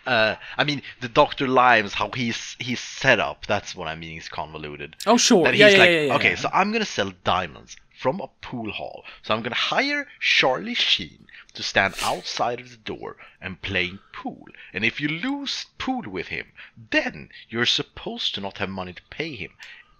uh, 0.05 0.37
I 0.57 0.63
mean, 0.63 0.81
the 1.01 1.09
Doctor 1.09 1.49
Limes, 1.49 1.93
how 1.93 2.09
he's 2.15 2.55
he's 2.59 2.79
set 2.79 3.19
up. 3.19 3.45
That's 3.45 3.75
what 3.75 3.89
I 3.89 3.95
mean. 3.95 4.11
He's 4.13 4.29
convoluted. 4.29 4.95
Oh 5.05 5.17
sure, 5.17 5.43
That 5.43 5.57
yeah, 5.57 5.65
he's 5.65 5.73
yeah, 5.73 5.79
like, 5.79 5.89
yeah, 5.89 6.01
yeah, 6.03 6.15
okay, 6.15 6.35
so 6.37 6.49
I'm 6.53 6.71
gonna 6.71 6.85
sell 6.85 7.11
diamonds 7.25 7.75
from 7.97 8.21
a 8.21 8.29
pool 8.41 8.71
hall. 8.71 9.03
So 9.23 9.33
I'm 9.33 9.41
gonna 9.41 9.55
hire 9.55 10.07
Charlie 10.19 10.75
Sheen 10.75 11.27
to 11.53 11.63
stand 11.63 11.95
outside 12.01 12.59
of 12.59 12.69
the 12.69 12.77
door 12.77 13.17
and 13.41 13.61
playing 13.61 13.99
pool. 14.13 14.45
And 14.71 14.85
if 14.85 15.01
you 15.01 15.07
lose 15.07 15.65
pool 15.77 16.03
with 16.03 16.27
him, 16.27 16.51
then 16.91 17.29
you're 17.49 17.65
supposed 17.65 18.35
to 18.35 18.41
not 18.41 18.59
have 18.59 18.69
money 18.69 18.93
to 18.93 19.01
pay 19.09 19.35
him. 19.35 19.51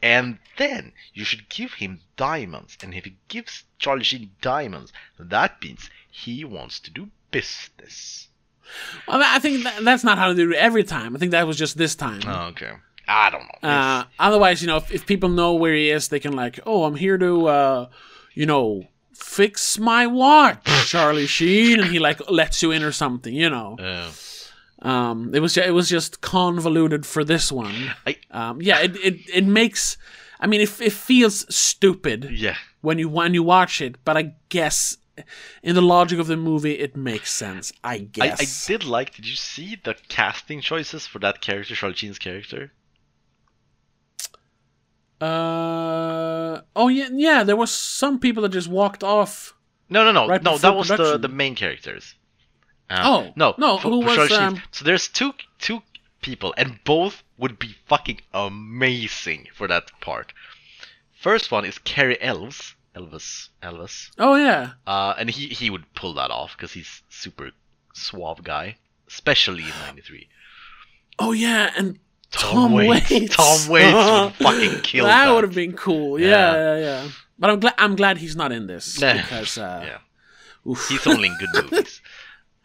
And 0.02 0.38
then 0.58 0.94
you 1.14 1.24
should 1.24 1.50
give 1.50 1.74
him 1.74 2.02
diamonds. 2.16 2.78
And 2.84 2.94
if 2.94 3.06
he 3.06 3.18
gives 3.28 3.64
Charlie 3.80 4.04
Sheen 4.04 4.32
diamonds, 4.42 4.94
that 5.18 5.62
means 5.62 5.90
he 6.10 6.46
wants 6.46 6.80
to 6.82 6.92
do 6.92 7.10
business. 7.32 8.28
Well, 9.08 9.22
I 9.24 9.40
think 9.40 9.64
that, 9.64 9.84
that's 9.84 10.04
not 10.04 10.18
how 10.18 10.28
to 10.28 10.36
do 10.36 10.52
it 10.52 10.58
every 10.58 10.84
time. 10.84 11.16
I 11.16 11.20
think 11.20 11.32
that 11.32 11.48
was 11.48 11.58
just 11.58 11.78
this 11.78 11.96
time. 11.96 12.22
Oh, 12.28 12.48
okay. 12.50 12.74
I 13.08 13.30
don't 13.30 13.44
know. 13.64 13.70
Uh, 13.70 14.04
otherwise, 14.20 14.62
you 14.62 14.68
know, 14.68 14.78
if, 14.78 14.92
if 14.92 15.06
people 15.06 15.30
know 15.30 15.54
where 15.56 15.74
he 15.74 15.90
is, 15.90 16.10
they 16.10 16.20
can 16.20 16.34
like, 16.34 16.60
oh, 16.66 16.84
I'm 16.84 16.96
here 16.96 17.18
to, 17.18 17.48
uh, 17.48 17.90
you 18.34 18.46
know, 18.46 18.84
fix 19.14 19.80
my 19.80 20.08
watch, 20.08 20.64
Charlie 20.88 21.26
Sheen, 21.28 21.80
and 21.80 21.90
he 21.90 22.00
like 22.00 22.30
lets 22.30 22.62
you 22.62 22.72
in 22.72 22.84
or 22.84 22.92
something, 22.92 23.34
you 23.34 23.50
know. 23.50 23.78
Uh, 23.80 24.12
Um, 24.80 25.34
it 25.34 25.40
was 25.40 25.56
ju- 25.56 25.62
it 25.66 25.74
was 25.74 25.90
just 25.90 26.22
convoluted 26.22 27.04
for 27.06 27.24
this 27.24 27.52
one. 27.52 27.74
I- 28.06 28.18
Um, 28.30 28.62
yeah, 28.62 28.80
it, 28.80 28.96
it 28.98 29.16
it 29.34 29.46
makes. 29.46 29.98
I 30.40 30.46
mean, 30.46 30.62
it, 30.62 30.70
it 30.80 30.94
feels 30.94 31.46
stupid 31.54 32.30
yeah. 32.32 32.58
when 32.82 33.00
you 33.00 33.10
when 33.10 33.34
you 33.34 33.42
watch 33.42 33.82
it, 33.82 33.96
but 34.06 34.16
I 34.18 34.36
guess 34.50 34.98
in 35.64 35.74
the 35.74 35.82
logic 35.82 36.20
of 36.20 36.28
the 36.28 36.38
movie, 36.38 36.74
it 36.78 36.96
makes 36.96 37.32
sense. 37.34 37.74
I 37.84 37.94
I, 37.94 37.98
guess. 37.98 38.40
I 38.40 38.68
did 38.72 38.84
like. 38.84 39.16
Did 39.16 39.26
you 39.28 39.36
see 39.36 39.78
the 39.84 39.96
casting 40.10 40.62
choices 40.62 41.08
for 41.08 41.18
that 41.20 41.42
character, 41.42 41.74
Charlie 41.74 41.96
Sheen's 41.96 42.20
character? 42.20 42.72
Uh 45.22 46.62
oh 46.76 46.88
yeah 46.90 47.10
yeah. 47.12 47.44
There 47.44 47.56
was 47.56 47.72
some 47.72 48.20
people 48.20 48.44
that 48.44 48.50
just 48.50 48.68
walked 48.70 49.04
off. 49.04 49.54
No, 49.90 50.04
no, 50.04 50.12
no, 50.12 50.28
Right 50.28 50.44
no. 50.44 50.58
That 50.58 50.76
was 50.76 50.88
the 50.90 50.98
production. 50.98 51.22
the 51.22 51.28
main 51.30 51.56
characters. 51.56 52.16
Uh, 52.90 53.02
Oh, 53.04 53.34
no, 53.36 53.54
no, 53.58 53.78
for- 53.78 53.90
who 53.90 54.02
for 54.02 54.18
was, 54.22 54.32
um, 54.32 54.62
So 54.72 54.86
there's 54.86 55.08
two 55.08 55.34
two 55.60 55.82
people, 56.22 56.54
and 56.58 56.80
both 56.84 57.24
would 57.38 57.58
be 57.60 57.76
fucking 57.88 58.22
amazing 58.34 59.48
for 59.54 59.68
that 59.68 59.92
part. 60.02 60.34
First 61.20 61.52
one 61.52 61.66
is 61.66 61.78
Cary 61.80 62.18
Elwes, 62.22 62.76
Elvis, 62.96 63.50
Elvis, 63.62 64.12
Oh 64.18 64.36
yeah. 64.36 64.72
uh, 64.86 65.14
and 65.18 65.30
he 65.30 65.48
he 65.48 65.70
would 65.70 65.94
pull 65.96 66.14
that 66.16 66.32
off 66.32 66.56
because 66.56 66.74
he's 66.74 67.02
super 67.10 67.52
suave 67.94 68.44
guy, 68.44 68.78
especially 69.08 69.64
in 69.64 69.74
'93. 69.88 70.28
Oh 71.20 71.32
yeah, 71.34 71.72
and 71.78 72.00
Tom 72.32 72.54
Tom, 72.54 72.74
Waits. 72.74 73.10
Waits. 73.10 73.36
Tom 73.36 73.70
Waits 73.70 73.94
would 73.94 74.34
fucking 74.48 74.82
kill 74.82 75.06
that. 75.06 75.26
that. 75.26 75.34
would 75.34 75.44
have 75.44 75.56
been 75.56 75.74
cool. 75.74 76.20
Yeah, 76.20 76.28
Yeah. 76.28 76.54
yeah, 76.56 76.78
yeah. 77.04 77.10
But 77.40 77.50
I'm 77.52 77.60
glad 77.60 77.74
I'm 77.78 77.96
glad 77.96 78.18
he's 78.18 78.36
not 78.36 78.52
in 78.52 78.68
this 78.68 79.00
Nah. 79.00 79.14
because 79.14 79.58
uh, 79.58 79.82
yeah, 79.86 80.72
oof. 80.72 80.88
he's 80.90 81.06
only 81.08 81.28
in 81.30 81.38
good 81.38 81.50
movies. 81.72 82.02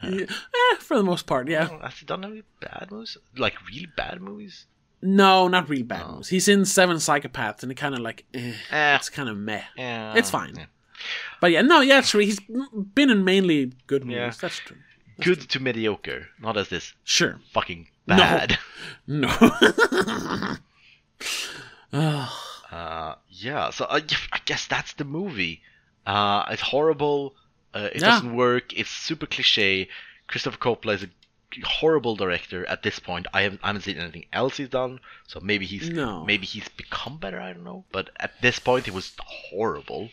Yeah, 0.03 0.23
eh, 0.29 0.77
for 0.81 0.97
the 0.97 1.05
most 1.05 1.27
part, 1.27 1.49
yeah. 1.49 1.69
Has 1.81 1.99
he 1.99 2.07
done 2.07 2.25
any 2.25 2.43
bad 2.61 2.89
movies? 2.91 3.17
Like 3.37 3.55
really 3.69 3.87
bad 3.97 4.21
movies? 4.21 4.67
No, 5.01 5.47
not 5.49 5.69
really 5.69 5.83
bad 5.85 6.03
Oh. 6.07 6.13
movies. 6.13 6.29
He's 6.29 6.49
in 6.49 6.65
Seven 6.65 6.97
Psychopaths, 6.97 7.63
and 7.63 7.71
it 7.71 7.77
kind 7.77 7.95
of 7.95 8.01
like, 8.01 8.25
eh, 8.35 8.55
Eh, 8.71 8.97
it's 8.97 9.09
kind 9.11 9.29
of 9.29 9.37
meh. 9.37 9.63
yeah, 9.77 10.15
It's 10.17 10.31
fine. 10.31 10.55
yeah. 10.57 10.67
But 11.41 11.51
yeah, 11.53 11.63
no, 11.63 11.81
yeah, 11.81 12.01
true. 12.01 12.21
He's 12.21 12.41
been 12.95 13.11
in 13.11 13.25
mainly 13.25 13.73
good 13.87 14.05
movies. 14.05 14.17
Yeah. 14.17 14.33
That's 14.41 14.59
true. 14.59 14.77
Good 15.21 15.49
to 15.51 15.61
mediocre, 15.61 16.29
not 16.41 16.57
as 16.57 16.69
this 16.69 16.95
Sure. 17.05 17.39
fucking 17.53 17.89
bad. 18.07 18.59
No. 19.07 19.29
Uh, 21.93 23.17
yeah, 23.29 23.69
so 23.71 23.85
uh, 23.85 24.01
I 24.33 24.39
guess 24.47 24.67
that's 24.67 24.95
the 24.95 25.05
movie. 25.05 25.61
Uh, 26.07 26.45
it's 26.51 26.63
horrible. 26.63 27.35
Uh, 27.75 27.89
it 27.93 28.01
Yeah. 28.01 28.13
doesn't 28.13 28.35
work. 28.35 28.73
It's 28.73 28.89
super 28.89 29.27
cliche. 29.27 29.89
Christopher 30.27 30.57
Coppola 30.57 30.95
is 30.95 31.03
a 31.05 31.11
horrible 31.67 32.17
director 32.17 32.65
at 32.67 32.83
this 32.83 32.99
point. 32.99 33.27
I 33.35 33.43
haven't, 33.43 33.61
I 33.63 33.67
haven't 33.67 33.83
seen 33.83 33.99
anything 33.99 34.25
else 34.33 34.57
he's 34.57 34.71
done, 34.71 35.01
so 35.27 35.39
maybe 35.41 35.67
he's 35.67 35.91
No. 35.91 36.25
maybe 36.25 36.47
he's 36.47 36.67
become 36.71 37.19
better. 37.19 37.39
I 37.39 37.53
don't 37.53 37.65
know, 37.65 37.85
but 37.93 38.09
at 38.17 38.41
this 38.41 38.59
point, 38.59 38.89
it 38.89 38.95
was 38.95 39.13
horrible. 39.19 40.09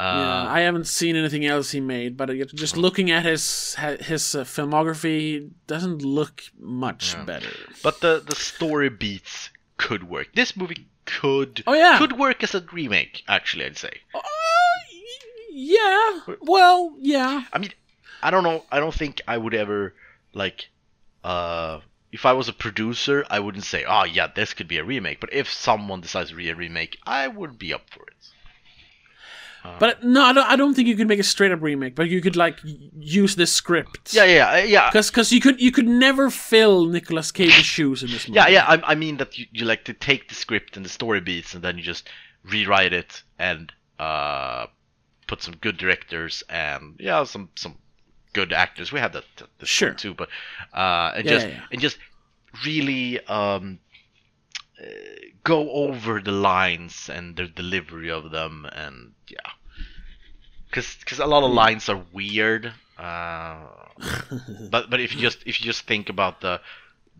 Uh, 0.00 0.16
yeah, 0.46 0.52
I 0.52 0.60
haven't 0.60 0.86
seen 0.86 1.14
anything 1.14 1.44
else 1.44 1.72
he 1.72 1.80
made, 1.80 2.16
but 2.16 2.30
uh, 2.30 2.34
just 2.54 2.76
looking 2.76 3.10
at 3.10 3.24
his 3.26 3.74
his 4.00 4.34
uh, 4.34 4.44
filmography 4.44 5.50
doesn't 5.66 6.02
look 6.02 6.42
much 6.58 7.14
better. 7.26 7.50
But 7.82 8.00
the 8.00 8.22
the 8.26 8.34
story 8.36 8.88
beats 8.88 9.50
could 9.76 10.04
work. 10.08 10.28
This 10.34 10.56
movie 10.56 10.86
could 11.04 11.62
Oh, 11.66 11.74
yeah. 11.74 11.98
could 11.98 12.12
work 12.18 12.42
as 12.42 12.54
a 12.54 12.64
remake. 12.72 13.22
Actually, 13.28 13.66
I'd 13.66 13.76
say. 13.76 13.92
Uh, 14.14 14.20
yeah. 15.50 16.20
Well, 16.40 16.94
yeah. 17.00 17.44
I 17.52 17.58
mean, 17.58 17.72
I 18.22 18.30
don't 18.30 18.44
know. 18.44 18.64
I 18.72 18.80
don't 18.80 18.94
think 18.94 19.20
I 19.28 19.36
would 19.36 19.54
ever 19.54 19.94
like. 20.32 20.68
Uh, 21.22 21.80
if 22.12 22.24
I 22.24 22.32
was 22.32 22.48
a 22.48 22.52
producer, 22.52 23.24
I 23.30 23.38
wouldn't 23.40 23.64
say, 23.64 23.84
"Oh, 23.86 24.04
yeah, 24.04 24.28
this 24.34 24.54
could 24.54 24.68
be 24.68 24.78
a 24.78 24.84
remake." 24.84 25.20
But 25.20 25.32
if 25.32 25.52
someone 25.52 26.00
decides 26.00 26.30
to 26.30 26.36
be 26.36 26.48
a 26.50 26.54
remake, 26.56 26.98
I 27.06 27.28
would 27.28 27.58
be 27.58 27.74
up 27.74 27.90
for 27.90 28.02
it. 28.04 28.16
But 29.78 30.02
no, 30.02 30.22
I 30.22 30.32
don't, 30.32 30.46
I 30.46 30.56
don't 30.56 30.74
think 30.74 30.88
you 30.88 30.96
could 30.96 31.08
make 31.08 31.18
a 31.18 31.22
straight 31.22 31.52
up 31.52 31.60
remake. 31.62 31.94
But 31.94 32.08
you 32.08 32.20
could 32.20 32.36
like 32.36 32.58
use 32.98 33.36
this 33.36 33.52
script. 33.52 34.14
Yeah, 34.14 34.24
yeah, 34.24 34.58
yeah. 34.58 34.88
Because 34.90 35.10
because 35.10 35.32
you 35.32 35.40
could 35.40 35.60
you 35.60 35.70
could 35.70 35.86
never 35.88 36.30
fill 36.30 36.86
Nicolas 36.86 37.30
Cage's 37.30 37.64
shoes 37.66 38.02
in 38.02 38.10
this 38.10 38.26
movie. 38.28 38.36
Yeah, 38.36 38.48
yeah. 38.48 38.64
I, 38.66 38.92
I 38.92 38.94
mean 38.94 39.18
that 39.18 39.38
you, 39.38 39.46
you 39.52 39.64
like 39.66 39.84
to 39.84 39.92
take 39.92 40.28
the 40.28 40.34
script 40.34 40.76
and 40.76 40.84
the 40.84 40.90
story 40.90 41.20
beats, 41.20 41.54
and 41.54 41.62
then 41.62 41.76
you 41.76 41.82
just 41.82 42.08
rewrite 42.44 42.92
it 42.92 43.22
and 43.38 43.72
uh, 43.98 44.66
put 45.26 45.42
some 45.42 45.54
good 45.56 45.76
directors 45.76 46.42
and 46.48 46.96
yeah, 46.98 47.24
some 47.24 47.50
some 47.54 47.76
good 48.32 48.52
actors. 48.52 48.92
We 48.92 49.00
have 49.00 49.12
that, 49.12 49.24
that 49.36 49.48
this 49.58 49.68
Sure. 49.68 49.92
too, 49.92 50.14
but 50.14 50.28
uh, 50.72 51.12
and 51.16 51.24
Yeah, 51.26 51.32
just 51.32 51.48
yeah, 51.48 51.60
and 51.72 51.80
just 51.80 51.98
really 52.64 53.20
um, 53.26 53.78
go 55.44 55.70
over 55.70 56.20
the 56.20 56.32
lines 56.32 57.08
and 57.08 57.36
the 57.36 57.46
delivery 57.46 58.10
of 58.10 58.30
them, 58.30 58.66
and 58.72 59.12
yeah, 59.28 59.38
because 60.68 60.96
because 60.96 61.18
a 61.18 61.26
lot 61.26 61.44
of 61.44 61.52
lines 61.52 61.88
are 61.88 62.02
weird. 62.12 62.72
Uh, 62.98 63.66
but 64.70 64.90
but 64.90 65.00
if 65.00 65.14
you 65.14 65.20
just 65.20 65.38
if 65.46 65.60
you 65.60 65.66
just 65.66 65.86
think 65.86 66.08
about 66.08 66.40
the 66.40 66.60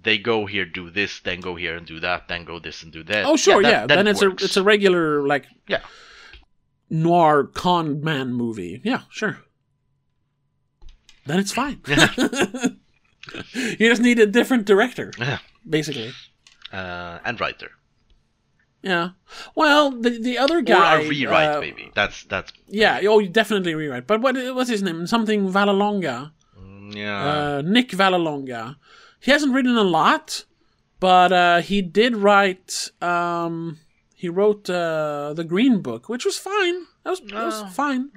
they 0.02 0.18
go 0.18 0.46
here 0.46 0.64
do 0.64 0.88
this 0.90 1.20
then 1.20 1.40
go 1.40 1.54
here 1.56 1.76
and 1.76 1.86
do 1.86 2.00
that 2.00 2.26
then 2.26 2.42
go 2.44 2.58
this 2.58 2.82
and 2.82 2.90
do 2.92 3.02
that 3.04 3.24
Oh 3.26 3.36
sure, 3.36 3.62
that- 3.62 3.68
yeah. 3.70 3.86
that 3.86 3.96
then 3.96 4.06
it's 4.06 4.22
works. 4.22 4.42
a 4.42 4.46
it's 4.46 4.56
a 4.56 4.62
regular 4.62 5.26
like 5.26 5.46
yeah 5.68 5.80
noir 6.90 7.44
con 7.44 8.02
man 8.02 8.32
movie. 8.32 8.80
Yeah, 8.84 9.02
sure. 9.10 9.38
Then 11.26 11.38
it's 11.38 11.52
fine. 11.52 11.80
you 11.86 13.88
just 13.88 14.02
need 14.02 14.18
a 14.18 14.26
different 14.26 14.64
director, 14.66 15.12
Yeah. 15.18 15.38
basically. 15.68 16.12
Uh, 16.72 17.18
and 17.24 17.40
writer 17.40 17.70
Yeah. 18.82 19.08
Well, 19.54 19.90
the 19.90 20.10
the 20.28 20.38
other 20.38 20.58
or 20.58 20.62
guy 20.62 21.02
a 21.02 21.08
rewrite 21.08 21.56
uh, 21.56 21.60
maybe 21.60 21.90
that's 21.94 22.24
that's 22.24 22.52
Yeah. 22.66 23.00
Oh, 23.12 23.20
definitely 23.40 23.74
rewrite. 23.74 24.06
But 24.06 24.20
what 24.24 24.34
what's 24.56 24.70
his 24.70 24.82
name? 24.82 25.06
Something 25.06 25.40
Vallelonga. 25.52 26.32
mm, 26.58 26.94
yeah 26.94 27.20
Uh, 27.32 27.62
Nick 27.74 27.90
Vallelonga. 27.90 28.76
He 29.20 29.30
hasn't 29.32 29.52
written 29.52 29.76
a 29.76 29.84
lot, 29.84 30.44
but 30.98 31.30
uh, 31.32 31.60
he 31.60 31.82
did 31.82 32.16
write. 32.16 32.88
Um, 33.02 33.78
he 34.14 34.28
wrote 34.28 34.70
uh, 34.70 35.34
the 35.34 35.44
Green 35.44 35.82
Book, 35.82 36.08
which 36.08 36.24
was 36.24 36.38
fine. 36.38 36.86
That 37.04 37.10
was, 37.10 37.20
that 37.32 37.44
was 37.50 37.60
Oh. 37.62 37.68
fine. 37.68 38.08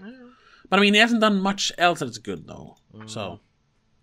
But 0.69 0.79
I 0.79 0.81
mean, 0.81 0.93
he 0.93 0.99
hasn't 1.01 1.21
done 1.21 1.41
much 1.41 1.71
else 1.77 1.99
that's 1.99 2.19
good 2.19 2.47
though. 2.47 2.77
Mm. 2.95 3.09
So, 3.09 3.39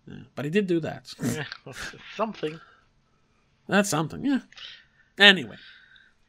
yeah. 0.07 0.23
but 0.35 0.45
he 0.45 0.51
did 0.51 0.67
do 0.67 0.79
that. 0.81 1.03
something 2.15 2.59
that's 3.71 3.89
something. 3.89 4.21
Yeah. 4.31 4.41
Anyway. 5.17 5.57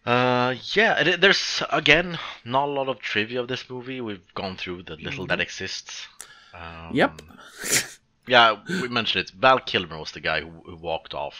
uh 0.04 0.54
yeah 0.74 1.16
there's 1.24 1.62
again 1.70 2.18
not 2.44 2.66
a 2.68 2.72
lot 2.78 2.88
of 2.92 2.98
trivia 2.98 3.40
of 3.42 3.46
this 3.48 3.64
movie 3.70 4.00
we've 4.00 4.28
gone 4.34 4.56
through 4.56 4.82
the 4.82 4.96
little 5.06 5.26
that 5.26 5.40
exists 5.40 6.06
um, 6.54 6.60
Mm-hmm. 6.60 6.96
Yep. 6.96 7.22
yeah 8.34 8.48
we 8.82 8.88
mentioned 8.88 9.20
it 9.24 9.30
val 9.44 9.60
kilmer 9.60 9.98
was 9.98 10.10
the 10.12 10.20
guy 10.30 10.40
who, 10.40 10.50
who 10.66 10.76
walked 10.76 11.14
off 11.14 11.38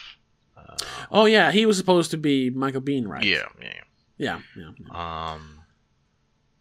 Oh 1.11 1.25
yeah, 1.25 1.51
he 1.51 1.65
was 1.65 1.77
supposed 1.77 2.09
to 2.11 2.17
be 2.17 2.49
Michael 2.49 2.81
Biehn, 2.81 3.05
right? 3.07 3.23
yeah 3.23 3.47
yeah 3.61 3.83
Yeah. 4.17 4.39
Yeah. 4.57 4.71
yeah. 4.79 5.33
Um, 5.33 5.59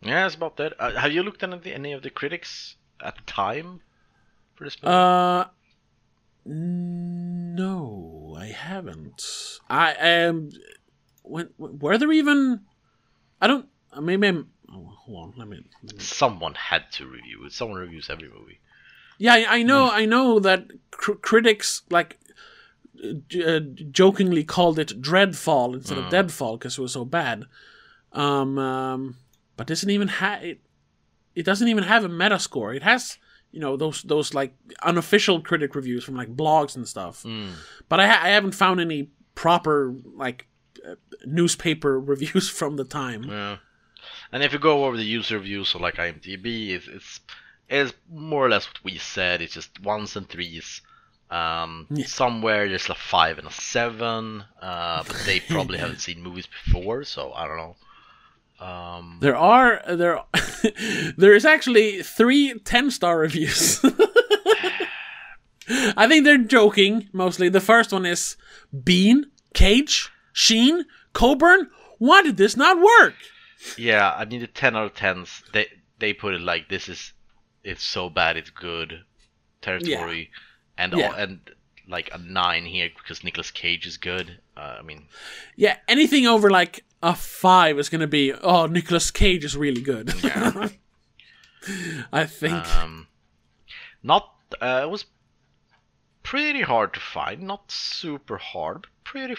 yeah, 0.02 0.26
it's 0.26 0.34
about 0.34 0.56
that. 0.56 0.72
Uh, 0.78 0.90
have 1.02 1.12
you 1.12 1.22
looked 1.22 1.42
at 1.44 1.52
any, 1.52 1.72
any 1.72 1.92
of 1.92 2.02
the 2.02 2.10
critics 2.10 2.76
at 3.00 3.14
the 3.16 3.22
time 3.22 3.80
for 4.56 4.64
this 4.64 4.76
movie? 4.82 4.92
Uh, 4.92 5.44
no, 6.44 8.36
I 8.38 8.46
haven't. 8.46 9.22
I 9.68 9.92
am. 9.92 10.50
When 11.22 11.50
were 11.58 11.98
there 11.98 12.12
even? 12.12 12.60
I 13.40 13.46
don't. 13.46 13.68
Maybe 14.00 14.28
I'm. 14.28 14.48
Oh, 14.72 14.92
hold 15.04 15.32
on. 15.32 15.34
Let 15.38 15.48
me. 15.48 15.64
let 15.84 15.94
me- 15.96 16.00
Someone 16.02 16.54
had 16.54 16.90
to 16.92 17.06
review 17.06 17.44
it. 17.44 17.52
Someone 17.52 17.78
reviews 17.78 18.08
every 18.10 18.28
movie. 18.28 18.60
Yeah, 19.18 19.34
I, 19.34 19.58
I 19.58 19.62
know. 19.62 19.90
I 19.90 20.04
know 20.06 20.40
that 20.40 20.66
cr- 20.90 21.12
critics 21.12 21.82
like 21.90 22.18
uh, 23.04 23.12
j- 23.28 23.56
uh, 23.56 23.60
jokingly 23.90 24.42
called 24.44 24.78
it 24.78 25.00
Dreadfall 25.00 25.74
instead 25.74 25.98
of 25.98 26.10
Deadfall 26.10 26.56
because 26.58 26.78
it 26.78 26.82
was 26.82 26.92
so 26.92 27.04
bad. 27.04 27.44
Um, 28.12 28.58
um, 28.58 29.16
but 29.56 29.66
doesn't 29.66 29.90
even 29.90 30.08
have 30.08 30.42
it. 30.42 30.60
It 31.34 31.44
doesn't 31.44 31.68
even 31.68 31.84
have 31.84 32.04
a 32.04 32.08
Metascore. 32.08 32.74
It 32.76 32.82
has 32.82 33.16
you 33.52 33.60
know 33.60 33.76
those 33.76 34.02
those 34.02 34.34
like 34.34 34.54
unofficial 34.82 35.40
critic 35.40 35.74
reviews 35.74 36.02
from 36.04 36.16
like 36.16 36.34
blogs 36.36 36.74
and 36.76 36.88
stuff. 36.88 37.24
But 37.88 38.00
I, 38.00 38.06
ha- 38.08 38.20
I 38.24 38.28
haven't 38.30 38.52
found 38.54 38.80
any 38.80 39.10
proper 39.34 39.94
like 40.16 40.46
uh, 40.86 40.94
newspaper 41.26 42.00
reviews 42.12 42.48
from 42.48 42.76
the 42.76 42.84
time. 42.84 43.24
Yeah. 43.24 43.56
And 44.32 44.42
if 44.42 44.52
you 44.52 44.58
go 44.58 44.84
over 44.86 44.96
the 44.96 45.04
user 45.04 45.36
reviews, 45.38 45.68
so 45.68 45.78
like 45.78 45.96
IMDb, 45.96 46.70
it's, 46.70 46.88
it's 46.88 47.20
it's 47.68 47.92
more 48.10 48.44
or 48.46 48.48
less 48.48 48.66
what 48.66 48.82
we 48.84 48.98
said. 48.98 49.40
It's 49.42 49.54
just 49.54 49.80
ones 49.82 50.16
and 50.16 50.28
threes. 50.28 50.80
Um, 51.30 51.86
Yeah. 51.90 52.06
Somewhere 52.06 52.68
there's 52.68 52.88
a 52.90 52.94
five 52.94 53.38
and 53.38 53.46
a 53.48 53.52
seven, 53.52 54.44
uh, 54.60 55.02
but 55.06 55.22
they 55.24 55.40
probably 55.40 55.78
haven't 55.84 56.00
seen 56.00 56.22
movies 56.22 56.46
before, 56.64 57.04
so 57.04 57.32
I 57.32 57.46
don't 57.48 57.56
know. 57.56 57.76
Um, 58.62 59.18
There 59.20 59.36
are 59.36 59.82
there 59.88 60.20
there 61.16 61.34
is 61.34 61.44
actually 61.44 62.02
three 62.02 62.54
10 62.58 62.90
star 62.90 63.18
reviews. 63.18 63.80
I 65.96 66.06
think 66.08 66.24
they're 66.24 66.38
joking 66.38 67.08
mostly. 67.12 67.48
The 67.48 67.60
first 67.60 67.92
one 67.92 68.04
is 68.06 68.36
Biehn, 68.74 69.24
Cage, 69.54 70.10
Sheen, 70.32 70.84
Coburn. 71.12 71.70
Why 71.98 72.22
did 72.22 72.36
this 72.36 72.56
not 72.56 72.78
work? 72.80 73.14
Yeah, 73.78 74.12
I 74.16 74.24
mean 74.24 74.40
the 74.40 74.48
ten 74.48 74.74
out 74.76 74.86
of 74.86 74.94
tens. 74.94 75.42
They 75.52 75.66
they 75.98 76.12
put 76.12 76.34
it 76.34 76.40
like 76.40 76.68
this 76.68 76.88
is 76.88 77.12
it's 77.62 77.84
so 77.84 78.10
bad 78.10 78.36
it's 78.36 78.50
good 78.50 79.04
territory, 79.60 80.30
and 80.76 80.92
Yeah. 80.92 81.08
all, 81.08 81.14
and 81.14 81.40
like 81.88 82.10
a 82.14 82.18
nine 82.18 82.64
here 82.64 82.90
because 82.96 83.24
Nicolas 83.24 83.50
Cage 83.50 83.86
is 83.86 83.96
good. 83.96 84.38
Uh, 84.56 84.76
I 84.78 84.82
mean, 84.82 85.06
Yeah, 85.56 85.76
anything 85.88 86.26
over 86.26 86.50
like 86.50 86.84
a 87.02 87.14
five 87.14 87.78
is 87.78 87.88
gonna 87.88 88.06
be 88.06 88.32
oh 88.32 88.66
Nicolas 88.66 89.10
Cage 89.10 89.44
is 89.44 89.56
really 89.56 89.82
good. 89.82 90.12
Yeah. 90.22 90.68
I 92.12 92.24
think. 92.26 92.54
um, 92.76 93.06
not 94.02 94.30
uh, 94.60 94.80
it 94.84 94.90
was 94.90 95.04
pretty 96.22 96.62
hard 96.62 96.92
to 96.94 97.00
find. 97.00 97.42
Not 97.42 97.70
super 97.70 98.36
hard, 98.38 98.82
but 98.82 98.88
pretty 99.04 99.36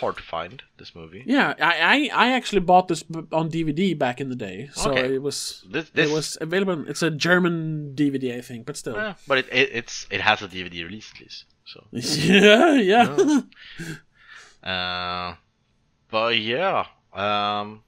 hard 0.00 0.16
to 0.16 0.22
find 0.22 0.62
this 0.78 0.94
movie. 0.94 1.22
yeah, 1.26 1.54
I, 1.60 2.10
I 2.12 2.26
I 2.26 2.32
actually 2.32 2.60
bought 2.60 2.88
this 2.88 3.04
on 3.32 3.50
DVD 3.50 3.96
back 3.98 4.20
in 4.20 4.28
the 4.28 4.36
day, 4.36 4.70
so 4.74 4.90
Okay. 4.92 5.14
it 5.14 5.22
was 5.22 5.64
This, 5.68 5.90
this 5.90 6.10
it 6.10 6.12
was 6.14 6.38
available. 6.40 6.88
It's 6.88 7.02
a 7.02 7.10
German 7.10 7.92
DVD, 7.94 8.36
I 8.36 8.40
think, 8.40 8.66
but 8.66 8.76
still. 8.76 8.96
eh, 8.96 9.14
but 9.26 9.38
it, 9.38 9.46
it 9.52 9.70
it's 9.72 10.06
it 10.10 10.20
has 10.20 10.42
a 10.42 10.48
DVD 10.48 10.84
release 10.84 11.10
at 11.14 11.20
least. 11.20 11.44
So, 11.66 11.84
Yeah, 11.92 12.74
yeah. 12.74 13.40
uh, 14.62 15.34
but 16.10 16.38
yeah, 16.38 16.86
um. 17.12 17.80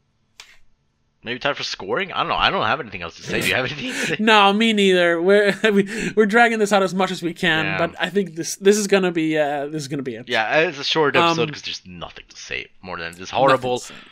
Maybe 1.24 1.40
time 1.40 1.56
for 1.56 1.64
scoring. 1.64 2.12
I 2.12 2.18
don't 2.20 2.28
know. 2.28 2.36
I 2.36 2.50
don't 2.50 2.64
have 2.66 2.78
anything 2.78 3.02
else 3.02 3.16
to 3.16 3.22
say. 3.24 3.40
Do 3.40 3.48
you 3.48 3.54
have 3.56 3.64
anything 3.64 3.90
to 3.90 3.94
say? 3.98 4.16
no, 4.20 4.52
me 4.52 4.72
neither. 4.72 5.20
We're 5.20 5.52
we, 5.72 6.12
we're 6.14 6.26
dragging 6.26 6.60
this 6.60 6.72
out 6.72 6.84
as 6.84 6.94
much 6.94 7.10
as 7.10 7.20
we 7.20 7.34
can, 7.34 7.64
Yeah. 7.64 7.78
but 7.78 7.96
I 7.98 8.10
think 8.10 8.36
this 8.36 8.54
this 8.56 8.76
is 8.76 8.86
gonna 8.86 9.10
be 9.10 9.36
uh, 9.36 9.66
this 9.66 9.82
is 9.82 9.88
gonna 9.88 10.04
be 10.04 10.14
it. 10.14 10.28
Yeah, 10.28 10.60
it's 10.60 10.78
a 10.78 10.84
short 10.84 11.16
episode 11.16 11.40
Um, 11.42 11.46
because 11.48 11.62
there's 11.62 11.82
nothing 11.84 12.26
to 12.28 12.36
say 12.36 12.68
more 12.80 12.96
than 12.96 13.12
it's 13.20 13.30
horrible. 13.32 13.72
Nothing 13.72 13.96
to 13.96 14.02
say. 14.02 14.08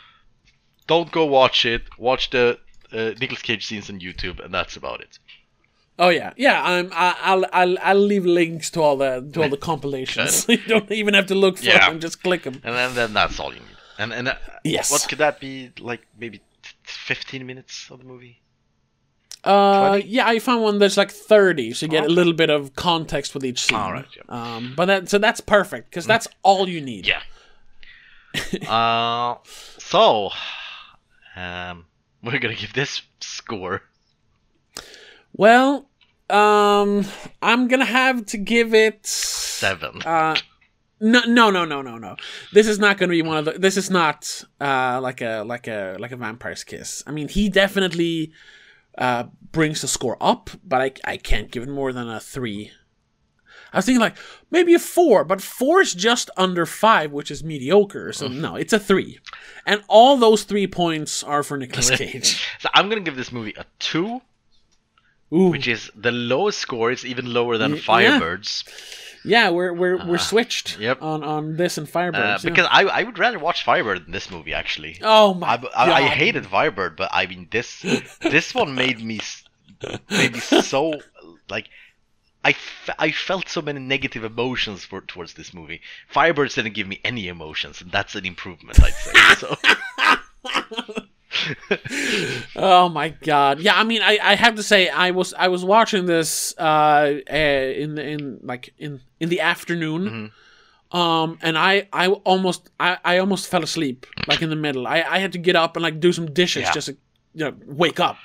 Don't 0.87 1.09
go 1.09 1.25
watch 1.25 1.65
it. 1.65 1.83
Watch 1.97 2.31
the 2.31 2.59
uh, 2.91 3.11
Nicolas 3.17 3.41
Cage 3.41 3.65
scenes 3.65 3.89
on 3.89 4.01
YouTube, 4.01 4.43
and 4.43 4.53
that's 4.53 4.75
about 4.75 4.99
it. 4.99 5.17
Oh 5.97 6.09
yeah, 6.09 6.33
yeah. 6.35 6.61
I'm. 6.61 6.91
I, 6.93 7.15
I'll. 7.21 7.45
I'll. 7.53 7.77
I'll 7.79 7.95
leave 7.99 8.25
links 8.25 8.69
to 8.71 8.81
all 8.81 8.97
the 8.97 9.27
to 9.33 9.43
all 9.43 9.49
the 9.49 9.57
compilations. 9.71 10.45
you 10.49 10.57
don't 10.67 10.91
even 10.91 11.13
have 11.13 11.27
to 11.27 11.35
look 11.35 11.57
for 11.57 11.63
Yeah. 11.65 11.89
them. 11.89 11.99
Just 12.01 12.21
click 12.21 12.43
them. 12.43 12.55
And 12.63 12.75
then, 12.75 12.95
then 12.95 13.13
that's 13.13 13.39
all 13.39 13.53
you 13.53 13.59
need. 13.61 13.77
And 13.97 14.11
and 14.13 14.27
uh, 14.27 14.35
Yes. 14.65 14.91
what 14.91 15.05
could 15.07 15.19
that 15.19 15.39
be? 15.39 15.71
Like 15.79 16.01
maybe 16.19 16.41
15 16.83 17.45
minutes 17.45 17.89
of 17.91 17.99
the 17.99 18.05
movie. 18.05 18.41
Uh, 19.43 19.89
20? 19.99 20.07
yeah, 20.07 20.27
I 20.27 20.39
found 20.39 20.63
one 20.63 20.79
that's 20.79 20.97
like 20.97 21.11
thirty, 21.11 21.71
so 21.73 21.85
you 21.85 21.91
get 21.91 22.05
a 22.05 22.09
little 22.09 22.33
bit 22.33 22.49
of 22.49 22.75
context 22.75 23.33
with 23.35 23.45
each 23.45 23.61
scene. 23.61 23.77
All 23.77 23.93
right, 23.93 24.05
Yeah. 24.17 24.23
Um, 24.55 24.73
but 24.75 24.85
that 24.87 25.07
so 25.07 25.17
that's 25.19 25.39
perfect 25.39 25.91
because 25.91 26.05
that's 26.07 26.27
all 26.41 26.67
you 26.67 26.81
need. 26.81 27.05
Yeah. 27.07 27.21
uh, 28.67 29.37
so, 29.77 30.31
um, 31.35 31.85
we're 32.23 32.39
gonna 32.39 32.55
give 32.55 32.73
this 32.73 33.01
score. 33.21 33.83
Well, 35.37 35.89
um, 36.29 37.05
I'm 37.41 37.67
gonna 37.67 37.85
have 37.85 38.25
to 38.27 38.37
give 38.37 38.73
it 38.73 39.05
Seven. 39.05 40.01
Uh, 40.01 40.35
no, 40.99 41.21
no, 41.27 41.49
no, 41.51 41.65
no, 41.65 41.81
no, 41.81 41.97
no. 41.97 42.15
This 42.53 42.67
is 42.67 42.79
not 42.79 42.97
going 42.97 43.09
to 43.09 43.13
be 43.13 43.21
one 43.21 43.37
of 43.37 43.45
the. 43.45 43.51
This 43.53 43.77
is 43.77 43.89
not 43.89 44.43
uh 44.61 44.99
like 45.01 45.21
a 45.21 45.43
like 45.45 45.67
a 45.67 45.97
like 45.99 46.11
a 46.11 46.17
vampire's 46.17 46.63
kiss. 46.63 47.03
I 47.05 47.11
mean, 47.11 47.27
he 47.27 47.49
definitely 47.49 48.31
uh 48.97 49.25
brings 49.51 49.81
the 49.81 49.87
score 49.87 50.17
up, 50.21 50.49
but 50.63 50.81
I 50.81 50.91
I 51.03 51.17
can't 51.17 51.51
give 51.51 51.63
it 51.63 51.69
more 51.69 51.91
than 51.93 52.09
a 52.09 52.19
three. 52.19 52.71
I 53.73 53.77
was 53.79 53.85
thinking 53.85 53.99
like 53.99 54.15
maybe 54.51 54.73
a 54.73 54.79
four, 54.79 55.25
but 55.25 55.41
four 55.41 55.81
is 55.81 55.93
just 55.93 56.29
under 56.37 56.65
five, 56.65 57.11
which 57.11 57.29
is 57.29 57.43
mediocre. 57.43 58.13
So 58.13 58.27
no, 58.29 58.55
it's 58.55 58.71
a 58.71 58.79
three, 58.79 59.19
and 59.65 59.83
all 59.89 60.15
those 60.15 60.43
three 60.43 60.67
points 60.67 61.23
are 61.23 61.43
for 61.43 61.57
Nicolas 61.57 61.89
Cage. 61.97 62.41
So 62.59 62.69
I'm 62.73 62.87
gonna 62.87 63.01
give 63.01 63.17
this 63.17 63.33
movie 63.33 63.53
a 63.57 63.65
two, 63.79 64.21
Ooh, 65.33 65.49
which 65.49 65.67
is 65.67 65.91
the 65.95 66.11
lowest 66.11 66.59
score. 66.59 66.91
It's 66.91 67.05
even 67.05 67.33
lower 67.33 67.57
than 67.57 67.71
Y- 67.71 67.77
yeah. 67.77 67.83
Firebirds. 68.19 68.63
yeah, 69.25 69.49
we're 69.49 69.73
we're 69.73 70.05
we're 70.05 70.17
switched 70.19 70.77
Uh, 70.77 70.81
yep. 70.81 71.01
on 71.01 71.23
on 71.23 71.57
this 71.57 71.77
and 71.79 71.87
Firebirds 71.87 72.15
Uh, 72.15 72.39
yeah. 72.43 72.49
because 72.49 72.67
I 72.71 72.83
I 72.83 73.03
would 73.03 73.17
rather 73.17 73.39
watch 73.39 73.63
Firebird 73.63 74.05
than 74.05 74.11
this 74.11 74.29
movie 74.29 74.53
actually. 74.53 74.99
oh 75.01 75.33
my 75.33 75.47
I, 75.75 75.85
I, 75.85 75.91
I 75.93 76.01
hated 76.09 76.45
Firebird, 76.45 76.95
but 76.95 77.09
I 77.11 77.25
mean 77.25 77.47
this 77.51 77.81
this 78.21 78.53
one 78.53 78.75
made 78.75 79.01
me 79.03 79.19
made 80.09 80.33
me 80.33 80.39
so 80.39 81.01
like 81.49 81.69
I, 82.43 82.55
I 82.99 83.09
felt 83.11 83.49
so 83.49 83.59
many 83.63 83.79
negative 83.79 84.23
emotions 84.23 84.85
for 84.85 85.01
towards 85.01 85.33
this 85.33 85.51
movie. 85.51 85.81
Firebirds 86.13 86.53
didn't 86.53 86.75
give 86.75 86.87
me 86.87 87.01
any 87.03 87.27
emotions, 87.27 87.81
and 87.81 87.91
that's 87.91 88.13
an 88.13 88.23
improvement, 88.23 88.79
I'd 88.83 88.93
say. 88.93 89.13
So 89.39 89.57
Oh 92.55 92.89
my 92.89 93.09
god! 93.09 93.59
Yeah, 93.59 93.75
I 93.75 93.83
mean, 93.83 94.01
I, 94.01 94.17
I 94.21 94.35
have 94.35 94.55
to 94.55 94.63
say, 94.63 94.89
I 94.89 95.11
was 95.11 95.33
I 95.33 95.47
was 95.49 95.63
watching 95.65 96.05
this 96.05 96.53
uh, 96.57 97.19
uh 97.29 97.35
in 97.35 97.97
in 97.97 98.39
like 98.43 98.73
in 98.77 99.01
in 99.19 99.29
the 99.29 99.41
afternoon, 99.41 100.31
um, 100.91 101.37
and 101.41 101.57
I 101.57 101.87
I 101.93 102.07
almost 102.07 102.69
I, 102.79 102.97
I 103.03 103.17
almost 103.19 103.47
fell 103.47 103.63
asleep 103.63 104.05
like 104.27 104.41
in 104.41 104.49
the 104.49 104.55
middle. 104.55 104.87
I 104.87 105.01
I 105.01 105.19
had 105.19 105.31
to 105.33 105.37
get 105.39 105.55
up 105.55 105.75
and 105.75 105.83
like 105.83 105.99
do 105.99 106.11
some 106.13 106.27
dishes 106.31 106.63
Yeah. 106.63 106.71
just 106.71 106.87
to 106.87 106.93
you 107.33 107.45
know 107.45 107.53
wake 107.65 107.99
up. 107.99 108.17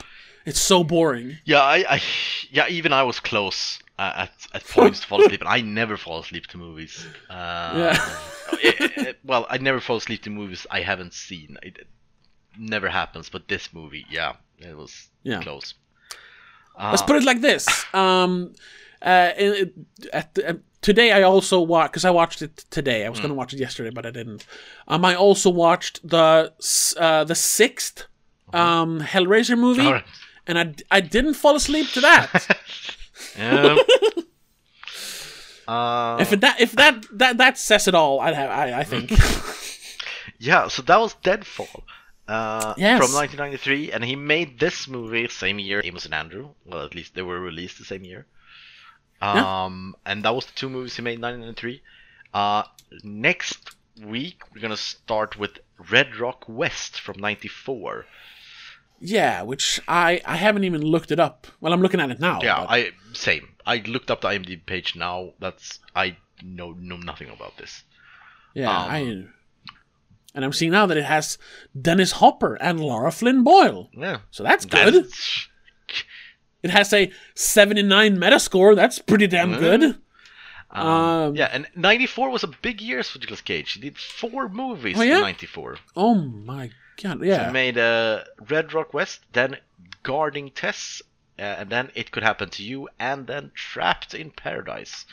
It's 0.47 0.61
so 0.61 0.83
boring. 0.85 1.37
yeah, 1.45 1.61
I, 1.63 1.85
I 1.97 2.03
yeah 2.51 2.67
even 2.69 2.93
I 2.95 3.03
was 3.03 3.21
close 3.21 3.79
uh, 3.99 4.13
at 4.27 4.33
at 4.55 4.65
points 4.69 5.01
to 5.01 5.07
fall 5.07 5.21
asleep, 5.21 5.41
and 5.41 5.49
I 5.49 5.61
never 5.61 5.97
fall 5.99 6.19
asleep 6.21 6.47
to 6.49 6.59
movies. 6.59 7.05
Uh, 7.29 7.73
Yeah. 7.77 8.19
it- 8.63 8.97
it- 8.97 9.19
well, 9.25 9.47
I 9.51 9.59
never 9.59 9.81
fall 9.81 9.97
asleep 9.97 10.23
to 10.23 10.31
movies 10.31 10.67
I 10.71 10.81
haven't 10.81 11.13
seen. 11.15 11.57
Never 12.59 12.89
happens, 12.89 13.29
but 13.31 13.49
this 13.49 13.73
movie, 13.73 14.05
yeah, 14.11 14.35
it 14.59 14.77
was 14.77 15.09
Yeah. 15.23 15.43
close. 15.43 15.75
Let's 16.79 17.03
Uh, 17.03 17.07
put 17.07 17.17
it 17.17 17.25
like 17.25 17.41
this. 17.41 17.85
Um, 17.95 18.55
uh, 19.03 19.31
in, 19.37 19.87
at 20.13 20.35
the, 20.35 20.51
uh, 20.51 20.55
today 20.81 21.13
I 21.13 21.23
also 21.23 21.61
watched 21.61 21.93
because 21.93 22.05
I 22.05 22.11
watched 22.11 22.43
it 22.43 22.65
today. 22.71 23.05
I 23.05 23.09
was 23.09 23.19
Hmm. 23.19 23.23
going 23.27 23.31
to 23.31 23.35
watch 23.39 23.53
it 23.53 23.59
yesterday, 23.61 23.91
but 23.91 24.07
I 24.07 24.11
didn't. 24.11 24.47
Um, 24.89 25.05
I 25.05 25.15
also 25.15 25.51
watched 25.51 26.01
the 26.09 26.53
uh, 26.99 27.25
the 27.25 27.35
sixth 27.35 28.07
um 28.53 29.01
Hellraiser 29.01 29.57
movie, 29.59 29.87
Alright. 29.87 30.05
and 30.47 30.59
I 30.59 30.75
I 30.91 31.01
didn't 31.01 31.35
fall 31.35 31.55
asleep 31.57 31.87
to 31.93 32.01
that. 32.01 32.49
Yeah. 33.37 33.77
uh, 35.69 36.17
if 36.21 36.33
it, 36.33 36.41
that 36.41 36.61
if 36.61 36.73
that 36.73 37.07
that 37.19 37.37
that 37.39 37.59
says 37.59 37.87
it 37.89 37.95
all, 37.95 38.21
I 38.21 38.33
have 38.33 38.51
I, 38.51 38.81
I 38.81 38.85
think. 38.85 39.11
yeah, 40.39 40.69
so 40.69 40.83
that 40.83 40.99
was 41.01 41.15
Deadfall. 41.23 41.85
Uh, 42.31 42.75
Yes. 42.77 42.99
From 43.03 43.13
1993, 43.13 43.91
and 43.93 44.05
he 44.05 44.15
made 44.17 44.59
this 44.61 44.87
movie 44.87 45.27
same 45.29 45.59
year. 45.59 45.81
Amos 45.85 46.05
and 46.05 46.15
Andrew. 46.15 46.51
Well, 46.65 46.85
at 46.85 46.95
least 46.95 47.15
they 47.15 47.23
were 47.23 47.41
released 47.41 47.79
the 47.79 47.85
same 47.85 48.05
year. 48.05 48.27
Yeah. 49.21 49.65
Um, 49.65 49.97
and 50.07 50.23
that 50.25 50.35
was 50.35 50.47
the 50.47 50.53
two 50.55 50.71
movies 50.71 50.97
he 50.97 51.03
made 51.03 51.19
in 51.19 51.23
1993. 51.23 51.83
Uh, 52.33 52.63
next 53.03 53.75
week 54.03 54.43
we're 54.55 54.63
gonna 54.63 54.77
start 54.77 55.37
with 55.39 55.59
Red 55.91 56.17
Rock 56.17 56.45
West 56.49 57.01
from 57.01 57.17
'94. 57.19 58.07
yeah, 59.01 59.43
which 59.43 59.81
I 59.89 60.21
I 60.25 60.37
haven't 60.37 60.65
even 60.65 60.83
looked 60.83 61.11
it 61.11 61.19
up. 61.21 61.47
Well, 61.61 61.73
I'm 61.73 61.83
looking 61.83 62.01
at 62.01 62.11
it 62.11 62.21
now. 62.21 62.39
Yeah, 62.43 62.61
but- 62.61 62.71
I 62.71 62.91
same. 63.13 63.49
I 63.67 63.77
looked 63.79 64.11
up 64.11 64.21
the 64.23 64.29
IMDb 64.29 64.65
page 64.65 64.95
now. 64.97 65.33
That's 65.41 65.81
I 65.97 66.17
know 66.43 66.73
know 66.79 66.97
nothing 66.97 67.29
about 67.31 67.57
this. 67.59 67.83
yeah, 68.55 68.71
um, 68.71 68.91
I. 68.91 69.25
And 70.35 70.45
I'm 70.45 70.53
seeing 70.53 70.71
now 70.73 70.87
that 70.87 70.97
it 70.97 71.05
has 71.05 71.39
Dennis 71.81 72.13
Hopper 72.13 72.55
and 72.57 72.79
Lara 72.81 73.11
Flynn 73.11 73.43
Boyle. 73.43 73.91
Yeah, 73.93 74.19
So 74.31 74.43
that's 74.45 74.65
good. 74.65 74.95
That's- 74.95 75.49
It 76.63 76.71
has 76.71 76.93
a 76.93 77.11
79 77.35 78.17
Metascore. 78.19 78.77
That's 78.77 78.99
pretty 78.99 79.27
damn 79.27 79.55
Mm. 79.55 79.59
good. 79.61 79.83
Um, 80.73 80.87
Um, 80.87 81.35
yeah, 81.37 81.49
and 81.53 81.67
'94 81.75 82.31
was 82.31 82.45
a 82.45 82.49
big 82.49 82.81
year 82.81 83.03
for 83.03 83.19
Nicolas 83.19 83.41
Cage. 83.41 83.73
He 83.73 83.81
did 83.81 83.99
four 83.99 84.49
movies 84.49 84.97
Oh, 84.99 85.03
yeah? 85.03 85.17
in 85.17 85.23
'94. 85.23 85.79
Oh 85.97 86.15
my 86.15 86.71
god, 87.03 87.19
So 87.19 87.25
yeah. 87.25 87.47
he 87.47 87.53
made 87.53 87.77
uh, 87.79 88.23
Red 88.49 88.73
Rock 88.73 88.95
West, 88.95 89.21
then 89.33 89.57
Guarding 90.05 90.51
Tess, 90.51 91.03
uh, 91.39 91.43
and 91.43 91.71
then 91.71 91.91
It 91.97 92.13
Could 92.13 92.23
Happen 92.23 92.51
to 92.51 92.63
You, 92.63 92.89
and 93.01 93.27
then 93.27 93.51
Trapped 93.55 94.15
in 94.15 94.31
Paradise. 94.31 95.07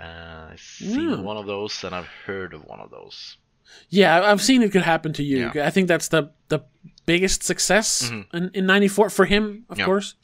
Uh, 0.00 0.52
I've 0.52 0.60
seen 0.60 1.10
Yeah. 1.10 1.16
one 1.16 1.36
of 1.36 1.44
those, 1.46 1.84
and 1.84 1.94
I've 1.94 2.06
heard 2.24 2.54
of 2.54 2.64
one 2.64 2.80
of 2.80 2.90
those. 2.90 3.36
Yeah, 3.90 4.20
I've 4.22 4.42
seen 4.42 4.62
it 4.62 4.72
could 4.72 4.82
happen 4.82 5.12
to 5.14 5.22
you. 5.22 5.50
Yeah. 5.54 5.66
I 5.66 5.70
think 5.70 5.88
that's 5.88 6.08
the 6.08 6.30
the 6.48 6.60
biggest 7.06 7.42
success 7.42 8.10
Mhm. 8.10 8.26
in, 8.34 8.50
in 8.54 8.66
94 8.66 9.10
for 9.10 9.24
him, 9.24 9.64
of 9.70 9.78
Yeah. 9.78 9.84
course. 9.86 10.14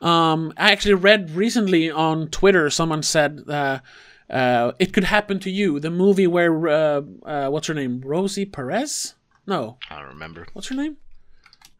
Um, 0.00 0.52
I 0.56 0.70
actually 0.72 0.94
read 0.94 1.30
recently 1.30 1.90
on 1.90 2.28
Twitter 2.28 2.70
someone 2.70 3.02
said 3.02 3.42
uh, 3.48 3.78
uh, 4.30 4.72
it 4.78 4.92
could 4.92 5.04
happen 5.04 5.38
to 5.40 5.50
you, 5.50 5.80
the 5.80 5.90
movie 5.90 6.26
where 6.26 6.68
uh, 6.68 7.02
uh, 7.24 7.48
what's 7.48 7.66
her 7.68 7.74
name, 7.74 8.00
Rosie 8.04 8.44
Perez? 8.46 9.14
No, 9.46 9.78
I 9.90 9.98
don't 9.98 10.08
remember. 10.08 10.46
what's 10.52 10.68
her 10.68 10.74
name? 10.76 10.96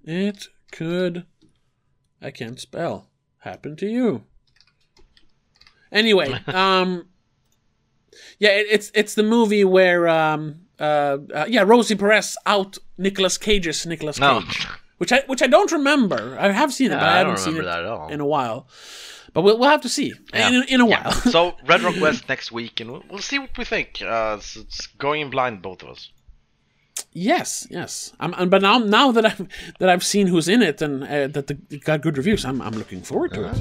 It 0.05 0.49
could, 0.73 1.25
I 2.23 2.31
can't 2.31 2.59
spell. 2.61 3.11
Happen 3.39 3.77
to 3.77 3.87
you. 3.87 4.25
Anyway, 5.93 6.33
um, 6.47 7.07
yeah, 8.39 8.51
it, 8.51 8.67
it's 8.71 8.91
it's 8.95 9.15
the 9.15 9.23
movie 9.23 9.65
where 9.65 10.09
um 10.09 10.66
uh, 10.79 11.19
uh 11.35 11.45
yeah 11.49 11.63
Rosie 11.63 11.95
Perez 11.97 12.37
out 12.47 12.79
Nicolas 12.99 13.39
Cage's 13.39 13.87
Nicolas 13.87 14.19
No, 14.19 14.41
Cage, 14.41 14.67
which 14.99 15.13
I 15.13 15.23
which 15.27 15.43
I 15.43 15.47
don't 15.47 15.73
remember. 15.73 16.37
I 16.39 16.51
have 16.53 16.73
seen 16.73 16.89
it, 16.91 16.95
Yeah, 16.95 17.01
but 17.01 17.09
I, 17.09 17.13
I 17.15 17.19
haven't 17.19 17.35
don't 17.37 17.45
seen 17.45 17.55
remember 17.55 17.71
it 17.71 17.73
that 17.73 17.85
at 17.85 17.91
all. 17.91 18.09
in 18.09 18.21
a 18.21 18.27
while. 18.27 18.67
But 19.33 19.43
we'll 19.43 19.59
we'll 19.59 19.69
have 19.71 19.83
to 19.83 19.89
see 19.91 20.15
Yeah. 20.33 20.49
in, 20.49 20.63
in 20.69 20.81
a 20.81 20.89
Yeah. 20.89 21.03
while. 21.05 21.13
so 21.13 21.55
Red 21.67 21.83
Rock 21.83 21.97
West 22.01 22.29
next 22.29 22.53
week, 22.53 22.81
and 22.81 22.91
we'll, 22.91 23.05
we'll 23.11 23.19
see 23.21 23.39
what 23.39 23.57
we 23.59 23.65
think. 23.65 24.01
Uh, 24.03 24.37
it's, 24.39 24.57
it's 24.57 24.87
going 24.99 25.21
in 25.21 25.29
blind, 25.31 25.61
both 25.63 25.83
of 25.83 25.91
us. 25.91 26.11
Yes, 27.13 27.67
yes. 27.71 28.13
I'm, 28.21 28.33
and 28.35 28.51
but 28.51 28.63
now, 28.63 28.79
now 28.79 29.13
that 29.13 29.25
I've 29.27 29.47
that 29.81 29.89
I've 29.91 30.05
seen 30.05 30.27
who's 30.29 30.49
in 30.49 30.63
it 30.63 30.81
and 30.83 31.05
uh, 31.05 31.27
that 31.29 31.47
the, 31.49 31.59
it 31.71 31.85
got 31.85 32.01
good 32.01 32.17
reviews, 32.17 32.45
I'm, 32.47 32.61
I'm 32.63 32.73
looking 32.73 33.03
forward 33.03 33.33
to 33.35 33.49
it. 33.51 33.57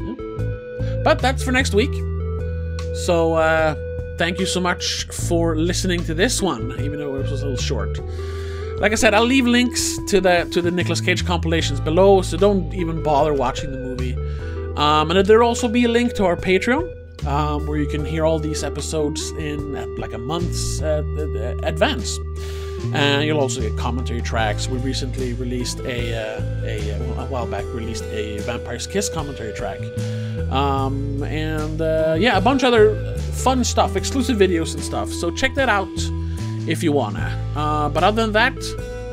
Yeah. 0.00 1.02
But 1.04 1.18
that's 1.20 1.42
for 1.42 1.50
next 1.52 1.74
week. 1.74 1.92
So 3.06 3.34
uh, 3.34 3.74
thank 4.22 4.38
you 4.38 4.46
so 4.46 4.60
much 4.60 5.04
for 5.06 5.56
listening 5.56 6.04
to 6.04 6.14
this 6.14 6.40
one, 6.40 6.70
even 6.78 6.96
though 7.00 7.16
it 7.16 7.28
was 7.28 7.42
a 7.42 7.44
little 7.44 7.56
short. 7.56 7.98
Like 8.78 8.92
I 8.92 8.94
said, 8.94 9.14
I'll 9.14 9.30
leave 9.36 9.48
links 9.48 9.98
to 10.10 10.20
the 10.20 10.48
to 10.52 10.62
the 10.62 10.70
Nicolas 10.70 11.00
Cage 11.00 11.26
compilations 11.26 11.80
below, 11.80 12.22
so 12.22 12.36
don't 12.36 12.72
even 12.72 13.02
bother 13.02 13.34
watching 13.34 13.72
the 13.72 13.78
movie. 13.78 14.14
Um, 14.76 15.10
and 15.10 15.26
there'll 15.26 15.48
also 15.48 15.66
be 15.66 15.82
a 15.86 15.88
link 15.88 16.14
to 16.18 16.24
our 16.24 16.36
Patreon, 16.36 16.84
um, 17.26 17.66
where 17.66 17.78
you 17.78 17.88
can 17.88 18.04
hear 18.04 18.24
all 18.24 18.38
these 18.38 18.62
episodes 18.62 19.32
in 19.48 19.74
uh, 19.74 19.86
like 19.98 20.12
a 20.12 20.18
month's 20.18 20.80
uh, 20.80 21.02
uh, 21.18 21.66
advance. 21.66 22.20
And 22.94 23.24
you'll 23.26 23.40
also 23.40 23.60
get 23.60 23.76
commentary 23.76 24.22
tracks. 24.22 24.68
We 24.68 24.78
recently 24.78 25.32
released 25.32 25.80
a, 25.80 25.98
uh, 26.14 26.66
a 26.74 26.76
a 27.22 27.26
while 27.26 27.48
back 27.48 27.64
released 27.74 28.04
a 28.04 28.38
Vampire's 28.46 28.86
Kiss 28.86 29.08
commentary 29.08 29.52
track, 29.52 29.80
um, 30.52 31.24
and 31.24 31.80
uh, 31.80 32.16
yeah, 32.18 32.36
a 32.36 32.40
bunch 32.40 32.62
of 32.62 32.72
other 32.72 33.11
fun 33.32 33.64
stuff, 33.64 33.96
exclusive 33.96 34.36
videos 34.38 34.74
and 34.74 34.82
stuff. 34.82 35.10
So 35.10 35.30
check 35.30 35.54
that 35.54 35.68
out 35.68 35.88
if 36.66 36.82
you 36.82 36.92
wanna. 36.92 37.26
Uh, 37.56 37.88
but 37.88 38.02
other 38.04 38.22
than 38.22 38.32
that, 38.32 38.56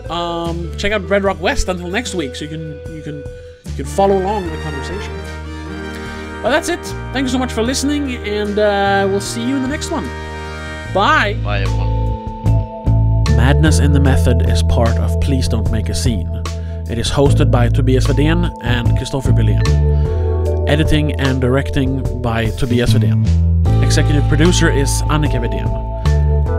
Um, 0.09 0.71
check 0.75 0.91
out 0.91 1.07
Red 1.07 1.23
Rock 1.23 1.39
West 1.39 1.69
until 1.69 1.87
next 1.87 2.15
week, 2.15 2.33
so 2.35 2.43
you 2.45 2.49
can 2.49 2.65
you 2.95 3.03
can 3.03 3.17
you 3.69 3.75
can 3.77 3.85
follow 3.85 4.17
along 4.17 4.43
in 4.45 4.49
the 4.49 4.61
conversation. 4.63 5.13
But 6.41 6.49
that's 6.49 6.67
it. 6.67 6.83
Thank 7.13 7.25
you 7.25 7.29
so 7.29 7.37
much 7.37 7.53
for 7.53 7.61
listening, 7.61 8.15
and 8.25 8.57
uh, 8.57 9.05
we'll 9.07 9.21
see 9.21 9.43
you 9.47 9.55
in 9.55 9.61
the 9.61 9.67
next 9.67 9.91
one. 9.91 10.05
Bye. 10.95 11.37
Bye, 11.43 11.61
everyone. 11.61 11.93
Madness 13.37 13.77
in 13.77 13.93
the 13.93 13.99
Method 13.99 14.49
is 14.49 14.63
part 14.63 14.97
of 14.97 15.13
Please 15.21 15.47
Don't 15.47 15.69
Make 15.69 15.89
a 15.89 15.93
Scene. 15.93 16.41
It 16.89 16.97
is 16.97 17.11
hosted 17.11 17.51
by 17.51 17.69
Tobias 17.69 18.07
Vedén 18.07 18.49
and 18.63 18.87
Christopher 18.97 19.31
Billén. 19.31 19.61
Editing 20.67 21.13
and 21.21 21.39
directing 21.39 22.01
by 22.23 22.49
Tobias 22.57 22.93
Vedén. 22.93 23.48
Executive 23.89 24.27
producer 24.27 24.69
is 24.69 25.01
Annika 25.09 25.39
Vedén. 25.41 25.65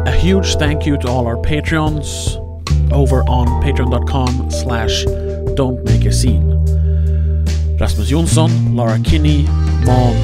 A 0.04 0.10
huge 0.10 0.56
thank 0.56 0.84
you 0.84 0.98
to 0.98 1.06
all 1.06 1.28
our 1.28 1.36
Patreons 1.36 2.34
over 2.90 3.20
on 3.28 3.46
patreon.com 3.62 4.50
slash 4.50 5.04
don't 5.54 5.80
make 5.84 6.04
a 6.06 6.12
scene. 6.12 6.50
Rasmus 7.78 8.10
Jonsson, 8.10 8.74
Laura 8.74 8.98
Kinney, 8.98 9.44
Mom, 9.86 10.16